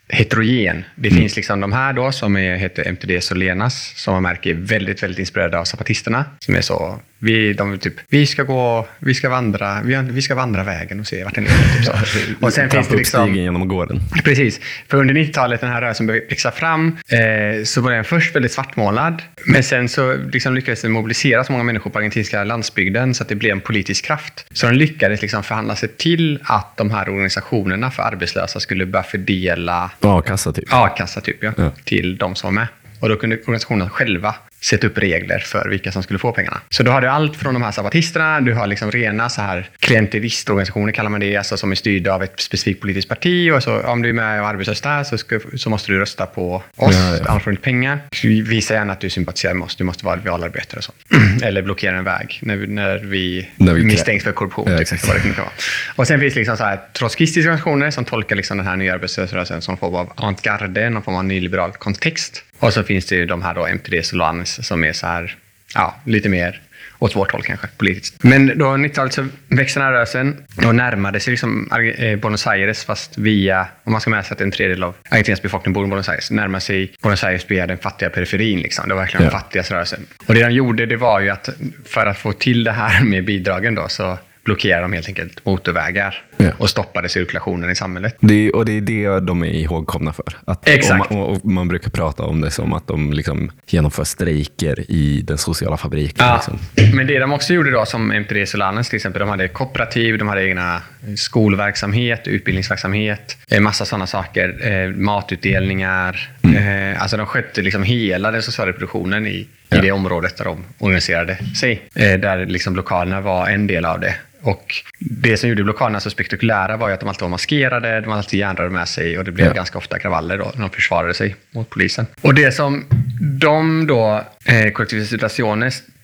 heterogen. 0.10 0.84
Det 0.96 1.10
finns 1.12 1.36
liksom 1.36 1.60
de 1.60 1.74
här 1.74 1.94
då 1.94 2.12
som 2.12 2.38
är, 2.38 2.56
heter 2.56 2.88
MTD 2.88 3.22
Solenas 3.24 3.94
som 3.96 4.14
man 4.14 4.24
märker 4.24 4.50
är 4.50 4.54
väldigt, 4.54 5.04
väldigt 5.04 5.20
inspirerade 5.20 5.60
av 5.60 5.66
zapatisterna. 5.66 6.26
Som 6.40 6.56
är 6.56 6.62
så, 6.62 7.00
vi, 7.20 7.54
de 7.54 7.78
typ, 7.80 7.94
vi 8.10 8.26
ska 8.26 8.44
gå, 8.44 8.88
vi 9.00 9.14
ska 9.14 9.30
vandra, 9.30 9.82
vi, 9.82 9.96
vi 9.96 10.22
ska 10.22 10.36
vandra 10.36 10.64
vägen 10.64 11.00
och 11.00 11.08
se 11.08 11.24
vart 11.24 11.36
den 11.36 11.44
leder. 11.44 11.58
Typ 11.78 11.86
så. 11.86 12.46
Och 12.46 12.54
sen 12.54 12.70
finns 12.70 12.88
det 12.88 12.96
liksom... 12.96 13.36
genom 13.36 13.68
gården. 13.68 14.00
Precis. 14.24 14.60
För 14.88 14.98
under 14.98 15.14
90-talet, 15.14 15.62
den 15.62 15.70
här 15.70 15.82
rörelsen 15.82 16.08
började 16.08 16.26
växa 16.28 16.52
fram, 16.52 16.98
eh, 17.10 17.64
så 17.64 17.82
var 17.82 17.92
den 17.92 18.04
först 18.04 18.36
väldigt 18.36 18.52
svartmålad. 18.52 19.22
Men 19.46 19.64
sen 19.64 19.90
så 19.90 20.16
liksom 20.34 20.56
lyckades 20.56 20.82
den 20.82 20.92
mobilisera 20.92 21.44
så 21.44 21.52
många 21.52 21.64
människor 21.64 21.90
på 21.92 21.98
argentinska 22.00 22.44
landsbygden 22.44 23.14
så 23.14 23.24
att 23.24 23.30
det 23.30 23.36
blev 23.36 23.52
en 23.52 23.62
politisk 23.62 24.06
kraft. 24.06 24.46
Så 24.52 24.66
den 24.66 24.78
lyckades 24.78 25.22
liksom 25.22 25.44
förhandla 25.44 25.76
sig 25.76 25.90
till 25.90 26.40
att 26.44 26.78
de 26.78 26.92
här 26.92 27.10
organisationerna 27.10 27.92
för 27.92 28.04
arbetslösa 28.04 28.60
skulle 28.60 28.86
börja 28.86 29.04
fördela 29.04 29.92
A-kassa 30.00 30.54
typ. 30.54 30.66
a-kassa 30.74 31.22
typ, 31.22 31.44
ja, 31.44 31.54
Ja. 31.58 31.72
till 31.84 32.18
de 32.18 32.36
som 32.36 32.48
var 32.48 32.54
med. 32.62 32.68
Och 33.00 33.10
då 33.10 33.16
kunde 33.16 33.36
organisationerna 33.38 33.90
själva 33.90 34.36
sätta 34.62 34.88
upp 34.88 34.98
regler 34.98 35.40
för 35.40 35.70
vilka 35.70 35.92
som 35.92 36.04
skulle 36.04 36.20
få 36.20 36.32
pengarna. 36.32 36.62
Så 36.70 36.84
då 36.84 36.92
har 36.92 37.02
du 37.02 37.08
allt 37.08 37.36
från 37.36 37.54
de 37.54 37.64
här 37.64 37.72
sabatisterna, 37.72 38.42
du 38.42 38.54
har 38.54 38.68
liksom 38.68 38.92
rena 38.92 39.30
så 39.30 39.42
här 39.42 39.70
klientivistorganisationer 39.80 40.92
kallar 40.92 41.10
man 41.10 41.20
det, 41.20 41.38
alltså 41.38 41.58
som 41.58 41.72
är 41.72 41.76
styrda 41.76 42.14
av 42.14 42.24
ett 42.24 42.40
specifikt 42.40 42.82
politiskt 42.82 43.10
parti. 43.10 43.52
Och 43.52 43.64
så, 43.64 43.82
om 43.82 44.02
du 44.02 44.10
är 44.10 44.14
med 44.14 44.42
och 44.42 44.48
arbetslös 44.48 45.10
så, 45.10 45.18
ska, 45.18 45.40
så 45.56 45.70
måste 45.70 45.92
du 45.92 46.00
rösta 46.00 46.26
på 46.26 46.64
oss, 46.76 46.96
Ja, 46.96 47.18
ja. 47.18 47.26
annars 47.28 47.44
får 47.44 47.52
du 47.52 47.54
inte 47.54 47.64
pengar. 47.64 48.00
Visa 48.44 48.74
gärna 48.74 48.94
att 48.94 49.00
du 49.02 49.10
sympatiserar 49.10 49.54
med 49.54 49.66
oss, 49.66 49.76
du 49.76 49.84
måste 49.84 50.06
vara 50.06 50.16
realarbetare 50.16 50.78
och 50.78 50.84
så. 50.84 50.92
Eller 51.46 51.62
blockera 51.62 51.98
en 51.98 52.04
väg 52.04 52.40
när 52.42 52.56
vi, 52.56 52.68
när 52.68 52.98
vi, 52.98 53.50
När 53.56 53.74
vi 53.74 53.84
misstänks 53.84 54.24
för 54.24 54.32
korruption. 54.32 54.66
Ja, 54.68 54.78
typ, 54.78 54.82
exakt. 54.82 55.08
vad 55.08 55.16
det 55.16 55.22
kan 55.22 55.34
vara. 55.38 55.50
Och 55.96 56.08
sen 56.08 56.20
finns 56.20 56.34
det 56.34 56.40
liksom 56.40 56.58
så 56.58 56.64
här 56.64 56.80
trotskistiska 56.94 57.50
organisationer 57.50 57.92
som 57.92 58.06
tolkar 58.06 58.36
liksom 58.36 58.58
den 58.58 58.68
här 58.68 58.76
nya 58.76 58.94
arbetslöshetsrörelsen 58.94 59.62
som 59.62 59.78
form 59.78 59.96
av 59.96 60.14
avantgarde, 60.16 60.90
någon 60.90 61.04
form 61.04 61.16
av 61.16 61.26
nyliberal 61.26 61.72
kontext. 61.72 62.44
Och 62.60 62.74
så 62.74 62.84
finns 62.84 63.06
det 63.06 63.16
ju 63.16 63.26
de 63.26 63.42
här 63.42 63.54
då 63.54 63.66
MTD 63.68 64.04
Solans 64.06 64.68
som 64.68 64.84
är 64.84 64.94
så 64.94 65.08
här, 65.08 65.36
ja, 65.76 65.96
lite 66.06 66.30
mer 66.30 66.62
åt 67.00 67.16
vårt 67.16 67.32
håll 67.32 67.42
kanske, 67.44 67.68
politiskt. 67.78 68.24
Men 68.24 68.58
då 68.58 68.66
90-talet 68.66 69.14
så 69.14 69.28
växte 69.48 69.80
den 69.80 69.86
här 69.88 69.94
rörelsen 69.94 70.44
och 70.66 70.76
närmade 70.76 71.20
sig 71.20 71.32
liksom 71.32 71.72
eh, 71.98 72.20
Buenos 72.20 72.48
Aires, 72.48 72.86
fast 72.86 73.18
via, 73.18 73.68
om 73.84 73.92
man 73.92 74.02
ska 74.02 74.10
med 74.10 74.26
sig 74.26 74.36
att 74.36 74.42
en 74.42 74.52
tredjedel 74.52 74.84
av 74.84 74.96
Argentinas 75.10 75.42
befolkning 75.42 75.74
bor 75.74 75.86
i 75.86 75.88
Buenos 75.90 76.10
Aires, 76.10 76.32
närmar 76.32 76.60
sig 76.60 76.92
Buenos 77.02 77.24
Aires 77.24 77.46
via 77.52 77.68
den 77.68 77.78
fattiga 77.78 78.10
periferin. 78.10 78.60
Liksom. 78.60 78.88
Det 78.90 78.94
var 78.96 79.02
verkligen 79.02 79.26
Ja. 79.26 79.32
den 79.32 79.40
fattigaste 79.40 79.74
rörelsen. 79.74 80.06
Och 80.26 80.34
det 80.34 80.44
de 80.44 80.52
gjorde, 80.52 80.86
det 80.86 80.98
var 80.98 81.20
ju 81.20 81.30
att 81.30 81.50
för 81.86 82.06
att 82.06 82.18
få 82.18 82.34
till 82.34 82.64
det 82.64 82.72
här 82.72 83.04
med 83.04 83.26
bidragen 83.26 83.76
då, 83.76 83.88
så 83.88 84.18
blockerade 84.48 84.82
de 84.82 84.94
helt 84.94 85.08
enkelt 85.08 85.46
motorvägar 85.46 86.24
Ja. 86.40 86.52
och 86.58 86.70
stoppade 86.70 87.10
cirkulationen 87.10 87.70
i 87.70 87.76
samhället. 87.76 88.16
Det, 88.20 88.52
och 88.52 88.66
det 88.66 88.78
är 88.78 88.82
det 88.82 89.20
de 89.20 89.44
är 89.44 89.48
ihågkomna 89.48 90.14
för. 90.14 90.26
Att, 90.46 90.68
Exakt. 90.70 91.12
Och 91.12 91.18
man, 91.18 91.24
och 91.26 91.46
man 91.46 91.68
brukar 91.68 91.90
prata 91.90 92.24
om 92.24 92.42
det 92.42 92.52
som 92.52 92.74
att 92.74 92.88
de 92.88 93.14
liksom 93.14 93.52
genomför 93.68 94.04
strejker 94.04 94.92
i 94.92 95.22
den 95.22 95.38
sociala 95.38 95.78
fabriken. 95.78 96.26
Ja, 96.28 96.34
Liksom. 96.36 96.60
men 96.98 97.08
det 97.08 97.20
de 97.20 97.32
också 97.34 97.54
gjorde 97.54 97.72
då, 97.72 97.86
som 97.86 98.12
MTD 98.12 98.46
Solanes 98.46 98.90
till 98.90 98.96
exempel, 98.96 99.20
de 99.20 99.30
hade 99.30 99.48
kooperativ, 99.48 100.18
de 100.18 100.28
hade 100.28 100.44
egna 100.50 100.82
skolverksamhet, 101.18 102.28
utbildningsverksamhet, 102.28 103.38
eh, 103.52 103.62
massa 103.62 103.86
sådana 103.86 104.08
saker, 104.08 104.72
eh, 104.72 104.90
matutdelningar. 104.90 106.30
Eh, 106.44 107.02
alltså 107.02 107.18
de 107.18 107.26
skötte 107.26 107.62
liksom 107.62 107.84
hela 107.84 108.32
den 108.32 108.42
sociala 108.42 108.72
produktionen 108.74 109.28
i, 109.28 109.48
i 109.70 109.76
Ja. 109.76 109.82
det 109.82 109.92
området 109.92 110.38
där 110.38 110.46
de 110.46 110.66
organiserade 110.80 111.38
sig. 111.60 111.82
Eh, 111.96 112.20
där 112.20 112.46
liksom 112.46 112.76
lokalerna 112.76 113.22
var 113.22 113.48
en 113.48 113.68
del 113.68 113.86
av 113.86 114.00
det. 114.00 114.16
Och 114.42 114.76
det 115.00 115.38
som 115.38 115.50
gjorde 115.50 115.64
lokalerna 115.64 116.00
så 116.00 116.10
spektakulära 116.10 116.78
var 116.78 116.88
ju 116.88 116.94
att 116.94 117.00
de 117.00 117.10
alltid 117.10 117.22
var 117.22 117.30
maskerade, 117.30 118.02
de 118.02 118.06
hade 118.10 118.18
alltid 118.18 118.40
järnrör 118.40 118.70
med 118.70 118.88
sig 118.88 119.18
och 119.18 119.24
det 119.26 119.32
blev 119.32 119.48
Ja. 119.48 119.54
ganska 119.54 119.78
ofta 119.78 120.00
kravaller 120.00 120.38
då 120.38 120.52
när 120.56 120.62
de 120.62 120.70
försvarade 120.70 121.14
sig 121.14 121.36
mot 121.52 121.70
polisen. 121.70 122.06
Och 122.22 122.34
det 122.34 122.52
som 122.52 122.86
de 123.22 123.88
då, 123.88 124.24
eh, 124.46 124.74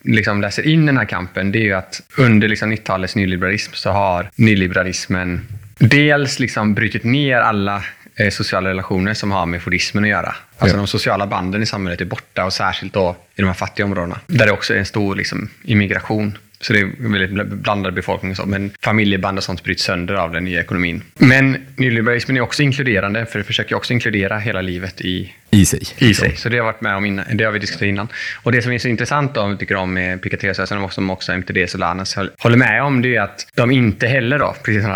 liksom 0.06 0.42
läser 0.42 0.68
in 0.68 0.84
i 0.84 0.86
den 0.86 0.98
här 0.98 1.06
kampen, 1.06 1.52
det 1.52 1.60
är 1.60 1.64
ju 1.64 1.74
att 1.74 2.02
under 2.18 2.48
liksom 2.48 2.70
90-talets 2.74 3.16
nyliberalism 3.16 3.74
så 3.74 3.90
har 3.92 4.30
nyliberalismen 4.36 5.48
dels 5.78 6.40
liksom 6.40 6.74
brutit 6.74 7.04
ner 7.04 7.38
alla 7.38 7.84
eh, 8.16 8.30
sociala 8.30 8.70
relationer 8.70 9.14
som 9.14 9.32
har 9.32 9.46
med 9.46 9.62
fordismen 9.62 10.04
att 10.04 10.10
göra. 10.10 10.36
Alltså 10.58 10.76
Ja. 10.76 10.82
de 10.82 10.88
sociala 10.88 11.28
banden 11.28 11.64
i 11.64 11.66
samhället 11.66 12.02
är 12.02 12.06
borta 12.06 12.46
och 12.46 12.54
särskilt 12.54 12.94
då 12.94 13.16
i 13.36 13.42
de 13.42 13.48
här 13.48 13.54
fattiga 13.54 13.86
områdena. 13.86 14.20
Där 14.28 14.46
det 14.46 14.52
också 14.52 14.74
är 14.74 14.78
en 14.78 14.86
stor 14.86 15.16
liksom, 15.16 15.50
immigration. 15.64 16.38
Så 16.62 16.74
det 16.74 16.80
är 16.80 16.90
väldigt 17.10 17.32
bl- 17.32 17.56
blandad 17.56 17.94
befolkning. 17.94 18.32
och 18.32 18.38
Så. 18.38 18.46
Men 18.46 18.72
familjeband 18.82 19.38
och 19.38 19.44
sånt 19.44 19.64
bryts 19.64 19.84
sönder 19.84 20.14
av 20.14 20.32
den 20.32 20.44
nya 20.44 20.60
ekonomin. 20.60 21.02
Men 21.16 21.58
nyliberalismen 21.76 22.38
är 22.38 22.42
också 22.42 22.64
inkluderande, 22.64 23.26
för 23.26 23.40
det 23.40 23.46
försöker 23.46 23.76
också 23.76 23.94
inkludera 23.94 24.40
hela 24.40 24.62
livet 24.62 25.02
i, 25.02 25.34
I 25.52 25.66
sig. 25.66 25.82
i 25.98 26.14
sig. 26.14 26.36
Så 26.36 26.50
det 26.50 26.58
har, 26.58 26.66
varit 26.66 26.82
med 26.82 26.96
om 26.96 27.06
innan, 27.06 27.26
det 27.38 27.44
har 27.44 27.52
vi 27.52 27.60
diskuterat 27.60 27.88
innan. 27.90 28.08
Och 28.44 28.52
det 28.52 28.62
som 28.62 28.72
är 28.72 28.78
så 28.80 28.88
intressant 28.88 29.38
om 29.38 29.52
vi 29.52 29.58
tycker 29.58 29.76
om 29.76 29.94
med 29.94 30.22
Piketty-rörelsen 30.22 30.78
och 30.78 30.94
som 30.94 31.10
också 31.10 31.32
MTD 31.34 31.68
Solanas 31.70 32.16
håller 32.40 32.58
med 32.58 32.84
om, 32.84 33.02
det 33.02 33.16
är 33.16 33.22
att 33.22 33.48
de 33.56 33.72
inte 33.72 34.08
heller 34.08 34.40
då, 34.40 34.56
precis 34.64 34.84
som 34.84 34.92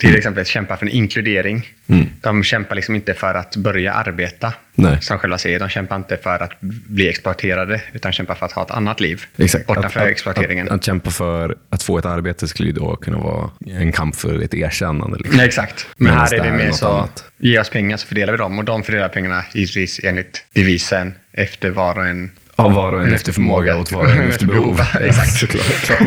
till 0.00 0.16
exempel 0.16 0.46
kämpar 0.46 0.76
för 0.76 0.86
en 0.86 0.92
inkludering. 0.92 1.68
Mm. 1.86 2.06
De 2.20 2.44
kämpar 2.44 2.76
liksom 2.76 2.94
inte 2.94 3.14
för 3.14 3.34
att 3.34 3.56
börja 3.56 3.92
arbeta, 3.92 4.52
Nej. 4.74 4.98
som 5.00 5.18
själva 5.18 5.38
säger. 5.38 5.58
De 5.58 5.68
kämpar 5.68 5.96
inte 5.96 6.16
för 6.16 6.42
att 6.42 6.60
bli 6.60 7.08
exploaterade, 7.08 7.82
utan 7.92 8.12
kämpar 8.12 8.34
för 8.34 8.46
att 8.46 8.52
ha 8.52 8.62
ett 8.62 8.70
annat 8.70 9.00
liv 9.00 9.24
Exakt. 9.36 9.66
bortanför 9.66 10.00
att, 10.00 10.06
exploateringen. 10.06 10.66
Att, 10.66 10.72
att, 10.72 10.84
kämpa 10.84 11.10
för 11.10 11.56
att 11.70 11.82
få 11.82 11.98
ett 11.98 12.06
arbete 12.06 12.48
skulle 12.48 12.68
ju 12.68 12.72
då 12.72 12.96
kunna 12.96 13.18
vara 13.18 13.50
en 13.66 13.92
kamp 13.92 14.16
för 14.16 14.42
ett 14.42 14.54
erkännande. 14.54 15.18
Liksom. 15.18 15.36
Nej, 15.36 15.46
exakt. 15.46 15.86
Men 15.96 16.12
här 16.12 16.34
är 16.34 16.44
det 16.44 16.52
mer 16.52 16.70
så, 16.70 16.88
annat. 16.88 17.24
ge 17.38 17.58
oss 17.60 17.70
pengar 17.70 17.96
så 17.96 18.06
fördelar 18.06 18.32
vi 18.32 18.38
dem. 18.38 18.58
Och 18.58 18.64
de 18.64 18.82
fördelar 18.82 19.08
pengarna 19.08 19.44
givetvis 19.54 20.00
enligt 20.04 20.46
devisen 20.52 21.14
efter 21.32 21.70
var 21.70 21.98
och 21.98 22.06
en 22.06 22.30
Av 22.60 22.72
var 22.72 22.92
och 22.92 23.02
en 23.02 23.12
efter 23.14 23.32
förmåga 23.32 23.76
och 23.76 23.92
var 23.92 24.04
och 24.04 24.10
en 24.10 24.28
efter 24.28 24.46
behov. 24.46 24.80
Exakt. 25.00 25.32
Såklart. 25.32 25.64
Klart. 25.84 26.00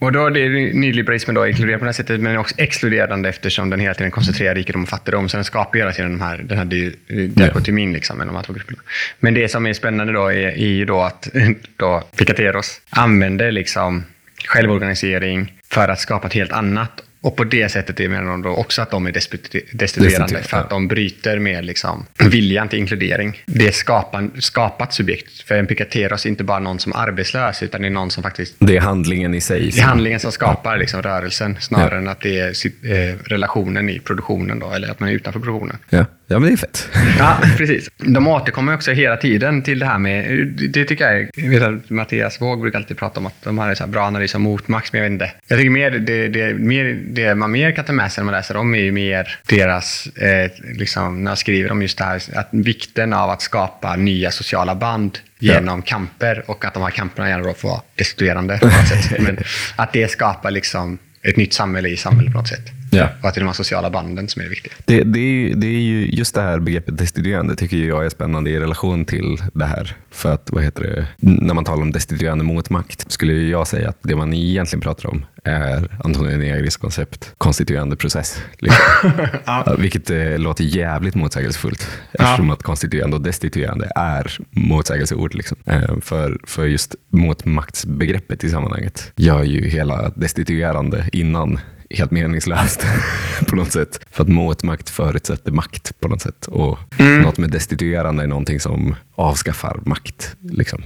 Och 0.00 0.12
då 0.12 0.26
är 0.26 0.30
det 0.30 0.48
nyliberalismen 0.74 1.34
då 1.34 1.46
inkluderad 1.46 1.78
på 1.80 1.84
det 1.84 1.88
här 1.88 1.92
sättet, 1.92 2.20
men 2.20 2.36
också 2.36 2.54
exkluderande 2.58 3.28
eftersom 3.28 3.70
den 3.70 3.80
hela 3.80 3.94
tiden 3.94 4.10
koncentrerar 4.10 4.54
rikedom 4.54 4.82
och 4.82 4.88
fattigdom. 4.88 5.28
Så 5.28 5.36
den 5.36 5.44
skapar 5.44 5.78
hela 5.78 5.92
tiden 5.92 6.18
de 6.18 6.24
här, 6.24 6.38
den 6.38 6.58
här 6.58 6.64
di- 6.64 6.96
diakotomin 7.26 7.92
liksom, 7.92 8.18
mellan 8.18 8.34
de 8.34 8.36
här 8.38 8.44
två 8.44 8.52
grupperna. 8.52 8.78
Men 9.20 9.34
det 9.34 9.48
som 9.48 9.66
är 9.66 9.72
spännande 9.72 10.12
då 10.12 10.26
är, 10.26 10.36
är 10.36 10.56
ju 10.66 10.84
då 10.84 11.00
att 11.00 11.28
då 11.76 12.02
Picateros 12.16 12.80
använder 12.90 13.52
liksom 13.52 14.04
självorganisering 14.46 15.52
för 15.70 15.88
att 15.88 16.00
skapa 16.00 16.26
ett 16.26 16.34
helt 16.34 16.52
annat. 16.52 17.02
Och 17.22 17.36
på 17.36 17.44
det 17.44 17.68
sättet 17.68 18.00
är 18.00 18.08
menar 18.08 18.30
de 18.30 18.42
då 18.42 18.50
också 18.50 18.82
att 18.82 18.90
de 18.90 19.06
är 19.06 19.12
destituerande 19.12 19.66
Destituerande, 19.72 20.42
för 20.42 20.56
att 20.56 20.66
ja. 20.70 20.76
de 20.76 20.88
bryter 20.88 21.38
med 21.38 21.64
liksom 21.64 22.06
viljan 22.30 22.68
till 22.68 22.78
inkludering. 22.78 23.42
Det 23.46 23.68
är 23.68 23.72
skapan, 23.72 24.32
skapat 24.38 24.94
subjekt. 24.94 25.40
För 25.42 25.54
en 25.54 25.66
Picateros 25.66 26.24
är 26.24 26.30
inte 26.30 26.44
bara 26.44 26.58
någon 26.58 26.78
som 26.78 26.92
är 26.92 26.96
arbetslös, 26.96 27.62
utan 27.62 27.80
det 27.82 27.88
är 27.88 27.90
någon 27.90 28.10
som 28.10 28.22
faktiskt 28.22 28.54
Det 28.58 28.76
är 28.76 28.80
handlingen 28.80 29.34
i 29.34 29.40
sig. 29.40 29.70
det 29.70 29.80
är 29.80 29.84
handlingen 29.84 30.20
som 30.20 30.32
skapar 30.32 30.78
liksom 30.78 31.02
rörelsen 31.02 31.56
snarare 31.60 31.98
än 31.98 32.08
att 32.08 32.20
det 32.20 32.38
är 32.38 32.48
eh, 32.48 33.16
relationen 33.24 33.88
i 33.88 33.98
produktionen 33.98 34.58
då, 34.58 34.70
eller 34.70 34.90
att 34.90 35.00
man 35.00 35.08
är 35.08 35.12
utanför 35.12 35.40
produktionen. 35.40 35.76
Ja. 35.90 36.06
Ja, 36.32 36.38
men 36.38 36.48
det 36.48 36.54
är 36.54 36.56
fett. 36.56 36.88
Ja, 37.18 37.38
precis. 37.56 37.90
De 37.96 38.28
återkommer 38.28 38.74
också 38.74 38.92
hela 38.92 39.16
tiden 39.16 39.62
till 39.62 39.78
det 39.78 39.86
här 39.86 39.98
med, 39.98 40.46
det 40.48 40.84
tycker 40.84 41.12
jag, 41.12 41.30
jag 41.34 41.50
vet 41.50 41.62
att 41.62 41.90
Mattias 41.90 42.40
Våg 42.40 42.60
brukar 42.60 42.78
alltid 42.78 42.98
prata 42.98 43.20
om 43.20 43.26
att 43.26 43.42
de 43.42 43.58
har 43.58 43.68
en 43.68 43.76
så 43.76 43.86
bra 43.86 44.02
analys 44.02 44.34
av 44.34 44.40
motmakt, 44.40 44.92
men 44.92 45.02
jag 45.02 45.10
vet 45.10 45.12
inte. 45.12 45.32
Jag 45.46 45.58
tycker 45.58 45.70
mer 45.70 45.90
det, 45.90 46.28
det, 46.28 46.54
mer, 46.54 47.00
det 47.08 47.34
man 47.34 47.50
mer 47.50 47.72
kan 47.72 47.84
ta 47.84 47.92
med 47.92 48.12
sig 48.12 48.22
när 48.22 48.24
man 48.24 48.34
läser 48.34 48.54
dem 48.54 48.74
är 48.74 48.78
ju 48.78 48.92
mer 48.92 49.38
deras, 49.46 50.06
eh, 50.06 50.50
liksom, 50.78 51.24
när 51.24 51.30
jag 51.30 51.38
skriver 51.38 51.72
om 51.72 51.82
just 51.82 51.98
det 51.98 52.04
här, 52.04 52.22
att 52.34 52.48
vikten 52.50 53.12
av 53.12 53.30
att 53.30 53.42
skapa 53.42 53.96
nya 53.96 54.30
sociala 54.30 54.74
band 54.74 55.18
genom 55.38 55.82
kamper 55.82 56.44
och 56.46 56.64
att 56.64 56.74
de 56.74 56.82
här 56.82 56.90
kamperna 56.90 57.28
gärna 57.28 57.44
då 57.44 57.54
får 57.54 57.68
vara 57.68 57.82
destituerande 57.94 58.58
på 58.58 58.66
något 58.66 58.88
sätt. 58.88 59.20
Men 59.20 59.38
att 59.76 59.92
det 59.92 60.08
skapar 60.08 60.50
liksom 60.50 60.98
ett 61.22 61.36
nytt 61.36 61.52
samhälle 61.52 61.88
i 61.88 61.96
samhället 61.96 62.32
på 62.32 62.38
något 62.38 62.48
sätt. 62.48 62.81
Ja. 62.92 63.08
Och 63.22 63.28
att 63.28 63.34
det 63.34 63.38
är 63.38 63.42
de 63.42 63.46
här 63.46 63.54
sociala 63.54 63.90
banden 63.90 64.28
som 64.28 64.42
är 64.42 64.48
viktiga. 64.48 64.72
Det, 64.84 65.02
det, 65.02 65.18
är 65.18 65.22
ju, 65.22 65.54
det 65.54 65.66
är 65.66 65.80
ju 65.80 66.06
just 66.06 66.34
det 66.34 66.42
här 66.42 66.58
begreppet 66.58 66.98
destituerande 66.98 67.56
tycker 67.56 67.76
jag 67.76 68.04
är 68.04 68.08
spännande 68.08 68.50
i 68.50 68.60
relation 68.60 69.04
till 69.04 69.42
det 69.54 69.64
här. 69.64 69.96
För 70.10 70.32
att, 70.34 70.50
vad 70.52 70.64
heter 70.64 70.82
det, 70.82 71.06
när 71.16 71.54
man 71.54 71.64
talar 71.64 71.82
om 71.82 71.92
destituerande 71.92 72.44
motmakt 72.44 73.10
skulle 73.12 73.32
jag 73.32 73.66
säga 73.66 73.88
att 73.88 73.98
det 74.02 74.16
man 74.16 74.32
egentligen 74.32 74.80
pratar 74.80 75.08
om 75.08 75.24
är 75.44 75.88
Antonio 76.04 76.36
Negris 76.36 76.76
koncept 76.76 77.34
konstituerande 77.38 77.96
process. 77.96 78.42
Liksom. 78.58 78.82
Ja, 79.44 79.76
Vilket 79.78 80.10
eh, 80.10 80.38
låter 80.38 80.64
jävligt 80.64 81.14
motsägelsefullt 81.14 81.88
eftersom 82.12 82.50
att 82.50 82.62
konstituerande 82.62 83.16
och 83.16 83.22
destituerande 83.22 83.92
är 83.96 84.36
motsägelseord. 84.50 85.34
Liksom. 85.34 85.58
Eh, 85.66 86.00
för, 86.00 86.40
för 86.46 86.66
just 86.66 86.94
motmaktsbegreppet 87.08 88.44
i 88.44 88.50
sammanhanget 88.50 89.12
gör 89.16 89.42
ju 89.42 89.68
hela 89.68 90.08
destituerande 90.08 91.08
innan 91.12 91.60
helt 91.94 92.10
meningslöst 92.10 92.86
på 93.46 93.56
något 93.56 93.72
sätt. 93.72 94.00
För 94.10 94.22
att 94.22 94.28
motmakt 94.28 94.90
förutsätter 94.90 95.52
makt 95.52 96.00
på 96.00 96.08
något 96.08 96.22
sätt. 96.22 96.46
Och 96.46 96.78
något 96.98 97.38
med 97.38 97.50
destituerande 97.50 98.22
är 98.22 98.26
någonting 98.26 98.60
som 98.60 98.94
avskaffar 99.14 99.80
makt. 99.86 100.36
Liksom. 100.42 100.82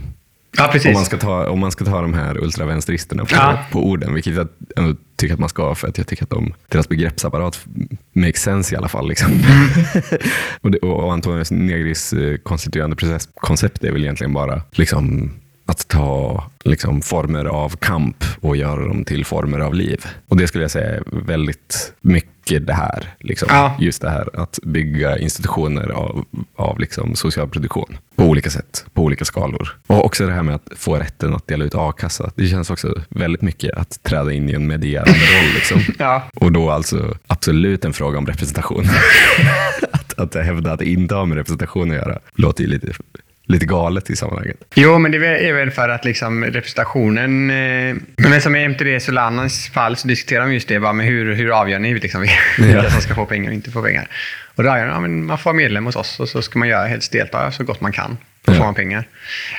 Ja, 0.58 0.68
precis. 0.72 0.86
Om 0.88 0.92
man, 0.94 1.04
ska 1.04 1.16
ta, 1.16 1.48
om 1.48 1.58
man 1.60 1.70
ska 1.70 1.84
ta 1.84 2.00
de 2.02 2.14
här 2.14 2.38
ultravänsteristerna 2.38 3.24
på, 3.24 3.34
Ja. 3.34 3.58
på 3.72 3.86
orden, 3.88 4.14
vilket 4.14 4.34
jag 4.34 4.48
ändå 4.76 4.96
tycker 5.16 5.34
att 5.34 5.40
man 5.40 5.48
ska, 5.48 5.74
för 5.74 5.88
att 5.88 5.98
jag 5.98 6.06
tycker 6.06 6.22
att 6.22 6.30
de, 6.30 6.52
deras 6.68 6.88
begreppsapparat 6.88 7.60
makes 8.12 8.42
sense 8.42 8.74
i 8.74 8.78
alla 8.78 8.88
fall. 8.88 9.08
Liksom. 9.08 9.30
och, 10.60 10.70
det, 10.70 10.78
och 10.78 11.12
Antonio 11.12 11.44
Negris 11.50 12.12
eh, 12.12 12.36
konstituerande 12.36 12.96
process, 12.96 13.28
koncept 13.34 13.84
är 13.84 13.92
väl 13.92 14.02
egentligen 14.02 14.32
bara 14.32 14.62
liksom, 14.72 15.30
att 15.66 15.88
ta 15.88 16.44
liksom, 16.64 17.02
former 17.02 17.44
av 17.44 17.76
kamp 17.76 18.24
och 18.40 18.56
göra 18.56 18.86
dem 18.86 19.04
till 19.04 19.24
former 19.24 19.58
av 19.58 19.74
liv. 19.74 20.04
Och 20.28 20.36
det 20.36 20.46
skulle 20.46 20.64
jag 20.64 20.70
säga 20.70 20.94
är 20.94 21.02
väldigt 21.26 21.92
mycket 22.00 22.66
det 22.66 22.72
här. 22.72 23.14
Liksom. 23.20 23.48
Ja. 23.50 23.76
Just 23.80 24.02
det 24.02 24.10
här 24.10 24.28
att 24.40 24.58
bygga 24.62 25.18
institutioner 25.18 25.88
av, 25.88 26.24
av 26.56 26.78
liksom, 26.78 27.14
social 27.16 27.48
produktion 27.48 27.98
på 28.16 28.24
olika 28.24 28.50
sätt, 28.50 28.86
på 28.94 29.02
olika 29.02 29.24
skalor. 29.24 29.76
Och 29.86 30.04
också 30.04 30.26
det 30.26 30.32
här 30.32 30.42
med 30.42 30.54
att 30.54 30.68
få 30.76 30.96
rätten 30.96 31.34
att 31.34 31.46
dela 31.46 31.64
ut 31.64 31.74
a-kassa. 31.74 32.30
Det 32.34 32.46
känns 32.46 32.70
också 32.70 32.94
väldigt 33.08 33.42
mycket 33.42 33.76
att 33.76 34.02
träda 34.02 34.32
in 34.32 34.50
i 34.50 34.52
en 34.52 34.66
medierande 34.66 35.12
roll. 35.12 35.50
Liksom. 35.54 35.80
Ja. 35.98 36.22
Och 36.34 36.52
då 36.52 36.70
alltså 36.70 37.16
absolut 37.26 37.84
en 37.84 37.92
fråga 37.92 38.18
om 38.18 38.26
representation. 38.26 38.84
att, 39.92 40.18
att 40.18 40.34
hävda 40.34 40.72
att 40.72 40.78
det 40.78 40.88
inte 40.88 41.14
har 41.14 41.26
med 41.26 41.36
representation 41.36 41.90
att 41.90 41.96
göra 41.96 42.18
låter 42.34 42.64
ju 42.64 42.70
lite, 42.70 42.92
lite 43.48 43.66
galet 43.66 44.10
i 44.10 44.16
sammanhanget. 44.16 44.56
Jo, 44.74 44.98
men 44.98 45.12
det 45.12 45.26
är 45.48 45.52
väl 45.52 45.70
för 45.70 45.88
att 45.88 46.04
liksom 46.04 46.44
representationen... 46.44 47.50
Eh, 47.50 47.96
men 48.16 48.40
som 48.40 48.56
i 48.56 48.64
MTD 48.64 49.00
Solanas 49.02 49.68
fall 49.68 49.96
så 49.96 50.08
diskuterar 50.08 50.46
de 50.46 50.54
just 50.54 50.68
det. 50.68 50.80
Bara, 50.80 50.92
men 50.92 51.06
hur, 51.06 51.34
hur 51.34 51.60
avgör 51.60 51.78
ni 51.78 51.94
liksom, 51.94 52.20
vilka 52.20 52.76
Ja. 52.82 52.90
som 52.90 53.00
ska 53.00 53.14
få 53.14 53.26
pengar 53.26 53.48
och 53.50 53.54
inte 53.54 53.70
få 53.70 53.82
pengar? 53.82 54.08
Och 54.56 54.64
då 54.64 54.70
de, 54.70 54.78
ja, 54.78 55.00
men 55.00 55.26
man 55.26 55.38
får 55.38 55.44
vara 55.44 55.56
medlem 55.56 55.86
hos 55.86 55.96
oss 55.96 56.20
och 56.20 56.28
så 56.28 56.42
ska 56.42 56.58
man 56.58 56.68
göra 56.68 56.86
helst 56.86 57.12
delta 57.12 57.52
så 57.52 57.64
gott 57.64 57.80
man 57.80 57.92
kan. 57.92 58.16
Då 58.44 58.52
får 58.52 58.64
man 58.64 58.74
pengar. 58.74 59.08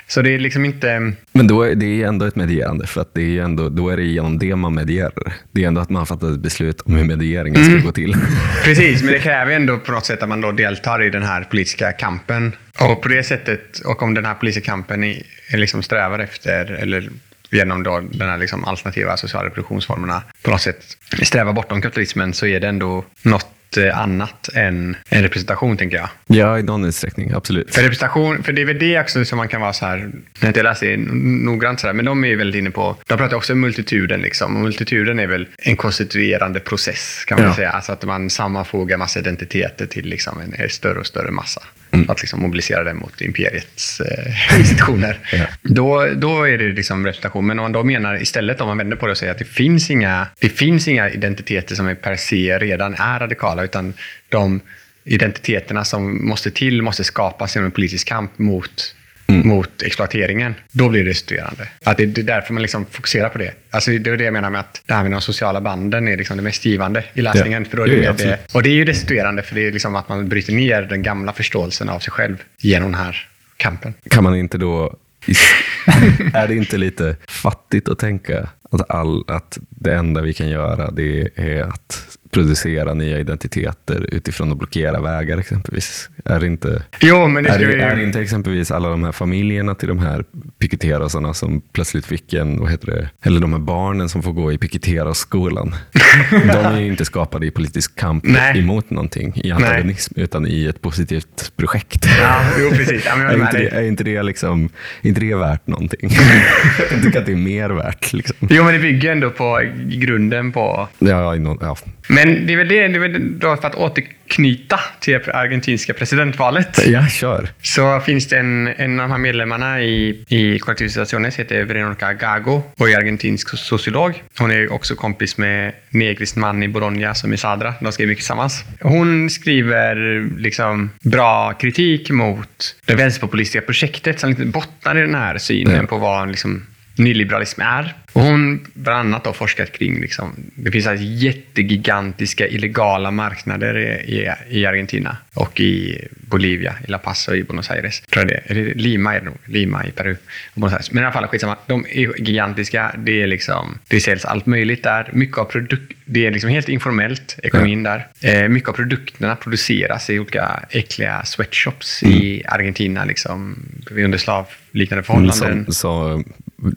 Så 0.08 0.22
det 0.22 0.30
är 0.30 0.40
liksom 0.40 0.66
inte... 0.66 1.14
Men 1.32 1.48
då 1.48 1.62
är 1.62 1.76
det 1.76 2.04
är 2.04 2.08
ändå 2.08 2.26
ett 2.26 2.36
medierande, 2.36 2.88
för 2.88 3.02
att 3.02 3.14
det 3.14 3.38
är 3.38 3.44
ändå, 3.44 3.70
då 3.70 3.90
är 3.90 3.98
det 3.98 4.04
genom 4.04 4.40
det 4.40 4.56
man 4.56 4.74
medierar. 4.74 5.34
Det 5.52 5.64
är 5.64 5.68
ändå 5.68 5.82
att 5.82 5.90
man 5.90 6.06
fattar 6.06 6.32
ett 6.32 6.40
beslut 6.40 6.82
om 6.82 6.96
hur 6.96 7.04
medieringen 7.04 7.66
ska 7.66 7.88
gå 7.88 7.92
till. 7.92 8.16
Precis, 8.64 9.04
men 9.04 9.14
det 9.14 9.20
kräver 9.20 9.52
ändå 9.52 9.78
på 9.78 9.92
något 9.92 10.06
sätt 10.06 10.24
att 10.24 10.30
man 10.30 10.42
då 10.42 10.52
deltar 10.52 11.04
i 11.04 11.10
den 11.10 11.24
här 11.24 11.44
politiska 11.44 11.92
kampen. 11.92 12.56
Och 12.80 13.02
på 13.02 13.08
det 13.08 13.24
sättet, 13.24 13.80
och 13.80 14.04
om 14.04 14.14
den 14.14 14.26
här 14.26 14.34
politiska 14.34 14.72
kampen 14.72 15.04
är, 15.04 15.24
är 15.50 15.58
liksom 15.58 15.84
strävar 15.84 16.20
efter, 16.20 16.72
eller 16.72 17.10
genom 17.52 17.84
då 17.84 18.00
den 18.12 18.30
här 18.30 18.38
liksom 18.38 18.66
alternativa 18.66 19.18
sociala 19.18 19.50
produktionsformerna 19.50 20.24
på 20.42 20.52
något 20.52 20.62
sätt 20.62 20.98
sträva 21.24 21.54
bortom 21.54 21.82
kapitalismen 21.82 22.34
så 22.34 22.46
är 22.46 22.60
det 22.60 22.68
ändå 22.68 23.06
något 23.22 23.57
eh, 23.78 24.00
annat 24.00 24.50
än 24.54 24.96
en 25.10 25.22
representation, 25.24 25.78
tänker 25.78 25.98
jag. 25.98 26.10
Ja, 26.28 26.60
i 26.60 26.64
någon 26.64 26.86
utsträckning, 26.86 27.32
absolut. 27.36 27.76
För 27.76 27.82
representation, 27.82 28.44
för 28.44 28.52
det 28.54 28.62
är 28.62 28.66
väl 28.66 28.80
det 28.80 29.00
också 29.00 29.26
som 29.26 29.38
man 29.38 29.48
kan 29.48 29.62
vara 29.62 29.74
så 29.74 29.86
här, 29.86 29.98
när 29.98 30.12
jag 30.40 30.50
inte 30.50 30.64
läser 30.64 30.88
det 30.88 30.98
noggrant 31.46 31.80
så 31.80 31.88
här, 31.88 31.94
men 31.94 32.06
de 32.06 32.24
är 32.24 32.28
ju 32.28 32.36
väldigt 32.36 32.60
inne 32.60 32.72
på, 32.72 32.96
de 33.08 33.18
pratar 33.18 33.38
också 33.38 33.54
om 33.54 33.60
multituden 33.60 34.22
liksom, 34.22 34.56
och 34.56 34.62
multituden 34.62 35.20
är 35.20 35.28
väl 35.28 35.48
en 35.58 35.76
konstituerande 35.78 36.60
process 36.60 37.24
kan 37.28 37.38
man 37.40 37.48
Ja. 37.48 37.56
säga, 37.56 37.70
alltså 37.70 37.92
att 37.92 38.04
man 38.04 38.30
sammanfogar 38.30 38.98
massa 38.98 39.20
identiteter 39.20 39.86
till 39.86 40.06
liksom 40.06 40.40
en 40.58 40.70
större 40.70 41.00
och 41.00 41.08
större 41.08 41.32
massa. 41.32 41.62
Mm. 41.92 42.10
Att 42.10 42.22
liksom 42.22 42.42
mobilisera 42.42 42.84
den 42.84 42.98
mot 42.98 43.22
imperiets 43.22 44.00
eh, 44.00 44.58
institutioner. 44.60 45.20
Ja. 45.32 45.46
Då, 45.62 46.08
då 46.16 46.44
är 46.44 46.58
det 46.58 46.68
liksom 46.68 47.06
representation. 47.06 47.48
Men 47.48 47.60
om 47.60 47.64
man 47.64 47.72
då 47.72 47.84
menar 47.84 48.22
istället, 48.22 48.62
om 48.62 48.68
man 48.68 48.78
vänder 48.78 48.98
på 48.98 49.06
det 49.06 49.12
och 49.12 49.18
säger 49.18 49.32
att 49.32 49.38
det 49.38 49.46
finns 49.46 49.92
inga, 49.92 50.28
det 50.40 50.50
finns 50.50 50.88
inga 50.88 51.10
identiteter 51.10 51.76
som 51.76 51.88
är 51.88 51.96
per 51.96 52.16
se 52.16 52.60
redan 52.60 52.94
är 52.94 53.20
radikala, 53.20 53.64
utan 53.64 53.94
de 54.30 54.62
identiteterna 55.04 55.84
som 55.84 56.28
måste 56.28 56.52
till 56.52 56.82
måste 56.82 57.04
skapas 57.04 57.56
genom 57.56 57.66
en 57.66 57.72
politisk 57.72 58.08
kamp 58.08 58.40
mot 58.40 58.96
mot 59.28 59.82
exploateringen, 59.82 60.56
då 60.72 60.90
blir 60.90 61.04
det 61.04 61.10
restituerande. 61.10 61.68
Att 61.84 61.98
det, 61.98 62.06
det 62.06 62.22
är 62.22 62.26
därför 62.26 62.54
man 62.54 62.62
liksom 62.62 62.86
fokuserar 62.86 63.30
på 63.30 63.38
det. 63.38 63.54
Alltså 63.70 63.92
det 63.92 64.10
är 64.10 64.18
det 64.18 64.24
jag 64.24 64.34
menar 64.34 64.50
med 64.50 64.60
att 64.60 64.82
det 64.86 64.94
här 64.94 65.04
med 65.04 65.12
de 65.12 65.22
sociala 65.22 65.62
banden 65.62 66.08
är 66.08 66.18
liksom 66.18 66.38
det 66.38 66.44
mest 66.44 66.66
givande 66.66 67.04
i 67.14 67.22
läsningen. 67.22 67.64
Ja. 67.64 67.70
För 67.70 67.78
då 67.78 67.84
är 67.84 67.88
det 67.88 68.08
absolut. 68.08 68.34
det, 68.48 68.56
och 68.56 68.64
det 68.64 68.70
är 68.70 68.74
ju 68.74 68.86
restituerande, 68.86 69.44
för 69.44 69.56
det 69.56 69.68
är 69.68 69.72
liksom 69.72 69.96
att 69.96 70.10
man 70.10 70.30
bryter 70.30 70.54
ner 70.54 70.82
den 70.82 71.04
gamla 71.04 71.34
förståelsen 71.34 71.90
av 71.90 72.00
sig 72.00 72.12
själv 72.12 72.44
genom 72.58 72.92
den 72.92 73.02
här 73.02 73.28
kampen. 73.58 73.94
Kan 74.10 74.24
man 74.24 74.36
inte 74.36 74.58
då... 74.58 74.96
Är 76.34 76.48
det 76.48 76.56
inte 76.56 76.78
lite 76.78 77.16
fattigt 77.28 77.90
att 77.90 78.00
tänka 78.00 78.50
att, 78.72 78.90
all, 78.90 79.24
att 79.28 79.58
det 79.70 79.94
enda 79.94 80.22
vi 80.22 80.34
kan 80.34 80.50
göra 80.50 80.92
det 80.92 81.30
är 81.36 81.62
att 81.62 82.18
producera 82.38 82.94
nya 82.94 83.20
identiteter 83.20 84.06
utifrån 84.12 84.52
att 84.52 84.58
blockera 84.58 85.02
vägar 85.02 85.38
exempelvis? 85.38 86.10
Är 86.26 86.46
inte, 86.46 86.84
Jo, 87.00 87.28
men 87.28 87.44
det 87.44 87.50
är 87.50 87.60
vi... 87.60 87.82
är 87.82 88.00
inte 88.04 88.22
exempelvis 88.22 88.72
alla 88.72 88.90
de 88.90 89.04
här 89.04 89.12
familjerna 89.12 89.76
till 89.76 89.88
de 89.88 90.00
här 90.00 90.24
piketerasarna 90.60 91.34
som 91.34 91.62
plötsligt 91.72 92.06
fick 92.06 92.34
en, 92.34 92.60
vad 92.60 92.72
heter 92.72 92.88
det, 92.88 93.10
eller 93.22 93.40
de 93.40 93.54
här 93.54 93.60
barnen 93.60 94.10
som 94.10 94.24
får 94.24 94.32
gå 94.32 94.52
i 94.52 94.58
piketerasskolan. 94.58 95.76
de 96.32 96.58
är 96.58 96.80
ju 96.80 96.88
inte 96.88 97.06
skapade 97.06 97.46
i 97.46 97.52
politisk 97.52 97.96
kamp 97.96 98.24
Nej. 98.28 98.60
emot 98.60 98.90
någonting, 98.90 99.34
i 99.36 99.52
antagonism, 99.52 100.14
utan 100.16 100.48
i 100.48 100.66
ett 100.66 100.82
positivt 100.82 101.52
projekt. 101.56 102.06
Ja, 102.22 102.42
jo, 102.60 102.70
precis. 102.70 103.06
Ja, 103.06 103.16
Är 103.16 103.42
inte, 103.42 103.76
är 103.76 103.84
inte 103.84 104.04
det 104.04 104.24
liksom, 104.24 104.70
inte 105.02 105.22
det 105.22 105.36
värt 105.36 105.68
någonting? 105.68 106.10
jag 106.92 107.04
tycker 107.04 107.20
att 107.20 107.26
det 107.26 107.32
är 107.32 107.36
mer 107.36 107.70
värt. 107.70 108.14
Liksom. 108.14 108.48
Jo, 108.50 108.64
men 108.64 108.74
det 108.74 108.80
bygger 108.80 109.12
ändå 109.12 109.30
på 109.30 109.62
grunden 109.86 110.52
på... 110.52 110.88
Ja, 111.00 111.36
någon, 111.36 111.58
ja. 111.62 111.78
Men 112.08 112.27
det 112.28 112.54
är 112.54 112.58
väl 112.58 112.68
det, 112.68 112.88
det 112.88 112.96
är 112.96 113.00
väl 113.00 113.40
då 113.40 113.56
för 113.58 113.68
att 113.68 113.76
återknyta 113.76 114.80
till 115.00 115.14
det 115.14 115.34
argentinska 115.34 115.94
presidentvalet. 115.94 116.88
ja, 116.88 117.08
kör. 117.08 117.50
Så 117.62 118.00
finns 118.00 118.28
det 118.28 118.38
en, 118.38 118.68
en 118.68 119.00
av 119.00 119.04
de 119.08 119.12
här 119.12 119.18
medlemmarna 119.20 119.82
i, 119.82 120.24
i 120.28 120.60
Kollektivstationes 120.60 121.40
heter 121.40 121.64
Veronica 121.64 122.14
Gago 122.14 122.62
och 122.78 122.90
är 122.90 122.98
argentinsk 122.98 123.58
sociolog. 123.58 124.24
Hon 124.38 124.52
är 124.52 124.74
också 124.74 124.96
kompis 124.96 125.38
med 125.38 125.74
Negris 125.90 126.36
man 126.36 126.64
i 126.64 126.68
Bologna 126.68 127.16
som 127.16 127.34
är 127.34 127.38
Sadra. 127.38 127.74
De 127.82 127.92
skriver 127.92 128.10
mycket 128.10 128.22
tillsammans. 128.22 128.64
Hon 128.82 129.30
skriver 129.30 129.96
liksom 130.40 130.90
bra 131.04 131.54
kritik 131.54 132.10
mot 132.10 132.76
det 132.86 132.96
vänsterpopulistiska 132.96 133.62
projektet 133.62 134.20
som 134.20 134.30
lite 134.30 134.46
bottnar 134.46 134.98
i 134.98 135.02
den 135.02 135.16
här 135.16 135.38
synen 135.38 135.76
Ja. 135.76 135.88
på 135.88 135.98
vad 135.98 136.28
liksom 136.32 136.66
nyliberalism 136.98 137.62
är. 137.62 137.94
Och 138.14 138.22
hon 138.22 138.68
bland 138.74 139.00
annat 139.00 139.26
har 139.26 139.34
forskat 139.34 139.72
kring, 139.72 140.02
liksom, 140.02 140.36
det 140.56 140.72
finns 140.72 140.88
alltså 140.88 141.06
jättegigantiska 141.06 142.48
illegala 142.48 143.12
marknader 143.12 143.78
i, 143.78 144.32
i, 144.50 144.66
Argentina 144.66 145.18
och 145.34 145.60
i 145.60 146.02
Bolivia, 146.12 146.76
i 146.88 146.92
La 146.92 146.98
Paz 146.98 147.28
och 147.28 147.38
i 147.38 147.44
Buenos 147.44 147.70
Aires. 147.70 148.02
Tror 148.02 148.26
jag 148.26 148.28
det. 148.28 148.52
Eller 148.52 148.74
Lima 148.74 149.16
är 149.16 149.20
det 149.20 149.26
nog. 149.26 149.38
Lima 149.46 149.86
i 149.86 149.92
Peru. 149.92 150.16
Buenos 150.54 150.74
Aires. 150.74 150.92
Men 150.92 151.04
i 151.04 151.06
alla 151.06 151.14
fall, 151.14 151.28
skitsamma. 151.28 151.58
De 151.68 151.86
är 151.90 152.22
gigantiska. 152.22 152.92
Det, 152.98 153.22
är 153.22 153.28
liksom, 153.28 153.80
det 153.88 154.00
säljs 154.00 154.26
allt 154.26 154.46
möjligt 154.46 154.84
där. 154.84 155.10
Mycket 155.14 155.38
av 155.38 155.52
produk- 155.52 155.96
det 156.06 156.26
är 156.26 156.32
liksom 156.32 156.50
helt 156.50 156.70
informellt, 156.70 157.40
ekonomin 157.44 157.84
där. 157.84 158.08
Eh, 158.22 158.50
mycket 158.50 158.70
av 158.70 158.74
produkterna 158.74 159.36
produceras 159.36 160.10
i 160.10 160.20
olika 160.20 160.60
äckliga 160.70 161.26
sweatshops 161.26 162.04
i 162.04 162.44
Argentina, 162.46 163.06
liksom, 163.06 163.56
under 163.92 164.18
slavliknande 164.18 165.04
förhållanden. 165.04 165.66
Som, 165.66 165.74
så, 165.74 166.24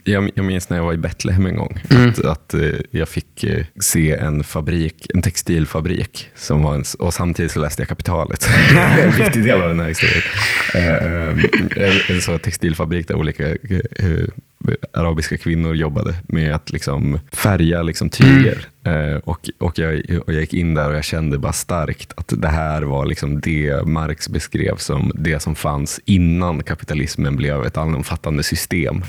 jag, 0.04 0.30
jag 0.34 0.44
minns 0.44 0.68
när 0.70 0.76
jag 0.76 0.84
var 0.84 0.92
i 0.92 0.96
Betlehem 0.96 1.46
en 1.46 1.56
gång, 1.56 1.80
Mm. 1.90 2.08
att, 2.10 2.24
att 2.24 2.54
eh, 2.54 2.60
jag 2.90 3.08
fick 3.08 3.44
eh, 3.44 3.64
se 3.80 4.12
en 4.12 4.44
fabrik, 4.44 5.06
en 5.14 5.22
textilfabrik, 5.22 6.28
som 6.36 6.62
var 6.62 6.74
en, 6.74 6.84
och 6.98 7.14
samtidigt 7.14 7.52
så 7.52 7.60
läste 7.60 7.82
jag 7.82 7.88
Kapitalet. 7.88 8.48
en 9.02 9.10
viktig 9.10 9.44
del 9.44 9.62
av 9.62 9.68
den 9.68 9.80
här 9.80 9.88
historien. 9.88 10.22
Eh, 10.74 11.84
eh, 11.88 12.10
en 12.10 12.20
sån 12.20 12.38
textilfabrik 12.38 13.08
där 13.08 13.14
olika 13.14 13.56
arabiska 14.92 15.36
kvinnor 15.36 15.74
jobbade 15.74 16.14
med 16.28 16.54
att 16.54 16.70
liksom 16.72 17.18
färga 17.32 17.82
liksom 17.82 18.10
tyger. 18.10 18.52
Eh, 18.52 18.79
och, 19.24 19.50
och, 19.58 19.78
jag, 19.78 20.02
och 20.26 20.32
jag 20.32 20.40
gick 20.40 20.54
in 20.54 20.74
där 20.74 20.90
och 20.90 20.96
jag 20.96 21.04
kände 21.04 21.38
bara 21.38 21.52
starkt 21.52 22.12
att 22.16 22.32
det 22.36 22.48
här 22.48 22.82
var 22.82 23.06
liksom 23.06 23.40
det 23.40 23.86
Marx 23.86 24.28
beskrev 24.28 24.76
som 24.76 25.12
det 25.14 25.40
som 25.40 25.54
fanns 25.54 26.00
innan 26.04 26.62
kapitalismen 26.62 27.36
blev 27.36 27.64
ett 27.64 27.76
allomfattande 27.76 28.42
system. 28.42 29.02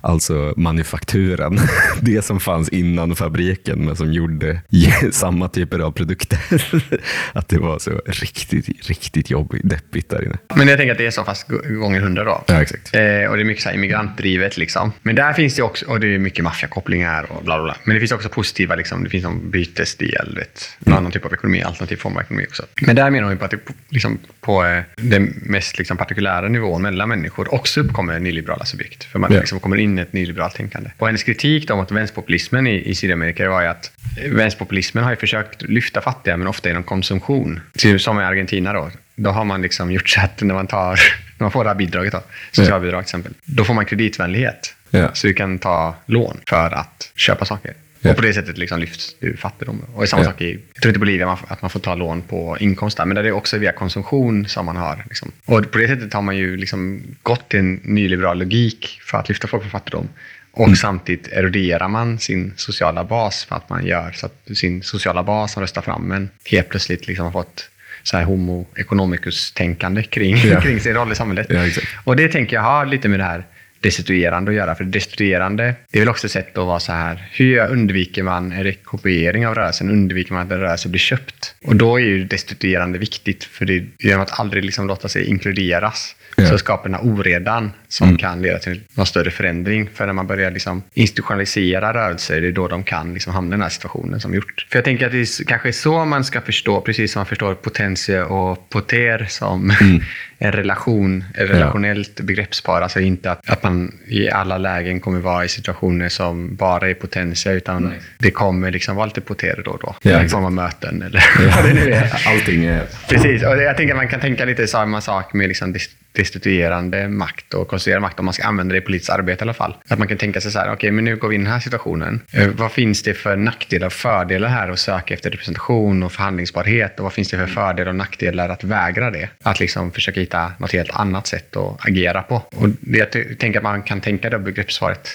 Alltså 0.00 0.54
manufakturen. 0.56 1.58
Det 2.00 2.22
som 2.22 2.40
fanns 2.40 2.68
innan 2.68 3.16
fabriken 3.16 3.78
men 3.84 3.96
som 3.96 4.12
gjorde 4.12 4.60
samma 5.10 5.48
typer 5.48 5.78
av 5.78 5.92
produkter. 5.92 6.38
Att 7.32 7.48
det 7.48 7.58
var 7.58 7.78
så 7.78 7.90
riktigt, 8.06 8.88
riktigt 8.88 9.30
jobbigt, 9.30 9.60
deppigt 9.64 10.10
där 10.10 10.24
inne. 10.24 10.38
Men 10.54 10.68
jag 10.68 10.78
tänker 10.78 10.92
att 10.92 10.98
det 10.98 11.06
är 11.06 11.10
så 11.10 11.24
fast 11.24 11.48
gånger 11.48 12.00
hundra 12.00 12.24
då. 12.24 12.44
Ja, 12.46 12.62
exakt. 12.62 12.94
Eh, 12.94 13.00
och 13.00 13.36
det 13.36 13.42
är 13.42 13.44
mycket 13.44 13.62
så 13.62 13.70
immigrantdrivet. 13.70 14.56
Liksom. 14.56 14.92
Men 15.02 15.14
där 15.14 15.32
finns 15.32 15.54
det 15.54 15.62
också, 15.62 15.86
och 15.86 16.00
det 16.00 16.14
är 16.14 16.18
mycket 16.18 16.44
maffiakopplingar 16.44 17.26
och 17.32 17.44
bla 17.44 17.56
bla 17.56 17.64
bla. 17.64 17.76
Men 17.84 17.94
det 17.94 18.00
finns 18.00 18.12
också 18.12 18.28
positiva, 18.28 18.74
liksom, 18.74 19.04
det 19.04 19.10
finns 19.10 19.24
någon 19.28 19.50
bytesdel, 19.50 20.34
vet, 20.36 20.76
någon 20.78 20.98
annan 20.98 21.12
typ 21.12 21.24
av 21.24 21.32
ekonomi, 21.32 21.62
alternativ 21.62 21.96
form 21.96 22.16
av 22.16 22.22
ekonomi 22.22 22.46
också. 22.48 22.62
Men 22.82 22.96
där 22.96 23.10
menar 23.10 23.22
hon 23.24 23.32
ju 23.32 23.38
på 23.38 23.44
att 23.44 23.50
det 23.50 23.56
på, 23.56 23.72
liksom, 23.88 24.18
på 24.40 24.64
eh, 24.64 24.82
den 24.96 25.22
mest 25.42 25.78
liksom, 25.78 25.96
partikulära 25.96 26.48
nivån 26.48 26.82
mellan 26.82 27.08
människor 27.08 27.54
också 27.54 27.80
uppkommer 27.80 28.18
nyliberala 28.18 28.64
subjekt. 28.64 29.04
För 29.04 29.18
man 29.18 29.32
Ja. 29.32 29.40
liksom, 29.40 29.60
kommer 29.60 29.76
in 29.76 29.98
i 29.98 30.02
ett 30.02 30.12
nyliberalt 30.12 30.54
tänkande. 30.54 30.90
Och 30.98 31.06
hennes 31.06 31.22
kritik 31.22 31.68
då 31.68 31.76
mot 31.76 31.90
vänsterpopulismen 31.92 32.66
i, 32.66 32.90
i 32.90 32.94
Sydamerika 32.94 33.50
var 33.50 33.62
ju 33.62 33.68
att 33.68 33.92
eh, 34.18 34.30
vänsterpopulismen 34.32 35.04
har 35.04 35.10
ju 35.10 35.16
försökt 35.16 35.62
lyfta 35.62 36.00
fattiga, 36.00 36.36
men 36.36 36.46
ofta 36.46 36.68
genom 36.68 36.82
konsumtion. 36.82 37.60
Typ 37.78 38.00
Som 38.00 38.20
i 38.20 38.24
Argentina 38.24 38.72
då. 38.72 38.90
Då 39.14 39.30
har 39.30 39.44
man 39.44 39.62
liksom 39.62 39.90
gjort 39.92 40.08
så 40.08 40.20
att 40.20 40.42
när 40.42 40.54
man, 40.54 40.66
tar, 40.66 40.90
när 41.38 41.44
man 41.44 41.50
får 41.50 41.64
det 41.64 41.70
här 41.70 41.74
bidraget, 41.74 42.12
då, 42.12 42.22
socialbidrag 42.52 43.00
till 43.00 43.08
exempel, 43.08 43.32
då 43.44 43.64
får 43.64 43.74
man 43.74 43.84
kreditvänlighet. 43.84 44.74
Ja. 44.90 45.10
Så 45.14 45.26
du 45.26 45.34
kan 45.34 45.58
ta 45.58 45.94
lån 46.06 46.40
för 46.48 46.70
att 46.74 47.12
köpa 47.16 47.44
saker. 47.44 47.74
Ja. 48.00 48.10
Och 48.10 48.16
på 48.16 48.22
det 48.22 48.32
sättet 48.34 48.58
liksom 48.58 48.80
lyfts 48.80 49.16
ur 49.20 49.36
fattigdom. 49.36 49.82
Och 49.94 50.02
är 50.02 50.06
samma 50.06 50.22
Ja. 50.22 50.28
sak 50.30 50.40
i, 50.40 50.58
jag 50.74 50.82
tror 50.82 50.90
inte 50.90 50.98
Bolivia 50.98 51.26
man, 51.26 51.38
att 51.48 51.62
man 51.62 51.70
får 51.70 51.80
ta 51.80 51.94
lån 51.94 52.22
på 52.22 52.56
inkomst 52.60 52.96
där, 52.96 53.04
men 53.04 53.14
där 53.14 53.22
det 53.22 53.28
är 53.28 53.32
också 53.32 53.58
via 53.58 53.72
konsumtion 53.72 54.48
som 54.48 54.66
man 54.66 54.76
har. 54.76 55.04
Liksom. 55.08 55.32
Och 55.44 55.70
på 55.70 55.78
det 55.78 55.88
sättet 55.88 56.12
har 56.14 56.22
man 56.22 56.36
ju 56.36 56.56
liksom 56.56 57.02
gått 57.22 57.48
till 57.48 57.58
en 57.60 57.74
nyliberal 57.84 58.38
logik 58.38 58.98
för 59.02 59.18
att 59.18 59.28
lyfta 59.28 59.48
folk 59.48 59.62
från 59.62 59.70
fattigdom. 59.70 60.08
Och 60.52 60.78
samtidigt 60.78 61.28
eroderar 61.32 61.88
man 61.88 62.18
sin 62.18 62.52
sociala 62.56 63.04
bas 63.04 63.44
för 63.44 63.56
att 63.56 63.68
man 63.70 63.86
gör 63.86 64.12
så 64.12 64.26
att 64.26 64.56
sin 64.56 64.82
sociala 64.82 65.22
bas 65.22 65.52
som 65.52 65.60
röstar 65.60 65.82
fram 65.82 66.12
en 66.12 66.30
helt 66.50 66.68
plötsligt 66.68 67.06
liksom 67.06 67.24
har 67.24 67.32
fått 67.32 67.68
så 68.02 68.16
här 68.16 68.24
homo 68.24 68.66
economicus-tänkande 68.76 70.02
kring, 70.02 70.36
Ja. 70.36 70.60
kring 70.62 70.80
sin 70.80 70.94
roll 70.94 71.12
i 71.12 71.14
samhället. 71.14 71.46
Ja. 71.50 71.82
Och 72.04 72.16
det 72.16 72.28
tänker 72.28 72.56
jag 72.56 72.62
har 72.62 72.86
lite 72.86 73.08
med 73.08 73.20
det 73.20 73.24
här 73.24 73.44
destituerande 73.86 74.50
att 74.50 74.56
göra. 74.56 74.74
För 74.74 74.84
destituerande, 74.84 75.74
det 75.90 75.98
är 75.98 76.00
väl 76.00 76.08
också 76.08 76.26
ett 76.26 76.32
sätt 76.32 76.58
att 76.58 76.66
vara 76.66 76.80
så 76.80 76.92
här, 76.92 77.28
hur 77.32 77.58
undviker 77.58 78.22
man 78.22 78.52
en 78.52 78.64
rekopiering 78.64 79.46
av 79.46 79.54
rörelsen? 79.54 79.90
Undviker 79.90 80.32
man 80.32 80.46
att 80.46 80.52
en 80.52 80.60
rörelse 80.60 80.88
blir 80.88 80.98
köpt? 80.98 81.54
Och 81.64 81.76
då 81.76 82.00
är 82.00 82.04
ju 82.04 82.24
destituerande 82.24 82.98
viktigt, 82.98 83.44
för 83.44 83.64
det 83.64 83.76
är 83.76 83.86
genom 83.98 84.22
att 84.22 84.40
aldrig 84.40 84.64
liksom 84.64 84.86
låta 84.86 85.08
sig 85.08 85.26
inkluderas 85.26 86.16
Ja. 86.36 86.46
så 86.46 86.58
skapar 86.58 86.88
den 86.88 86.94
här 86.94 87.04
oredan 87.04 87.72
som 87.88 88.18
kan 88.18 88.42
leda 88.42 88.58
till 88.58 88.80
någon 88.94 89.06
större 89.06 89.30
förändring. 89.30 89.90
För 89.94 90.06
när 90.06 90.12
man 90.12 90.26
börjar 90.26 90.50
liksom 90.50 90.82
institutionalisera 90.94 91.94
rörelser, 91.94 92.40
det 92.40 92.48
är 92.48 92.52
då 92.52 92.68
de 92.68 92.84
kan 92.84 93.14
liksom 93.14 93.32
hamna 93.32 93.50
i 93.50 93.56
den 93.56 93.62
här 93.62 93.68
situationen 93.68 94.20
som 94.20 94.34
gjort. 94.34 94.66
För 94.70 94.78
jag 94.78 94.84
tänker 94.84 95.06
att 95.06 95.12
det 95.12 95.18
är 95.18 95.44
kanske 95.44 95.68
är 95.68 95.72
så 95.72 96.04
man 96.04 96.24
ska 96.24 96.40
förstå, 96.40 96.80
precis 96.80 97.12
som 97.12 97.20
man 97.20 97.26
förstår 97.26 97.54
potentie 97.54 98.22
och 98.22 98.70
poter 98.70 99.26
som 99.28 99.72
en 100.38 100.52
relation, 100.52 101.24
ett 101.34 101.50
relationellt 101.50 102.20
begreppspar. 102.20 102.80
Alltså 102.80 103.00
inte 103.00 103.30
att, 103.30 103.50
att 103.50 103.62
man 103.62 103.92
i 104.06 104.30
alla 104.30 104.58
lägen 104.58 105.00
kommer 105.00 105.20
vara 105.20 105.44
i 105.44 105.48
situationer 105.48 106.08
som 106.08 106.56
bara 106.56 106.90
är 106.90 106.94
potentia, 106.94 107.52
utan 107.52 107.92
det 108.18 108.30
kommer 108.30 108.70
liksom 108.70 108.96
vara 108.96 109.06
lite 109.06 109.20
poter 109.20 109.62
då 109.64 109.70
och 109.70 109.80
då. 109.80 109.94
Ja, 110.02 110.22
I 110.22 110.28
form 110.28 110.44
av 110.44 110.52
möten 110.52 111.02
eller 111.02 111.24
vad 111.56 111.64
det 111.64 111.74
nu 111.74 111.92
är. 111.92 112.22
Allting 112.26 112.64
är... 112.64 112.82
Precis, 113.08 113.42
och 113.42 113.62
jag 113.62 113.76
tänker 113.76 113.94
att 113.94 113.98
man 113.98 114.08
kan 114.08 114.20
tänka 114.20 114.44
lite 114.44 114.66
samma 114.66 115.00
sak 115.00 115.32
med 115.32 115.48
liksom 115.48 115.72
restituerande 116.18 116.66
destituerande 116.66 117.08
makt 117.08 117.54
och 117.54 117.68
konstruerande 117.68 118.06
makt 118.06 118.18
om 118.18 118.24
man 118.24 118.34
ska 118.34 118.44
använda 118.44 118.72
det 118.72 118.78
i 118.78 118.80
politiskt 118.80 119.10
arbete 119.10 119.42
i 119.42 119.44
alla 119.44 119.54
fall. 119.54 119.76
Att 119.88 119.98
man 119.98 120.08
kan 120.08 120.18
tänka 120.18 120.40
sig 120.40 120.52
så 120.52 120.58
här, 120.58 120.66
okej, 120.66 120.74
okay, 120.74 120.90
men 120.90 121.04
nu 121.04 121.16
går 121.16 121.28
vi 121.28 121.34
in 121.34 121.40
i 121.40 121.44
den 121.44 121.52
här 121.52 121.60
situationen. 121.60 122.20
Eh, 122.32 122.48
vad 122.48 122.72
finns 122.72 123.02
det 123.02 123.14
för 123.14 123.36
nackdelar 123.36 123.86
och 123.86 123.92
fördelar 123.92 124.48
här 124.48 124.70
att 124.70 124.78
söka 124.78 125.14
efter 125.14 125.30
representation 125.30 126.02
och 126.02 126.12
förhandlingsbarhet? 126.12 126.98
Och 126.98 127.04
vad 127.04 127.12
finns 127.12 127.30
det 127.30 127.36
för 127.36 127.46
fördelar 127.46 127.88
och 127.88 127.96
nackdelar 127.96 128.48
att 128.48 128.64
vägra 128.64 129.10
det? 129.10 129.28
Att 129.42 129.60
liksom 129.60 129.92
försöka 129.92 130.20
hitta 130.20 130.52
något 130.58 130.72
helt 130.72 130.90
annat 130.90 131.26
sätt 131.26 131.56
att 131.56 131.86
agera 131.88 132.22
på. 132.22 132.34
Och 132.34 132.68
det, 132.68 132.98
jag 132.98 133.38
tänker 133.38 133.58
att 133.58 133.62
man 133.62 133.82
kan 133.82 134.00
tänka 134.00 134.30
det 134.30 134.38
begreppssvaret 134.38 135.08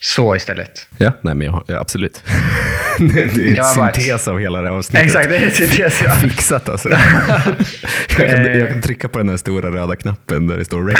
så 0.00 0.36
istället. 0.36 0.88
Ja, 0.98 1.12
nej 1.20 1.34
men 1.34 1.46
jag, 1.46 1.64
ja, 1.66 1.78
absolut. 1.80 2.22
det 2.98 3.20
är 3.20 3.58
en 3.58 3.64
syntes 3.94 4.28
av 4.28 4.38
hela 4.40 4.62
det 4.62 4.68
här 4.68 4.74
avsnittet. 4.76 5.06
Exakt, 5.06 5.28
det 5.28 5.36
är 5.36 5.44
en 5.44 5.50
syntes. 5.50 6.02
Ja. 6.04 6.10
Fixat 6.10 6.68
alltså. 6.68 6.88
jag, 8.18 8.30
kan, 8.30 8.44
jag 8.44 8.68
kan 8.68 8.82
trycka 8.82 9.08
på 9.08 9.18
den 9.18 9.28
här 9.28 9.36
stora 9.36 9.70
röda 9.70 9.96
knappen 9.96 10.46
där 10.46 10.56
det 10.56 10.64
står 10.64 10.84
rec. 10.84 10.98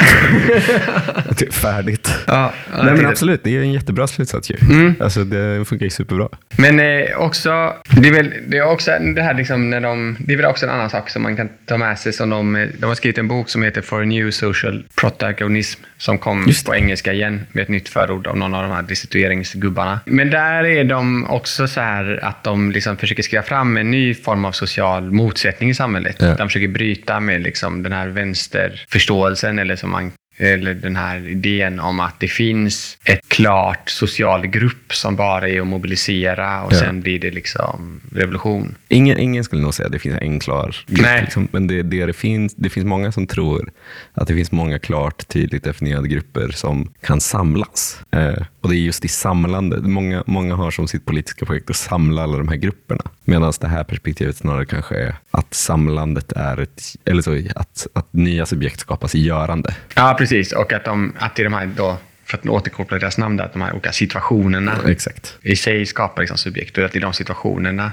typ 1.36 1.54
färdigt. 1.54 2.14
Ja, 2.26 2.52
nej 2.82 2.94
men 2.94 3.06
absolut, 3.06 3.44
det 3.44 3.56
är 3.56 3.60
en 3.60 3.72
jättebra 3.72 4.06
slutsats 4.06 4.50
ju. 4.50 4.56
Mm. 4.70 4.94
Alltså, 5.00 5.24
det 5.24 5.64
funkar 5.64 5.84
ju 5.84 5.90
superbra. 5.90 6.28
Men 6.56 6.80
eh, 6.80 7.16
också, 7.16 7.74
det 7.90 8.08
är 8.08 8.12
väl 8.12 8.32
det 8.48 8.58
är 8.58 8.66
också 8.66 8.90
det 9.14 9.22
här 9.22 9.34
liksom 9.34 9.70
när 9.70 9.80
de, 9.80 10.16
det 10.20 10.32
är 10.32 10.36
väl 10.36 10.46
också 10.46 10.66
en 10.66 10.72
annan 10.72 10.90
sak 10.90 11.10
som 11.10 11.22
man 11.22 11.36
kan 11.36 11.48
ta 11.66 11.76
med 11.76 11.98
sig. 11.98 12.12
Som 12.12 12.30
de, 12.30 12.68
de 12.78 12.86
har 12.86 12.94
skrivit 12.94 13.18
en 13.18 13.28
bok 13.28 13.48
som 13.48 13.62
heter 13.62 13.82
For 13.82 14.02
a 14.02 14.04
New 14.04 14.30
Social 14.30 14.84
Protagonism 14.94 15.80
som 15.98 16.18
kom 16.18 16.46
på 16.66 16.74
engelska 16.74 17.12
igen 17.12 17.46
med 17.52 17.62
ett 17.62 17.68
nytt 17.68 17.88
förord 17.88 18.26
av 18.26 18.36
någon 18.36 18.54
av 18.54 18.62
de 18.62 18.72
här 18.72 18.82
destitueringsgubbarna. 18.82 20.00
Men 20.04 20.30
där 20.30 20.64
är 20.64 20.84
de 20.84 21.26
också 21.30 21.68
så 21.68 21.80
här 21.80 21.85
att 22.22 22.44
de 22.44 22.72
liksom 22.72 22.96
försöker 22.96 23.22
skriva 23.22 23.42
fram 23.42 23.76
en 23.76 23.90
ny 23.90 24.14
form 24.14 24.44
av 24.44 24.52
social 24.52 25.10
motsättning 25.12 25.70
i 25.70 25.74
samhället. 25.74 26.16
Ja. 26.18 26.34
De 26.34 26.48
försöker 26.48 26.68
bryta 26.68 27.20
med 27.20 27.42
liksom 27.42 27.82
den 27.82 27.92
här 27.92 28.08
vänsterförståelsen 28.08 29.58
eller 29.58 29.76
som 29.76 29.90
man 29.90 30.12
eller 30.38 30.74
den 30.74 30.96
här 30.96 31.28
idén 31.28 31.80
om 31.80 32.00
att 32.00 32.20
det 32.20 32.28
finns 32.28 32.98
ett 33.04 33.28
klart 33.28 33.90
social 33.90 34.46
grupp 34.46 34.94
som 34.94 35.16
bara 35.16 35.48
är 35.48 35.60
att 35.60 35.66
mobilisera 35.66 36.62
och 36.62 36.72
ja. 36.72 36.76
sen 36.76 37.00
blir 37.00 37.18
det 37.18 37.30
liksom 37.30 38.00
revolution. 38.12 38.74
Ingen, 38.88 39.18
ingen 39.18 39.44
skulle 39.44 39.62
nog 39.62 39.74
säga 39.74 39.86
att 39.86 39.92
det 39.92 39.98
finns 39.98 40.18
en 40.20 40.40
klar 40.40 40.76
grupp. 40.86 41.06
Liksom, 41.20 41.48
men 41.52 41.66
det, 41.66 41.82
det, 41.82 42.06
det, 42.06 42.12
finns, 42.12 42.54
det 42.54 42.70
finns 42.70 42.86
många 42.86 43.12
som 43.12 43.26
tror 43.26 43.70
att 44.14 44.28
det 44.28 44.34
finns 44.34 44.52
många 44.52 44.78
klart 44.78 45.28
tydligt 45.28 45.64
definierade 45.64 46.08
grupper 46.08 46.48
som 46.48 46.92
kan 47.00 47.20
samlas. 47.20 48.00
Eh, 48.12 48.42
och 48.66 48.72
det 48.72 48.78
är 48.78 48.80
just 48.80 49.04
i 49.04 49.08
samlande. 49.08 49.80
Många, 49.80 50.22
många 50.26 50.54
har 50.54 50.70
som 50.70 50.88
sitt 50.88 51.04
politiska 51.04 51.46
projekt 51.46 51.70
att 51.70 51.76
samla 51.76 52.22
alla 52.22 52.38
de 52.38 52.48
här 52.48 52.56
grupperna. 52.56 53.02
Medan 53.24 53.52
det 53.60 53.68
här 53.68 53.84
perspektivet 53.84 54.36
snarare 54.36 54.66
kanske 54.66 54.96
är 54.96 55.14
att 55.30 55.54
samlandet 55.54 56.32
är 56.32 56.60
ett, 56.60 56.82
eller 57.04 57.22
så, 57.22 57.38
att, 57.54 57.86
att 57.92 58.12
nya 58.12 58.46
subjekt 58.46 58.80
skapas 58.80 59.14
i 59.14 59.20
görande. 59.20 59.74
Ja, 59.94 60.14
precis. 60.18 60.52
Och 60.52 60.72
att, 60.72 60.84
de, 60.84 61.12
att 61.18 61.38
i 61.38 61.42
de 61.42 61.52
här 61.52 61.66
då 61.76 61.96
för 62.26 62.38
att 62.38 62.46
återkoppla 62.46 62.98
deras 62.98 63.18
namn, 63.18 63.36
där, 63.36 63.44
att 63.44 63.52
de 63.52 63.62
här 63.62 63.72
olika 63.72 63.92
situationerna 63.92 64.78
exakt. 64.88 65.38
i 65.42 65.56
sig 65.56 65.86
skapar 65.86 66.22
liksom 66.22 66.38
subjekt. 66.38 66.78
Och 66.78 66.84
att 66.84 66.92
det 66.92 66.98
är 66.98 67.00
de 67.00 67.12
situationerna 67.12 67.92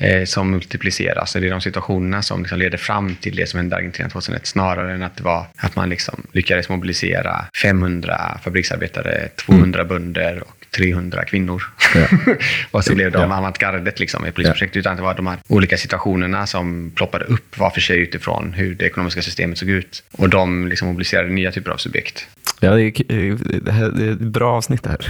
eh, 0.00 0.24
som 0.24 0.50
multipliceras. 0.50 1.32
Det 1.32 1.46
är 1.46 1.50
de 1.50 1.60
situationerna 1.60 2.22
som 2.22 2.40
liksom 2.40 2.58
leder 2.58 2.78
fram 2.78 3.16
till 3.16 3.36
det 3.36 3.46
som 3.48 3.58
hände 3.58 3.76
i 3.76 3.78
Argentina 3.78 4.08
2001. 4.08 4.46
Snarare 4.46 4.94
än 4.94 5.02
att 5.02 5.16
det 5.16 5.22
var 5.22 5.46
att 5.56 5.76
man 5.76 5.88
liksom 5.88 6.26
lyckades 6.32 6.68
mobilisera 6.68 7.44
500 7.62 8.40
fabriksarbetare, 8.44 9.28
200 9.28 9.80
mm. 9.80 9.88
bönder 9.88 10.42
och 10.42 10.66
300 10.70 11.24
kvinnor. 11.24 11.62
Ja. 11.94 12.34
och 12.70 12.84
så 12.84 12.94
blev 12.94 13.12
de 13.12 13.30
ja. 13.30 13.38
avantgardet 13.38 14.00
liksom, 14.00 14.26
i 14.26 14.32
polisprojekt. 14.32 14.74
Ja. 14.74 14.80
Utan 14.80 14.96
det 14.96 15.02
var 15.02 15.14
de 15.14 15.26
här 15.26 15.38
olika 15.48 15.76
situationerna 15.76 16.46
som 16.46 16.92
ploppade 16.94 17.24
upp 17.24 17.58
var 17.58 17.70
för 17.70 17.80
sig 17.80 17.98
utifrån 17.98 18.52
hur 18.52 18.74
det 18.74 18.84
ekonomiska 18.86 19.22
systemet 19.22 19.58
såg 19.58 19.68
ut. 19.68 20.02
Och 20.12 20.28
de 20.28 20.68
liksom 20.68 20.88
mobiliserade 20.88 21.28
nya 21.28 21.52
typer 21.52 21.70
av 21.70 21.76
subjekt. 21.76 22.28
Ja, 22.60 22.74
det 22.74 22.82
är, 22.82 23.60
det, 23.60 23.72
här, 23.72 23.90
det 23.90 24.04
är 24.04 24.12
ett 24.12 24.20
bra 24.20 24.56
avsnitt 24.56 24.82
det 24.82 24.90
här. 24.90 25.08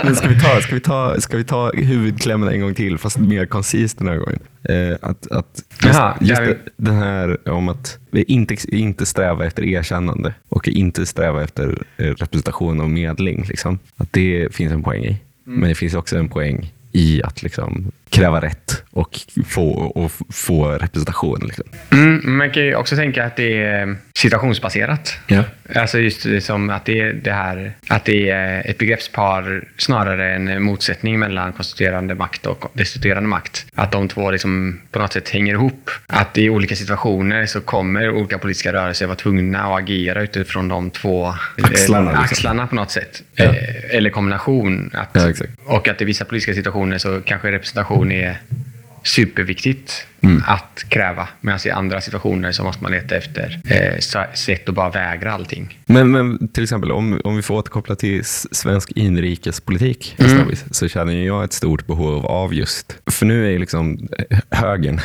Men 0.04 0.16
ska, 0.16 0.28
vi 0.28 0.40
ta, 0.40 0.60
ska, 0.60 0.74
vi 0.74 0.80
ta, 0.80 1.20
ska 1.20 1.36
vi 1.36 1.44
ta 1.44 1.72
huvudklämmen 1.72 2.48
en 2.48 2.60
gång 2.60 2.74
till, 2.74 2.98
fast 2.98 3.18
mer 3.18 3.46
koncist 3.46 3.98
den 3.98 4.08
här 4.08 4.16
gången? 4.16 4.38
Eh, 4.62 4.96
att, 5.02 5.30
att 5.30 5.62
just, 5.84 5.98
Aha, 5.98 6.16
just 6.20 6.40
det, 6.40 6.58
den 6.76 6.94
här 6.94 7.48
om 7.48 7.68
att 7.68 7.98
vi 8.10 8.22
inte, 8.22 8.56
inte 8.68 9.06
sträva 9.06 9.46
efter 9.46 9.64
erkännande 9.64 10.34
och 10.48 10.68
inte 10.68 11.06
sträva 11.06 11.44
efter 11.44 11.82
eh, 11.96 12.04
representation 12.04 12.80
och 12.80 12.90
medling. 12.90 13.44
Liksom. 13.48 13.78
Att 13.96 14.12
det 14.12 14.48
finns 14.54 14.72
en 14.72 14.82
poäng 14.82 15.04
i. 15.04 15.08
Mm. 15.46 15.60
Men 15.60 15.68
det 15.68 15.74
finns 15.74 15.94
också 15.94 16.16
en 16.16 16.28
poäng 16.28 16.72
i 16.92 17.22
att 17.22 17.42
liksom 17.42 17.92
kräva 18.10 18.40
rätt 18.40 18.82
och 18.90 19.18
få, 19.46 19.70
och 19.72 20.12
få 20.30 20.68
representation. 20.68 21.40
Liksom. 21.44 21.64
Mm, 21.92 22.36
man 22.36 22.50
kan 22.50 22.62
ju 22.62 22.74
också 22.74 22.96
tänka 22.96 23.24
att 23.24 23.36
det 23.36 23.62
är 23.62 23.96
situationsbaserat. 24.14 25.18
Ja. 25.26 25.44
Alltså 25.74 25.98
just 25.98 26.22
det 26.22 26.40
som 26.40 26.70
att 26.70 26.84
det 26.84 27.00
är 27.00 27.12
det 27.12 27.32
här 27.32 27.72
att 27.88 28.04
det 28.04 28.30
är 28.30 28.70
ett 28.70 28.78
begreppspar 28.78 29.64
snarare 29.76 30.34
än 30.34 30.48
en 30.48 30.62
motsättning 30.62 31.18
mellan 31.18 31.52
konstituerande 31.52 32.14
makt 32.14 32.46
och 32.46 32.70
destituerande 32.72 33.28
makt. 33.28 33.66
Att 33.74 33.92
de 33.92 34.08
två 34.08 34.30
liksom 34.30 34.80
på 34.90 34.98
något 34.98 35.12
sätt 35.12 35.28
hänger 35.28 35.54
ihop. 35.54 35.90
Att 36.06 36.38
i 36.38 36.50
olika 36.50 36.76
situationer 36.76 37.46
så 37.46 37.60
kommer 37.60 38.10
olika 38.10 38.38
politiska 38.38 38.72
rörelser 38.72 39.06
vara 39.06 39.16
tvungna 39.16 39.62
att 39.62 39.82
agera 39.82 40.22
utifrån 40.22 40.68
de 40.68 40.90
två 40.90 41.34
axlarna, 41.62 42.12
eh, 42.12 42.20
axlarna 42.20 42.66
på 42.66 42.74
något 42.74 42.90
sätt. 42.90 43.22
Ja. 43.34 43.44
Eh, 43.44 43.96
eller 43.96 44.10
kombination. 44.10 44.90
Att, 44.94 45.10
ja, 45.12 45.46
och 45.64 45.88
att 45.88 46.00
i 46.00 46.04
vissa 46.04 46.24
politiska 46.24 46.54
situationer 46.54 46.98
så 46.98 47.20
kanske 47.20 47.52
representation 47.52 47.99
är 48.08 48.38
superviktigt 49.02 50.06
mm. 50.20 50.42
att 50.46 50.84
kräva. 50.88 51.28
Medan 51.40 51.60
i 51.64 51.70
andra 51.70 52.00
situationer 52.00 52.52
så 52.52 52.64
måste 52.64 52.82
man 52.82 52.92
leta 52.92 53.16
efter 53.16 53.60
eh, 53.64 53.98
sätt 54.34 54.68
att 54.68 54.74
bara 54.74 54.90
vägra 54.90 55.32
allting. 55.32 55.78
Men, 55.86 56.10
men 56.10 56.48
till 56.48 56.62
exempel 56.62 56.92
om, 56.92 57.20
om 57.24 57.36
vi 57.36 57.42
får 57.42 57.54
återkoppla 57.54 57.96
till 57.96 58.24
svensk 58.24 58.90
inrikespolitik 58.90 60.16
mm. 60.18 60.56
så 60.70 60.88
känner 60.88 61.12
jag 61.12 61.44
ett 61.44 61.52
stort 61.52 61.86
behov 61.86 62.26
av 62.26 62.54
just, 62.54 62.96
för 63.06 63.26
nu 63.26 63.54
är 63.54 63.58
liksom 63.58 64.08
eh, 64.30 64.38
högern, 64.50 65.00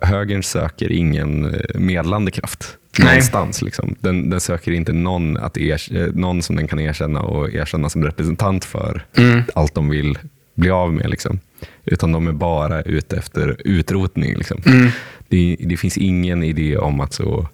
högern 0.00 0.42
söker 0.42 0.92
ingen 0.92 1.54
eh, 1.54 1.60
medlande 1.74 2.30
kraft 2.30 2.76
någonstans. 2.98 3.62
Liksom. 3.62 3.94
Den, 4.00 4.30
den, 4.30 4.40
söker 4.40 4.72
inte 4.72 4.92
någon, 4.92 5.36
att 5.36 5.58
er, 5.58 6.12
någon 6.14 6.42
som 6.42 6.56
den 6.56 6.68
kan 6.68 6.80
erkänna 6.80 7.20
och 7.20 7.54
erkänna 7.54 7.88
som 7.88 8.04
representant 8.04 8.64
för 8.64 9.04
mm. 9.16 9.42
allt 9.54 9.74
de 9.74 9.88
vill 9.88 10.18
bli 10.54 10.70
av 10.70 10.92
med. 10.92 11.10
Liksom. 11.10 11.40
Utan 11.88 12.12
de 12.12 12.26
är 12.26 12.32
bara 12.32 12.82
ute 12.82 13.16
efter 13.16 13.56
utrotning. 13.64 14.34
Liksom. 14.36 14.62
Mm. 14.66 14.88
Det, 15.28 15.56
det, 15.60 15.76
finns 15.76 15.98
ingen 15.98 16.42
idé 16.42 16.76
om 16.76 17.00
att 17.00 17.12
så... 17.12 17.48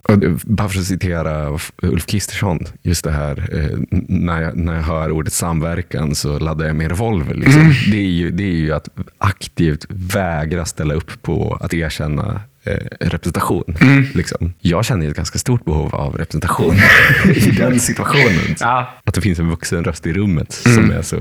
Bara 0.44 0.68
för 0.68 0.78
att 0.78 0.86
citera 0.86 1.58
Ulf 1.82 2.06
Kristersson, 2.06 2.58
just 2.82 3.04
det 3.04 3.10
här 3.10 3.48
eh, 3.52 3.78
när, 4.08 4.42
jag, 4.42 4.56
när 4.56 4.74
jag 4.74 4.82
hör 4.82 5.10
ordet 5.10 5.32
samverkan 5.32 6.14
så 6.14 6.38
laddar 6.38 6.66
jag 6.66 6.76
min 6.76 6.88
revolver. 6.88 7.34
Liksom. 7.34 7.60
Mm. 7.60 7.72
Det, 7.90 7.96
är 7.96 8.10
ju, 8.10 8.30
det 8.30 8.44
är 8.44 8.56
ju 8.56 8.72
att 8.72 8.88
aktivt 9.18 9.86
vägra 9.88 10.64
ställa 10.64 10.94
upp 10.94 11.22
på 11.22 11.58
att 11.60 11.74
erkänna 11.74 12.40
eh, 12.64 12.76
representation. 13.00 13.76
Mm. 13.80 14.04
Liksom. 14.14 14.52
Jag 14.60 14.84
känner 14.84 15.08
ett 15.08 15.16
ganska 15.16 15.38
stort 15.38 15.64
behov 15.64 15.94
av 15.94 16.16
representation 16.16 16.76
i 17.34 17.50
den 17.50 17.80
situationen. 17.80 18.56
Ja. 18.60 18.94
Att 19.04 19.14
det 19.14 19.20
finns 19.20 19.38
en 19.38 19.48
vuxen 19.48 19.84
röst 19.84 20.06
i 20.06 20.12
rummet. 20.12 20.62
Mm. 20.66 20.76
som 20.76 20.90
är 20.90 21.02
så, 21.02 21.16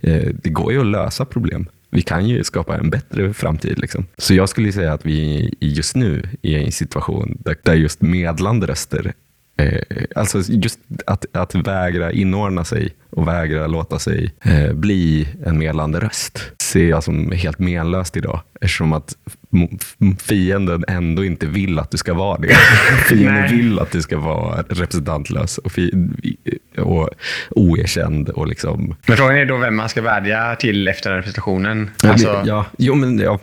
eh, 0.00 0.28
Det 0.42 0.50
går 0.50 0.72
ju 0.72 0.80
att 0.80 0.86
lösa 0.86 1.24
problem 1.24 1.68
vi 1.90 2.02
kan 2.02 2.28
ju 2.28 2.44
skapa 2.44 2.76
en 2.76 2.90
bättre 2.90 3.32
framtid. 3.32 3.78
Liksom. 3.78 4.06
Så 4.18 4.34
jag 4.34 4.48
skulle 4.48 4.72
säga 4.72 4.92
att 4.92 5.06
vi 5.06 5.50
just 5.60 5.96
nu 5.96 6.22
är 6.42 6.58
i 6.58 6.64
en 6.64 6.72
situation 6.72 7.38
där, 7.44 7.56
där 7.62 7.74
just 7.74 8.00
medlande 8.02 8.66
röster 8.66 9.12
alltså 10.14 10.38
just 10.48 10.78
att, 11.06 11.24
att 11.32 11.54
vägra 11.54 12.12
inordna 12.12 12.64
sig 12.64 12.94
och 13.10 13.28
vägra 13.28 13.66
låta 13.66 13.98
sig 13.98 14.34
eh, 14.44 14.72
bli 14.72 15.28
en 15.46 15.58
medlande 15.58 16.00
röst 16.00 16.52
ser 16.70 16.88
jag 16.88 17.04
som 17.04 17.32
helt 17.32 17.58
menlöst 17.58 18.16
idag. 18.16 18.40
Eftersom 18.60 18.92
att 18.92 19.14
fienden 20.22 20.84
ändå 20.88 21.24
inte 21.24 21.46
vill 21.46 21.78
att 21.78 21.90
du 21.90 21.98
ska 21.98 22.14
vara 22.14 22.38
det. 22.38 22.54
fienden 23.08 23.48
vill 23.50 23.78
att 23.78 23.90
du 23.90 24.02
ska 24.02 24.18
vara 24.18 24.62
representantlös 24.62 25.58
och, 25.58 25.72
och 26.78 27.10
oerkänd. 27.50 28.28
Och 28.28 28.46
liksom. 28.46 28.96
Men 29.06 29.16
frågan 29.16 29.36
är 29.36 29.46
då 29.46 29.56
vem 29.56 29.76
man 29.76 29.88
ska 29.88 30.02
vädja 30.02 30.56
till 30.56 30.88
efter 30.88 31.10
representationen? 31.10 31.90
Alltså... 32.04 32.42
Ja, 32.46 32.66
jo, 32.78 32.94
men 32.94 33.18
ja, 33.18 33.38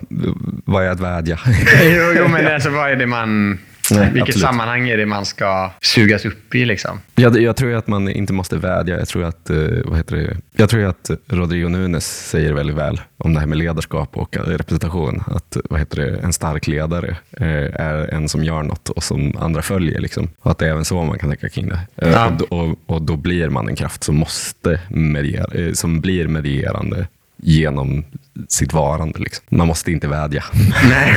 vad 0.66 0.86
är 0.86 0.90
att 0.90 1.00
vädja? 1.00 1.40
jo, 1.84 2.14
jo, 2.18 2.28
men 2.28 2.48
alltså, 2.48 2.70
vad 2.70 2.92
är 2.92 2.96
det 2.96 3.08
man 3.08 3.60
Nej, 3.92 4.12
Vilket 4.14 4.22
absolut. 4.22 4.48
sammanhang 4.48 4.90
är 4.90 4.98
det 4.98 5.06
man 5.06 5.26
ska 5.26 5.72
sugas 5.82 6.26
upp 6.26 6.56
i? 6.56 6.66
Liksom? 6.66 7.00
Jag, 7.16 7.42
jag 7.42 7.56
tror 7.56 7.74
att 7.76 7.88
man 7.88 8.10
inte 8.10 8.34
måste 8.34 8.58
vädja. 8.58 9.00
Jag 9.00 9.08
tror 9.08 9.24
att, 9.24 9.50
eh, 9.50 9.58
vad 9.86 9.98
heter 9.98 10.16
det? 10.16 10.38
Jag 10.56 10.70
tror 10.70 10.86
att 10.86 11.12
Rodrigo 11.28 11.70
Nunes 11.70 12.30
säger 12.30 12.54
väldigt 12.54 12.76
väl 12.76 13.02
om 13.18 13.34
det 13.34 13.40
här 13.40 13.48
med 13.48 13.58
ledarskap 13.58 14.18
och 14.18 14.38
representation. 14.38 15.24
Att 15.28 15.58
vad 15.70 15.80
heter 15.80 15.98
det? 15.98 16.18
en 16.24 16.34
stark 16.34 16.68
ledare 16.68 17.18
eh, 17.32 17.82
är 17.82 18.14
en 18.14 18.30
som 18.30 18.44
gör 18.44 18.64
något 18.64 18.90
och 18.90 19.04
som 19.04 19.38
andra 19.38 19.62
följer. 19.62 20.00
Liksom. 20.00 20.30
Och 20.40 20.52
att 20.52 20.58
det 20.58 20.66
är 20.66 20.72
även 20.72 20.86
så 20.86 21.04
man 21.04 21.20
kan 21.20 21.30
tänka 21.30 21.50
kring 21.50 21.70
det. 21.70 21.80
Eh, 21.96 22.12
ja. 22.12 22.32
Och, 22.50 22.60
och, 22.60 22.78
och, 22.86 23.02
då 23.02 23.16
blir 23.16 23.50
man 23.50 23.70
en 23.70 23.76
kraft 23.76 24.04
som, 24.04 24.16
måste 24.16 24.80
mediera, 24.90 25.76
som 25.76 26.02
blir 26.02 26.28
medierande 26.28 27.08
genom 27.38 28.06
sitt 28.50 28.74
varande. 28.74 29.20
Liksom. 29.20 29.46
Man 29.50 29.68
måste 29.68 29.92
inte 29.92 30.08
vädja. 30.08 30.44
Nej, 30.90 31.16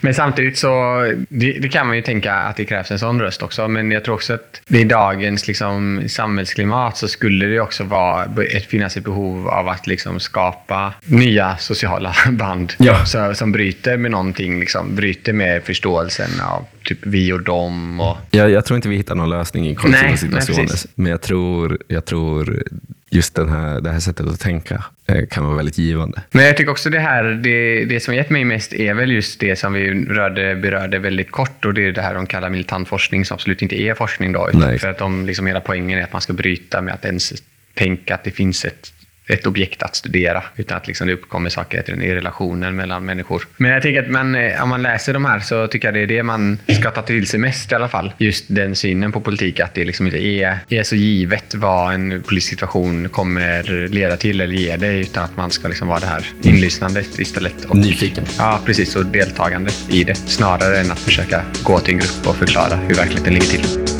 men 0.00 0.14
samtidigt 0.14 0.58
så 0.58 1.00
det, 1.28 1.52
det, 1.52 1.68
kan 1.68 1.86
man 1.86 1.96
ju 1.96 2.02
tänka 2.02 2.34
att 2.34 2.56
det 2.56 2.64
krävs 2.64 2.90
en 2.90 2.98
sån 2.98 3.20
röst 3.20 3.42
också. 3.42 3.68
Men 3.68 3.90
jag 3.90 4.04
tror 4.04 4.14
också 4.14 4.34
att 4.34 4.60
i 4.68 4.84
dagens 4.84 5.48
liksom, 5.48 6.02
samhällsklimat 6.08 6.96
så 6.96 7.08
skulle 7.08 7.46
det 7.46 7.60
också 7.60 7.84
vara, 7.84 8.24
ett, 8.24 8.66
finnas 8.66 8.96
ett 8.96 9.04
behov 9.04 9.48
av 9.48 9.68
att 9.68 9.86
liksom, 9.86 10.20
skapa 10.20 10.92
nya 11.04 11.56
sociala 11.56 12.14
band 12.30 12.72
Ja. 12.78 13.04
så, 13.04 13.34
som 13.34 13.52
bryter 13.52 13.96
med 13.96 14.10
någonting, 14.10 14.60
liksom, 14.60 14.94
bryter 14.94 15.32
med 15.32 15.62
förståelsen 15.64 16.30
av 16.40 16.64
typ 16.84 16.98
vi 17.02 17.32
och 17.32 17.42
dem. 17.42 18.00
Och, 18.00 18.16
Jag, 18.30 18.50
jag 18.50 18.64
tror 18.64 18.76
inte 18.76 18.88
vi 18.88 18.96
hittar 18.96 19.14
någon 19.14 19.30
lösning 19.30 19.68
i 19.68 19.74
kollektiva 19.74 20.16
situationer. 20.16 20.68
men 20.94 21.10
jag 21.10 21.20
tror, 21.22 21.78
jag 21.88 22.04
tror 22.04 22.62
just 23.10 23.34
den 23.34 23.48
här, 23.48 23.80
det 23.80 23.90
här 23.90 24.00
sättet 24.00 24.26
att 24.26 24.40
tänka 24.40 24.84
eh, 25.06 25.26
kan 25.30 25.44
vara 25.44 25.56
väldigt 25.56 25.78
givande. 25.78 26.22
Men 26.30 26.44
jag 26.44 26.56
tycker 26.56 26.70
också 26.70 26.90
det 26.90 26.98
här, 26.98 27.24
det, 27.24 27.84
det 27.84 28.00
som 28.00 28.14
gett 28.14 28.30
mig 28.30 28.44
mest 28.44 28.72
är 28.72 28.94
väl 28.94 29.12
just 29.12 29.40
det 29.40 29.56
som 29.56 29.72
vi 29.72 30.04
rörde, 30.04 30.56
berörde 30.56 30.98
väldigt 30.98 31.30
kort 31.30 31.64
och 31.64 31.74
det 31.74 31.86
är 31.86 31.92
det 31.92 32.02
här 32.02 32.14
de 32.14 32.26
kallar 32.26 32.50
militant 32.50 32.88
forskning 32.88 33.24
som 33.24 33.34
absolut 33.34 33.62
inte 33.62 33.80
är 33.80 33.94
forskning 33.94 34.32
då. 34.32 34.50
För 34.78 34.88
att 34.88 34.98
de, 34.98 35.26
liksom, 35.26 35.46
hela 35.46 35.60
poängen 35.60 35.98
är 35.98 36.02
att 36.02 36.12
man 36.12 36.22
ska 36.22 36.32
bryta 36.32 36.80
med 36.80 36.94
att 36.94 37.04
ens 37.04 37.32
tänka 37.74 38.14
att 38.14 38.24
det 38.24 38.30
finns 38.30 38.64
ett, 38.64 38.92
ett 39.30 39.46
objekt 39.46 39.82
att 39.82 39.96
studera 39.96 40.42
utan 40.56 40.76
att 40.76 40.86
liksom, 40.86 41.06
det 41.06 41.12
uppkommer 41.12 41.50
saker 41.50 42.02
i 42.02 42.14
relationen 42.14 42.76
mellan 42.76 43.04
människor. 43.04 43.42
Men 43.56 43.70
jag 43.70 43.82
tycker 43.82 44.02
att 44.02 44.10
man, 44.10 44.34
eh, 44.34 44.62
om 44.62 44.68
man 44.68 44.82
läser 44.82 45.12
de 45.12 45.24
här 45.24 45.40
så 45.40 45.66
tycker 45.66 45.88
jag 45.88 45.94
det 45.94 46.02
är 46.02 46.06
det 46.06 46.22
man 46.22 46.58
ska 46.68 46.90
ta 46.90 47.02
till 47.02 47.26
sig 47.26 47.40
mest 47.40 47.72
i 47.72 47.74
alla 47.74 47.88
fall. 47.88 48.12
Just 48.18 48.44
den 48.48 48.76
synen 48.76 49.12
på 49.12 49.20
politik, 49.20 49.60
att 49.60 49.74
det 49.74 49.84
liksom 49.84 50.06
inte 50.06 50.18
är, 50.18 50.58
är 50.68 50.82
så 50.82 50.96
givet 50.96 51.54
vad 51.54 51.94
en 51.94 52.22
politisk 52.22 52.48
situation 52.48 53.08
kommer 53.08 53.88
leda 53.88 54.16
till 54.16 54.40
eller 54.40 54.54
ge 54.54 54.76
dig 54.76 55.00
utan 55.00 55.24
att 55.24 55.36
man 55.36 55.50
ska 55.50 55.68
liksom 55.68 55.88
vara 55.88 56.00
det 56.00 56.06
här 56.06 56.26
inlyssnandet 56.42 57.18
istället. 57.18 57.64
Och, 57.64 57.76
Nyfiken. 57.76 58.24
Ja, 58.38 58.60
precis. 58.66 58.96
Och 58.96 59.06
deltagande 59.06 59.70
i 59.90 60.04
det. 60.04 60.14
Snarare 60.14 60.78
än 60.78 60.90
att 60.90 60.98
försöka 60.98 61.42
gå 61.64 61.78
till 61.78 61.94
en 61.94 62.00
grupp 62.00 62.26
och 62.26 62.36
förklara 62.36 62.76
hur 62.76 62.94
verkligheten 62.94 63.34
ligger 63.34 63.46
till. 63.46 63.99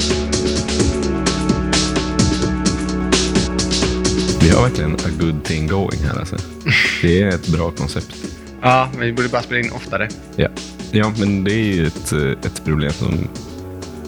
Vi 4.41 4.51
har 4.51 4.62
verkligen 4.62 4.95
a 4.95 5.09
good 5.20 5.45
thing 5.45 5.66
going 5.66 5.99
här. 6.05 6.18
Alltså. 6.18 6.36
Det 7.03 7.22
är 7.22 7.28
ett 7.28 7.49
bra 7.49 7.70
koncept. 7.70 8.16
Ja, 8.62 8.88
men 8.93 9.01
vi 9.07 9.12
borde 9.12 9.28
bara 9.28 9.43
spela 9.43 9.61
in 9.61 9.72
oftare. 9.72 10.09
Ja, 10.36 10.49
ja 10.91 11.12
men 11.18 11.45
det 11.45 11.53
är 11.53 11.74
ju 11.74 11.86
ett, 11.86 12.12
eh, 12.12 12.30
ett 12.30 12.64
problem 12.64 12.93
som 12.93 13.28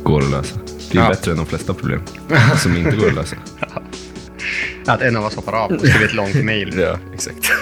går 0.03 0.23
att 0.23 0.31
lösa. 0.31 0.57
Det 0.93 0.99
är 0.99 1.03
Ja. 1.03 1.09
bättre 1.09 1.31
än 1.31 1.37
de 1.37 1.47
flesta 1.47 1.75
problem 1.75 2.01
som 2.59 2.77
inte 2.77 2.97
går 2.97 3.09
att 3.09 3.15
lösa. 3.15 3.37
Att 4.87 5.01
en 5.03 5.17
av 5.17 5.25
oss 5.25 5.35
hoppar 5.37 5.53
av 5.53 5.73
och 5.73 5.79
skriver 5.81 6.05
ett 6.05 6.15
långt 6.15 6.35
mejl. 6.35 6.75
Ja, 6.79 6.99
exakt. 7.15 7.37